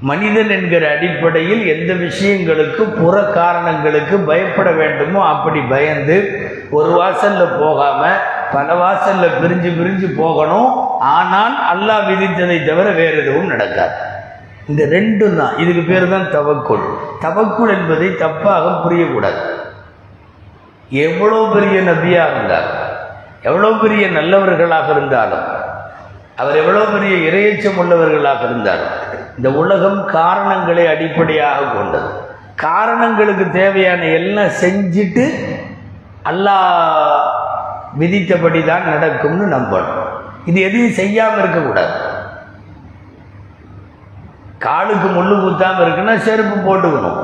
மனிதன் 0.08 0.52
என்கிற 0.56 0.84
அடிப்படையில் 0.96 1.64
எந்த 1.68 1.92
விஷயங்களுக்கு 1.94 2.84
புற 3.00 3.16
காரணங்களுக்கு 3.38 4.16
பயப்பட 4.30 4.70
வேண்டுமோ 4.72 5.22
அப்படி 5.28 5.62
பயந்து 5.74 6.18
ஒரு 6.78 6.90
வாசலில் 7.00 7.58
போகாம 7.62 8.02
பல 8.54 8.68
வாசலில் 8.74 9.36
பிரிஞ்சு 9.42 9.70
பிரிஞ்சு 9.80 10.08
போகணும். 10.22 10.70
ஆனால் 11.18 11.56
அல்லாஹ் 11.72 12.08
விதித்ததை 12.10 12.58
தவிர 12.70 12.88
வேறு 12.92 13.18
எதுவும் 13.24 13.52
நடக்காது. 13.54 13.98
இந்த 14.68 14.84
ரெண்டும் 14.96 15.38
தான். 15.42 15.54
இதுக்கு 15.58 15.84
பேர் 15.92 16.08
தான் 16.10 16.28
தவக்குள். 16.38 16.86
தவக்குள் 17.26 17.74
என்பதை 17.78 18.10
தப்பாக 18.26 18.66
புரியக்கூடாது. 18.84 19.42
எவ்வளோ 20.90 21.40
பெரிய 21.56 21.78
நபியாக 21.92 22.32
இருந்தார் 22.36 22.70
எவ்வளோ 23.42 23.70
பெரிய 23.82 24.08
நல்லவர்களாக 24.08 24.88
இருந்தாலும் 24.92 25.46
அவர் 26.36 26.56
எவ்வளோ 26.56 26.84
பெரிய 26.94 27.14
இரையச்சம் 27.30 27.80
உள்ளவர்களாக 27.82 28.42
இருந்தாலும் 28.48 28.94
இந்த 29.40 29.50
உலகம் 29.62 30.00
காரணங்களை 30.18 30.84
அடிப்படையாக 30.94 31.68
கொண்டது. 31.76 32.10
காரணங்களுக்கு 32.64 33.46
தேவையான 33.60 34.02
எல்லாம் 34.20 34.56
செஞ்சுட்டு 34.64 35.26
அல்லாஹ் 36.30 37.28
விதித்தபடி 38.00 38.62
தான் 38.70 38.90
நடக்கும்னு 38.94 39.46
நம்பணும். 39.56 40.10
இது 40.50 40.60
எதையும் 40.68 40.98
செய்யாமல் 41.00 41.42
இருக்கக்கூடாது. 41.42 41.96
காலுக்கு 44.66 45.08
முள்ளு 45.18 45.36
குத்தாமல் 45.44 45.84
இருக்குன்னா 45.86 46.16
செருப்பு 46.28 46.56
போட்டுக்கணும். 46.68 47.20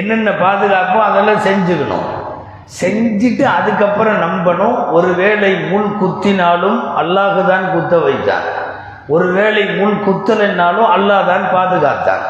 என்னென்ன 0.00 0.30
பாதுகாப்போ 0.44 0.98
அதெல்லாம் 1.08 1.44
செஞ்சுக்கணும். 1.48 2.06
செஞ்சுட்டு 2.80 3.44
அதுக்கப்புறம் 3.58 4.18
நம்பணும் 4.26 4.78
ஒருவேளை 4.96 5.52
முள் 5.70 5.92
குத்தினாலும் 6.00 6.80
அல்லாஹ் 7.02 7.38
தான் 7.52 7.66
குத்த 7.74 7.94
வைத்தான் 8.06 8.48
ஒருவேளை 9.14 9.62
முள் 9.78 10.02
குத்தலைன்னாலும் 10.06 10.90
அல்லாஹ் 10.96 11.28
தான் 11.30 11.46
பாதுகாத்தான். 11.54 12.24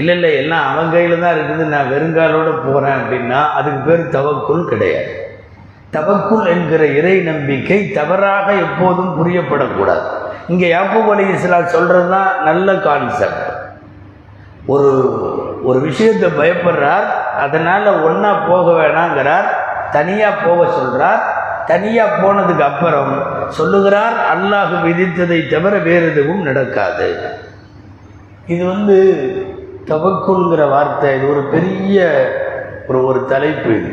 இல்லை 0.00 0.14
இல்லை 0.16 0.30
எல்லாம் 0.40 0.64
அவன் 0.70 0.92
கையில் 0.94 1.22
தான் 1.24 1.36
இருக்குது. 1.36 1.64
நான் 1.74 1.90
வெறுங்காலோடு 1.92 2.52
போகிறேன் 2.64 2.98
அப்படின்னா 3.00 3.40
அதுக்கு 3.58 3.80
பேர் 3.88 4.02
தவக்குள் 4.16 4.64
கிடையாது. 4.72 5.12
தவக்குள் 5.96 6.46
என்கிற 6.54 6.82
இறை 6.98 7.16
நம்பிக்கை 7.30 7.78
தவறாக 7.98 8.46
எப்போதும் 8.66 9.12
புரியப்படக்கூடாது. 9.18 10.06
இங்கே 10.52 10.66
யாக்கூப் 10.74 11.10
அலி 11.12 11.24
இஸ்லாம் 11.36 11.72
சொல்கிறது 11.76 12.10
தான் 12.16 12.32
நல்ல 12.48 12.74
கான்செப்ட் 12.88 13.46
ஒரு 14.74 14.90
ஒரு 15.68 15.78
விஷயத்தை 15.88 16.28
பயப்படுறார் 16.40 17.06
அதனால் 17.44 17.88
ஒன்றா 18.06 18.30
போக 18.50 18.66
வேணாங்கிறார் 18.80 19.48
தனியாக 19.96 20.42
போக 20.46 20.60
சொல்கிறார் 20.78 21.22
தனியாக 21.70 22.18
போனதுக்கு 22.22 22.64
அப்புறம் 22.70 23.12
சொல்லுகிறார் 23.58 24.16
அல்லாஹ் 24.32 24.74
விதித்ததை 24.86 25.38
தவிர 25.52 25.74
வேறு 25.88 26.06
எதுவும் 26.12 26.46
நடக்காது. 26.48 27.08
இது 28.54 28.62
வந்து 28.74 28.96
தவக்குங்கிற 29.90 30.62
வார்த்தை 30.74 31.08
இது 31.16 31.26
ஒரு 31.34 31.42
பெரிய 31.54 31.96
ஒரு 32.88 32.98
ஒரு 33.10 33.20
தலைப்பு 33.32 33.70
இது. 33.78 33.92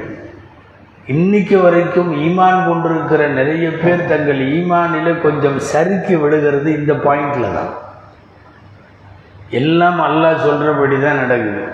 இன்னைக்கு 1.14 1.56
வரைக்கும் 1.64 2.12
ஈமான் 2.26 2.60
கொண்டிருக்கிற 2.68 3.22
நிறைய 3.40 3.66
பேர் 3.82 4.10
தங்கள் 4.12 4.42
ஈமானில் 4.58 5.22
கொஞ்சம் 5.26 5.58
சறுக்கி 5.72 6.16
விடுகிறது 6.24 6.70
இந்த 6.80 6.94
பாயிண்டில் 7.06 7.56
தான். 7.58 7.72
எல்லாம் 9.62 10.00
அல்லாஹ் 10.10 10.44
சொல்கிறபடி 10.46 10.98
தான் 11.06 11.22
நடக்குது. 11.24 11.66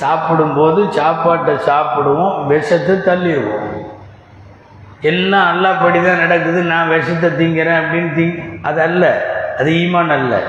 சாப்பிடும்போது 0.00 0.80
சாப்பாட்டை 0.98 1.54
சாப்பிடுவோம் 1.70 2.36
விஷத்தை 2.52 2.94
தள்ளிடுவோம். 3.08 3.68
எல்லாம் 5.00 5.48
அல்லாப்படி 5.52 6.04
தான் 6.04 6.18
நடக்குது. 6.18 6.62
நான் 6.62 6.88
விஷத்தை 6.88 7.30
திங்கிறேன் 7.30 7.80
அப்படின்னு 7.80 8.10
திங் 8.16 8.60
அது 8.62 8.80
அல்ல. 8.80 9.34
அது 9.58 9.70
ஈமான் 9.70 10.08
அல்ல. 10.08 10.42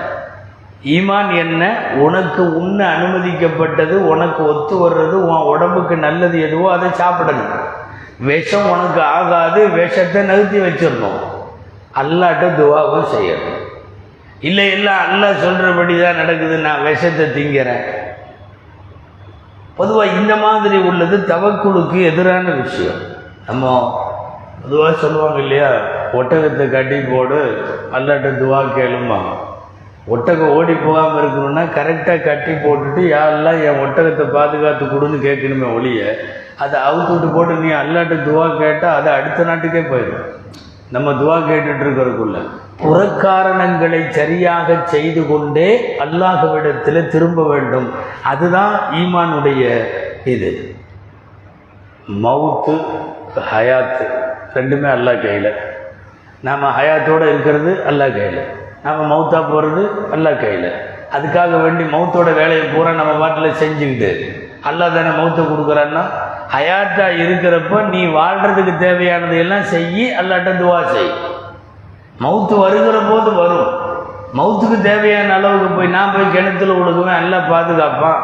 ஈமான் 0.83 1.37
என்ன? 1.37 1.75
உனக்கு 1.95 2.55
உண்ண 2.55 2.97
அனுமதிக்கப்பட்டது 2.97 3.91
உனக்கு 3.91 4.47
ஒத்து 4.47 4.89
வர்றது 4.89 5.11
உன் 5.11 5.47
உடம்புக்கு 5.53 5.95
நல்லது 5.97 6.41
எதுவோ 6.41 6.71
அதை 6.71 6.89
சாப்பிடணும். 6.91 7.75
விஷம் 8.19 8.69
உனக்கு 8.69 9.01
ஆகாது 9.01 9.69
விஷத்தை 9.69 10.23
நகர்த்தி 10.23 10.59
வச்சிடணும். 10.59 11.19
அல்லாட்ட 11.95 12.45
துவாவும் 12.57 13.11
செய்யணும். 13.15 13.61
இல்லை 14.39 14.71
இல்லை 14.71 14.93
அல்லாஹ் 14.93 15.35
சொல்கிறபடி 15.35 16.01
தான் 16.01 16.15
நடக்குது. 16.15 16.57
நான் 16.57 16.83
விஷத்தை 16.83 17.25
திங்கிறேன். 17.25 17.83
பொதுவாக 19.75 20.09
இந்த 20.09 20.35
மாதிரி 20.35 20.77
உள்ளது 20.77 21.25
தவக்குழுக்கு 21.27 22.03
எதிரான 22.03 22.49
விஷயம். 22.49 22.99
நம்ம 23.47 24.05
அதுவாக 24.67 24.93
சொல்லுவாங்க 25.01 25.39
இல்லையா? 25.43 25.69
ஒட்டகத்தை 26.19 26.65
கட்டி 26.69 26.97
போடு 27.11 27.37
அல்லாட்ட 27.97 28.29
துவா 28.39 28.59
கேளும்பாங்க. 28.77 29.29
ஒட்டகம் 30.15 30.53
ஓடி 30.57 30.73
போகாமல் 30.73 31.19
இருக்கணும்னா 31.21 31.63
கரெக்டாக 31.77 32.25
கட்டி 32.27 32.53
போட்டுட்டு 32.63 33.01
யாரெல்லாம் 33.13 33.61
என் 33.67 33.81
ஒட்டகத்தை 33.85 34.25
பாதுகாத்து 34.35 34.85
கொடுன்னு 34.85 35.17
கேட்கணுமே 35.25 35.67
ஒழிய 35.77 36.01
அதை 36.63 36.77
அவுத்து 36.89 37.11
விட்டு 37.13 37.29
போட்டு 37.35 37.55
நீ 37.63 37.69
அல்லாட்ட 37.79 38.15
துவா 38.27 38.45
கேட்டால் 38.61 38.95
அது 38.99 39.09
அடுத்த 39.17 39.43
நாட்டுக்கே 39.49 39.83
போயிடும். 39.91 40.27
நம்ம 40.95 41.11
துவா 41.21 41.37
கேட்டுட்டு 41.49 41.83
இருக்கிறதுக்குள்ள 41.85 42.37
புறக்காரணங்களை 42.83 43.99
சரியாக 44.19 44.77
செய்து 44.93 45.21
கொண்டே 45.27 45.69
அல்லாஹ்விடத்தில் 46.03 47.09
திரும்ப 47.15 47.43
வேண்டும். 47.53 47.87
அதுதான் 48.31 48.73
ஈமானுடைய 49.01 49.63
இது. 50.33 50.51
மவுத்து 52.25 52.75
ஹயாத்து. 53.51 54.07
ரெண்டுமே 54.57 54.89
அல்லாஹ் 54.89 55.23
கையில். 55.25 55.51
நாம் 56.41 56.63
ஹயாத்தோடு 56.79 57.25
இருக்கிறது 57.33 57.71
அல்லாஹ் 57.89 58.15
கையில். 58.17 58.41
நாம் 58.83 59.11
மௌத்தா 59.11 59.39
போகிறது 59.51 59.83
அல்லாஹ் 60.15 60.41
கையில். 60.41 60.69
அதுக்காக 61.15 61.61
வேண்டி 61.63 61.83
மௌத்தோட 61.83 62.29
வேலையை 62.33 62.65
பூரா 62.65 62.91
நம்ம 62.91 63.13
பாட்டில் 63.13 63.59
செஞ்சுக்கிட்டு 63.61 64.11
அல்லா 64.69 64.85
தானே 64.93 65.11
மௌத்தை 65.17 65.43
கொடுக்குறான்னா 65.49 66.01
ஹயாத்தாக 66.53 67.19
இருக்கிறப்போ 67.23 67.77
நீ 67.81 68.05
வாழ்கிறதுக்கு 68.05 68.73
தேவையானதை 68.85 69.37
எல்லாம் 69.37 69.69
செஞ்சு 69.73 70.05
அல்லாட்ட 70.19 70.51
துவா 70.61 70.79
செய். 70.85 71.11
மவுத்து 72.21 72.55
வருகிற 72.59 72.97
போது 73.09 73.31
வரும். 73.33 73.69
மவுத்துக்கு 74.37 74.77
தேவையான 74.81 75.33
அளவுக்கு 75.33 75.67
போய் 75.67 75.87
நான் 75.87 76.13
போய் 76.13 76.31
கிணத்துல 76.31 76.71
விழுகுவேன் 76.71 77.21
எல்லாம் 77.21 77.49
பாதுகாப்பான். 77.51 78.21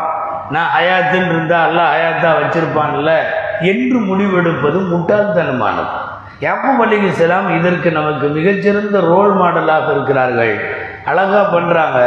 நான் 0.49 0.71
ஹயாத்துன்னு 0.77 1.31
இருந்தால் 1.33 1.69
எல்லாம் 1.69 1.91
ஹயாத்தா 1.93 2.29
வச்சுருப்பான்ல. 2.39 3.11
என்று 3.71 3.97
முடிவெடுப்பது 3.99 4.79
முட்டாள்தனமானது. 4.93 5.93
யாப்பூப் 6.45 6.81
அலிகலாம் 6.83 7.47
இதற்கு 7.57 7.89
நமக்கு 7.97 8.27
மிகச்சிறந்த 8.37 8.97
ரோல் 9.11 9.33
மாடலாக 9.41 9.87
இருக்கிறார்கள். 9.95 10.55
அழகாக 11.11 11.43
பண்ணுறாங்க 11.55 11.99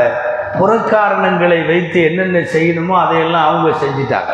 புறக்காரணங்களை 0.59 1.59
வைத்து 1.71 1.99
என்னென்ன 2.09 2.39
செய்யணுமோ 2.55 2.95
அதையெல்லாம் 3.05 3.47
அவங்க 3.49 3.71
செஞ்சிட்டாங்க. 3.83 4.33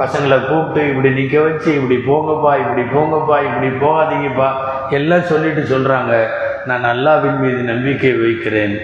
பசங்களை 0.00 0.38
கூப்பிட்டு 0.48 0.82
இப்படி 0.90 1.10
நிற்க 1.18 1.36
வச்சு 1.46 1.70
இப்படி 1.78 1.96
போங்கப்பா 2.10 2.52
இப்படி 2.62 2.82
போங்கப்பா 2.94 3.36
இப்படி 3.48 3.68
போகாதீங்கப்பா 3.84 4.48
எல்லாம் 4.98 5.28
சொல்லிட்டு 5.32 5.62
சொல்கிறாங்க 5.72 6.14
நான் 6.70 6.86
அல்லாவின் 6.92 7.40
மீது 7.42 7.60
நம்பிக்கை 7.72 8.12
வைக்கிறேன். 8.24 8.74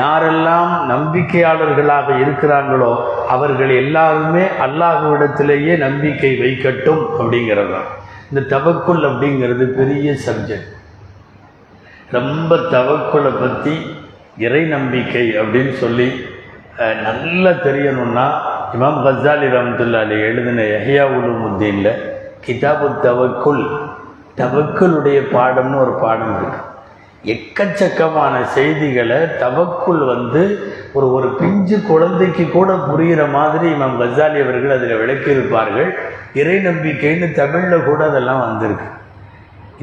யாரெல்லாம் 0.00 0.72
நம்பிக்கையாளர்களாக 0.92 2.08
இருக்கிறாங்களோ 2.22 2.90
அவர்கள் 3.34 3.72
எல்லாருமே 3.82 4.44
அல்லாஹ்விடத்திலேயே 4.66 5.76
நம்பிக்கை 5.86 6.32
வைக்கட்டும் 6.44 7.02
அப்படிங்கிறது 7.18 7.72
தான் 7.76 7.88
இந்த 8.30 8.40
தவக்குள் 8.54 9.02
அப்படிங்கிறது 9.08 9.64
பெரிய 9.78 10.10
சப்ஜெக்ட் 10.26 10.74
ரொம்ப 12.16 12.56
தவக்குளை 12.74 13.32
பற்றி 13.40 13.74
இறை 14.46 14.60
நம்பிக்கை 14.74 15.24
அப்படின்னு 15.40 15.72
சொல்லி 15.82 16.06
நல்லா 17.06 17.50
தெரியணும்னா 17.66 18.26
இமாம் 18.74 19.00
கசாலி 19.06 19.46
ரஹமத்துல்லா 19.54 20.02
அலி 20.06 20.16
எழுதின 20.28 20.64
எஹியா 20.76 21.04
உலுமுத்தீனில் 21.16 21.92
கிதாபு 22.44 22.88
தவக்குள் 23.06 23.64
தவக்குளுடைய 24.40 25.18
பாடம்னு 25.34 25.80
ஒரு 25.84 25.94
பாடம் 26.02 26.34
இருக்குது 26.36 26.68
எக்கச்சக்கமான 27.34 28.34
செய்திகளை 28.56 29.18
தவக்குள் 29.42 30.02
வந்து 30.12 30.42
ஒரு 30.92 31.06
ஒரு 31.16 31.28
பிஞ்சு 31.40 31.76
குழந்தைக்கு 31.90 32.44
கூட 32.50 32.70
புரிகிற 32.88 33.22
மாதிரி 33.36 33.66
இமாம் 33.74 33.98
கசாலி 34.02 34.38
அவர்கள் 34.44 34.76
அதில் 34.76 35.00
விளக்கியிருப்பார்கள். 35.00 35.90
இறை 36.40 36.56
நம்பிக்கைன்னு 36.68 37.28
தமிழில் 37.38 37.86
கூட 37.88 38.00
அதெல்லாம் 38.10 38.42
வந்திருக்கு. 38.46 38.88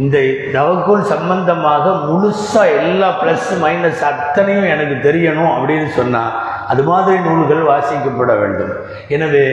இந்த 0.03 0.17
தவக்குள் 0.55 1.03
சம்பந்தமாக 1.11 1.93
முழுசாக 2.07 2.73
எல்லா 2.79 3.07
ப்ளஸ் 3.21 3.49
மைனஸ் 3.63 4.03
அத்தனையும் 4.09 4.67
எனக்கு 4.73 4.95
தெரியணும் 5.07 5.51
அப்படின்னு 5.55 5.89
சொன்னால் 5.99 6.35
அது 6.71 6.83
மாதிரி 6.89 7.17
நூல்கள் 7.27 7.63
வாசிக்கப்பட 7.71 8.31
வேண்டும். 8.41 8.73
எனவே 9.15 9.45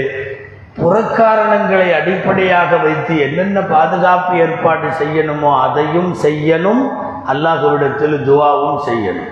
புறக்காரணங்களை 0.79 1.89
அடிப்படையாக 1.99 2.77
வைத்து 2.85 3.15
என்னென்ன 3.27 3.59
பாதுகாப்பு 3.75 4.33
ஏற்பாடு 4.45 4.89
செய்யணுமோ 5.01 5.51
அதையும் 5.67 6.13
செய்யணும். 6.25 6.85
அல்லாஹுவிடத்தில் 7.33 8.17
துவாவும் 8.29 8.81
செய்யணும். 8.89 9.31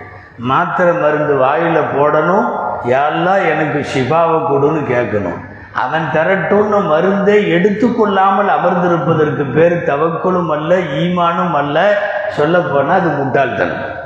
மாத்திரை 0.51 0.93
மருந்து 1.01 1.35
வாயில் 1.45 1.91
போடணும். 1.97 2.47
யாரெல்லாம் 2.93 3.43
எனக்கு 3.53 3.81
ஷிஃபாவை 3.93 4.39
கொடுன்னு 4.51 4.83
கேட்கணும். 4.95 5.41
அவன் 5.73 6.09
தரட்டும்னு 6.13 6.87
மருந்தை 6.87 7.55
எடுத்துக்கொள்ளாமல் 7.55 8.51
அமர்ந்திருப்பதற்கு 8.57 9.53
பேர் 9.53 9.85
தவக்குலும் 9.87 10.49
அல்ல 10.49 10.79
ஈமானும் 10.79 11.53
அல்ல. 11.53 11.99
சொல்லப்போனால் 12.29 13.01
அது 13.01 13.09
முட்டாள்தனம். 13.09 14.01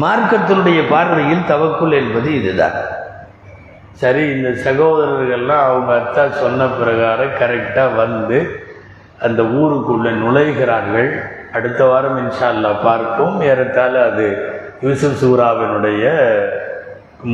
மார்க்கத்தினுடைய 0.00 0.88
பார்வையில் 0.88 1.44
தவக்குள் 1.48 1.92
என்பது 1.92 2.34
இதுதான். 2.34 2.72
சரி 3.92 4.26
இந்த 4.26 4.70
சகோதரர்கள்லாம் 4.70 5.64
அவங்க 5.68 5.92
அத்தா 5.92 6.30
சொன்ன 6.30 6.64
பிரகாரம் 6.64 7.36
கரெக்டாக 7.40 7.94
வந்து 7.94 8.64
அந்த 9.22 9.42
ஊருக்குள்ளே 9.42 10.10
நுழைகிறார்கள். 10.10 11.20
அடுத்த 11.52 11.84
வாரம் 11.84 12.18
இன்ஷா 12.18 12.44
அல்லாஹ் 12.44 12.82
பார்ப்போம். 12.82 13.40
ஏறத்தாழ 13.40 14.12
அது 14.12 14.54
யூசுப் 14.80 15.24
சூராவினுடைய 15.24 16.04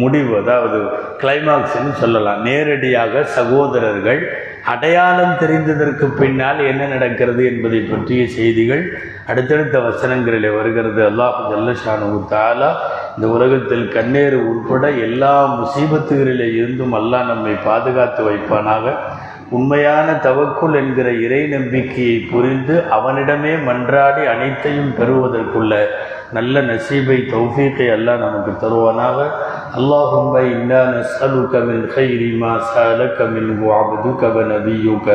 முடிவு 0.00 0.32
அதாவது 0.40 0.78
கிளைமாக்ஸ்ன்னு 1.20 1.92
சொல்லலாம். 2.02 2.40
நேரடியாக 2.48 3.22
சகோதரர்கள் 3.36 4.20
அடையாளம் 4.72 5.38
தெரிந்ததற்கு 5.42 6.06
பின்னால் 6.20 6.60
என்ன 6.70 6.82
நடக்கிறது 6.92 7.42
என்பதை 7.52 7.80
பற்றிய 7.90 8.22
செய்திகள் 8.36 8.84
அடுத்தடுத்த 9.30 9.76
வசனங்களில் 9.88 10.48
வருகிறது. 10.58 11.00
அல்லாஹ் 11.10 11.40
ஜல்லஷானு 11.52 12.20
தாலா 12.34 12.70
இந்த 13.16 13.26
உலகத்தில் 13.36 13.86
கண்ணேறு 13.96 14.38
உட்பட 14.50 14.84
எல்லா 15.08 15.34
முசீபத்துகளிலே 15.58 16.48
இருந்தும் 16.60 16.96
அல்லாஹ் 17.00 17.28
நம்மை 17.32 17.54
பாதுகாத்து 17.68 18.22
வைப்பானாக. 18.28 18.94
உண்மையான 19.56 20.08
தவக்குல் 20.26 20.76
என்கிற 20.80 21.08
இறை 21.24 21.40
நம்பிக்கையை 21.56 22.18
புரிந்து 22.32 22.74
அவனிடமே 22.96 23.52
மன்றாடி 23.68 24.22
அனைத்தையும் 24.34 24.94
பெறுவதற்குள்ள 24.98 25.72
நல்ல 26.36 26.60
நசீபை 26.68 27.18
தௌஃபீக்கை 27.32 27.88
அல்லாஹ் 27.96 28.22
நமக்கு 28.26 28.52
தருவானாக. 28.62 29.18
اللهم 29.72 30.36
إنا 30.36 31.00
نسألك 31.00 31.54
من 31.54 31.88
خير 31.88 32.36
ما 32.36 32.60
سألك 32.60 33.16
منه 33.22 33.60
عبدك 33.72 34.22
ونبيك 34.36 35.06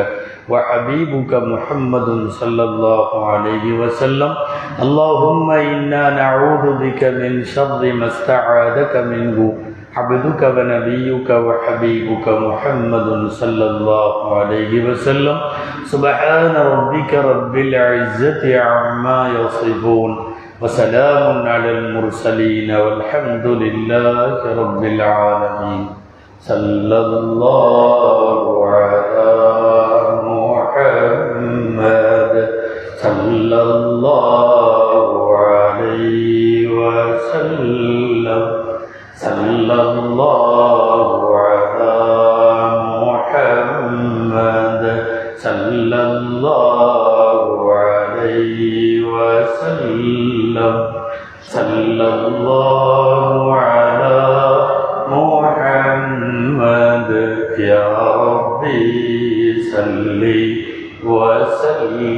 وحبيبك 0.48 1.32
محمد 1.34 2.08
صلى 2.28 2.64
الله 2.64 3.08
عليه 3.30 3.66
وسلم. 3.78 4.32
اللهم 4.82 5.50
إنا 5.50 6.02
نعوذ 6.10 6.64
بك 6.82 7.02
من 7.04 7.44
شر 7.44 7.92
ما 7.92 8.06
استعاذك 8.06 8.96
منه 8.96 9.38
عبدك 9.96 10.42
ونبيك 10.42 11.28
وحبيبك 11.30 12.26
محمد 12.28 13.08
صلى 13.30 13.66
الله 13.70 14.14
عليه 14.38 14.72
وسلم. 14.90 15.38
سبحان 15.86 16.54
ربك 16.56 17.12
رب 17.14 17.54
العزة 17.54 18.42
عما 18.58 19.20
يصفون. 19.38 20.12
وسلام 20.62 21.46
على 21.46 21.70
المرسلين 21.70 22.70
والحمد 22.76 23.46
لله 23.46 24.38
رب 24.62 24.84
العالمين. 24.84 25.86
صلى 26.40 26.98
الله 26.98 28.66
على 28.66 29.34
محمد. 30.24 31.54
صلى 33.02 33.62
الله 33.62 35.36
عليه 35.36 36.68
وسلم. 36.68 38.44
صلى 39.16 39.82
الله 39.82 40.47
صلى 51.42 52.08
الله 52.14 53.54
على 53.54 54.18
محمد 55.14 57.10
يا 57.58 57.88
ربي 58.22 59.62
صل 59.72 60.22
وسلم. 61.04 62.17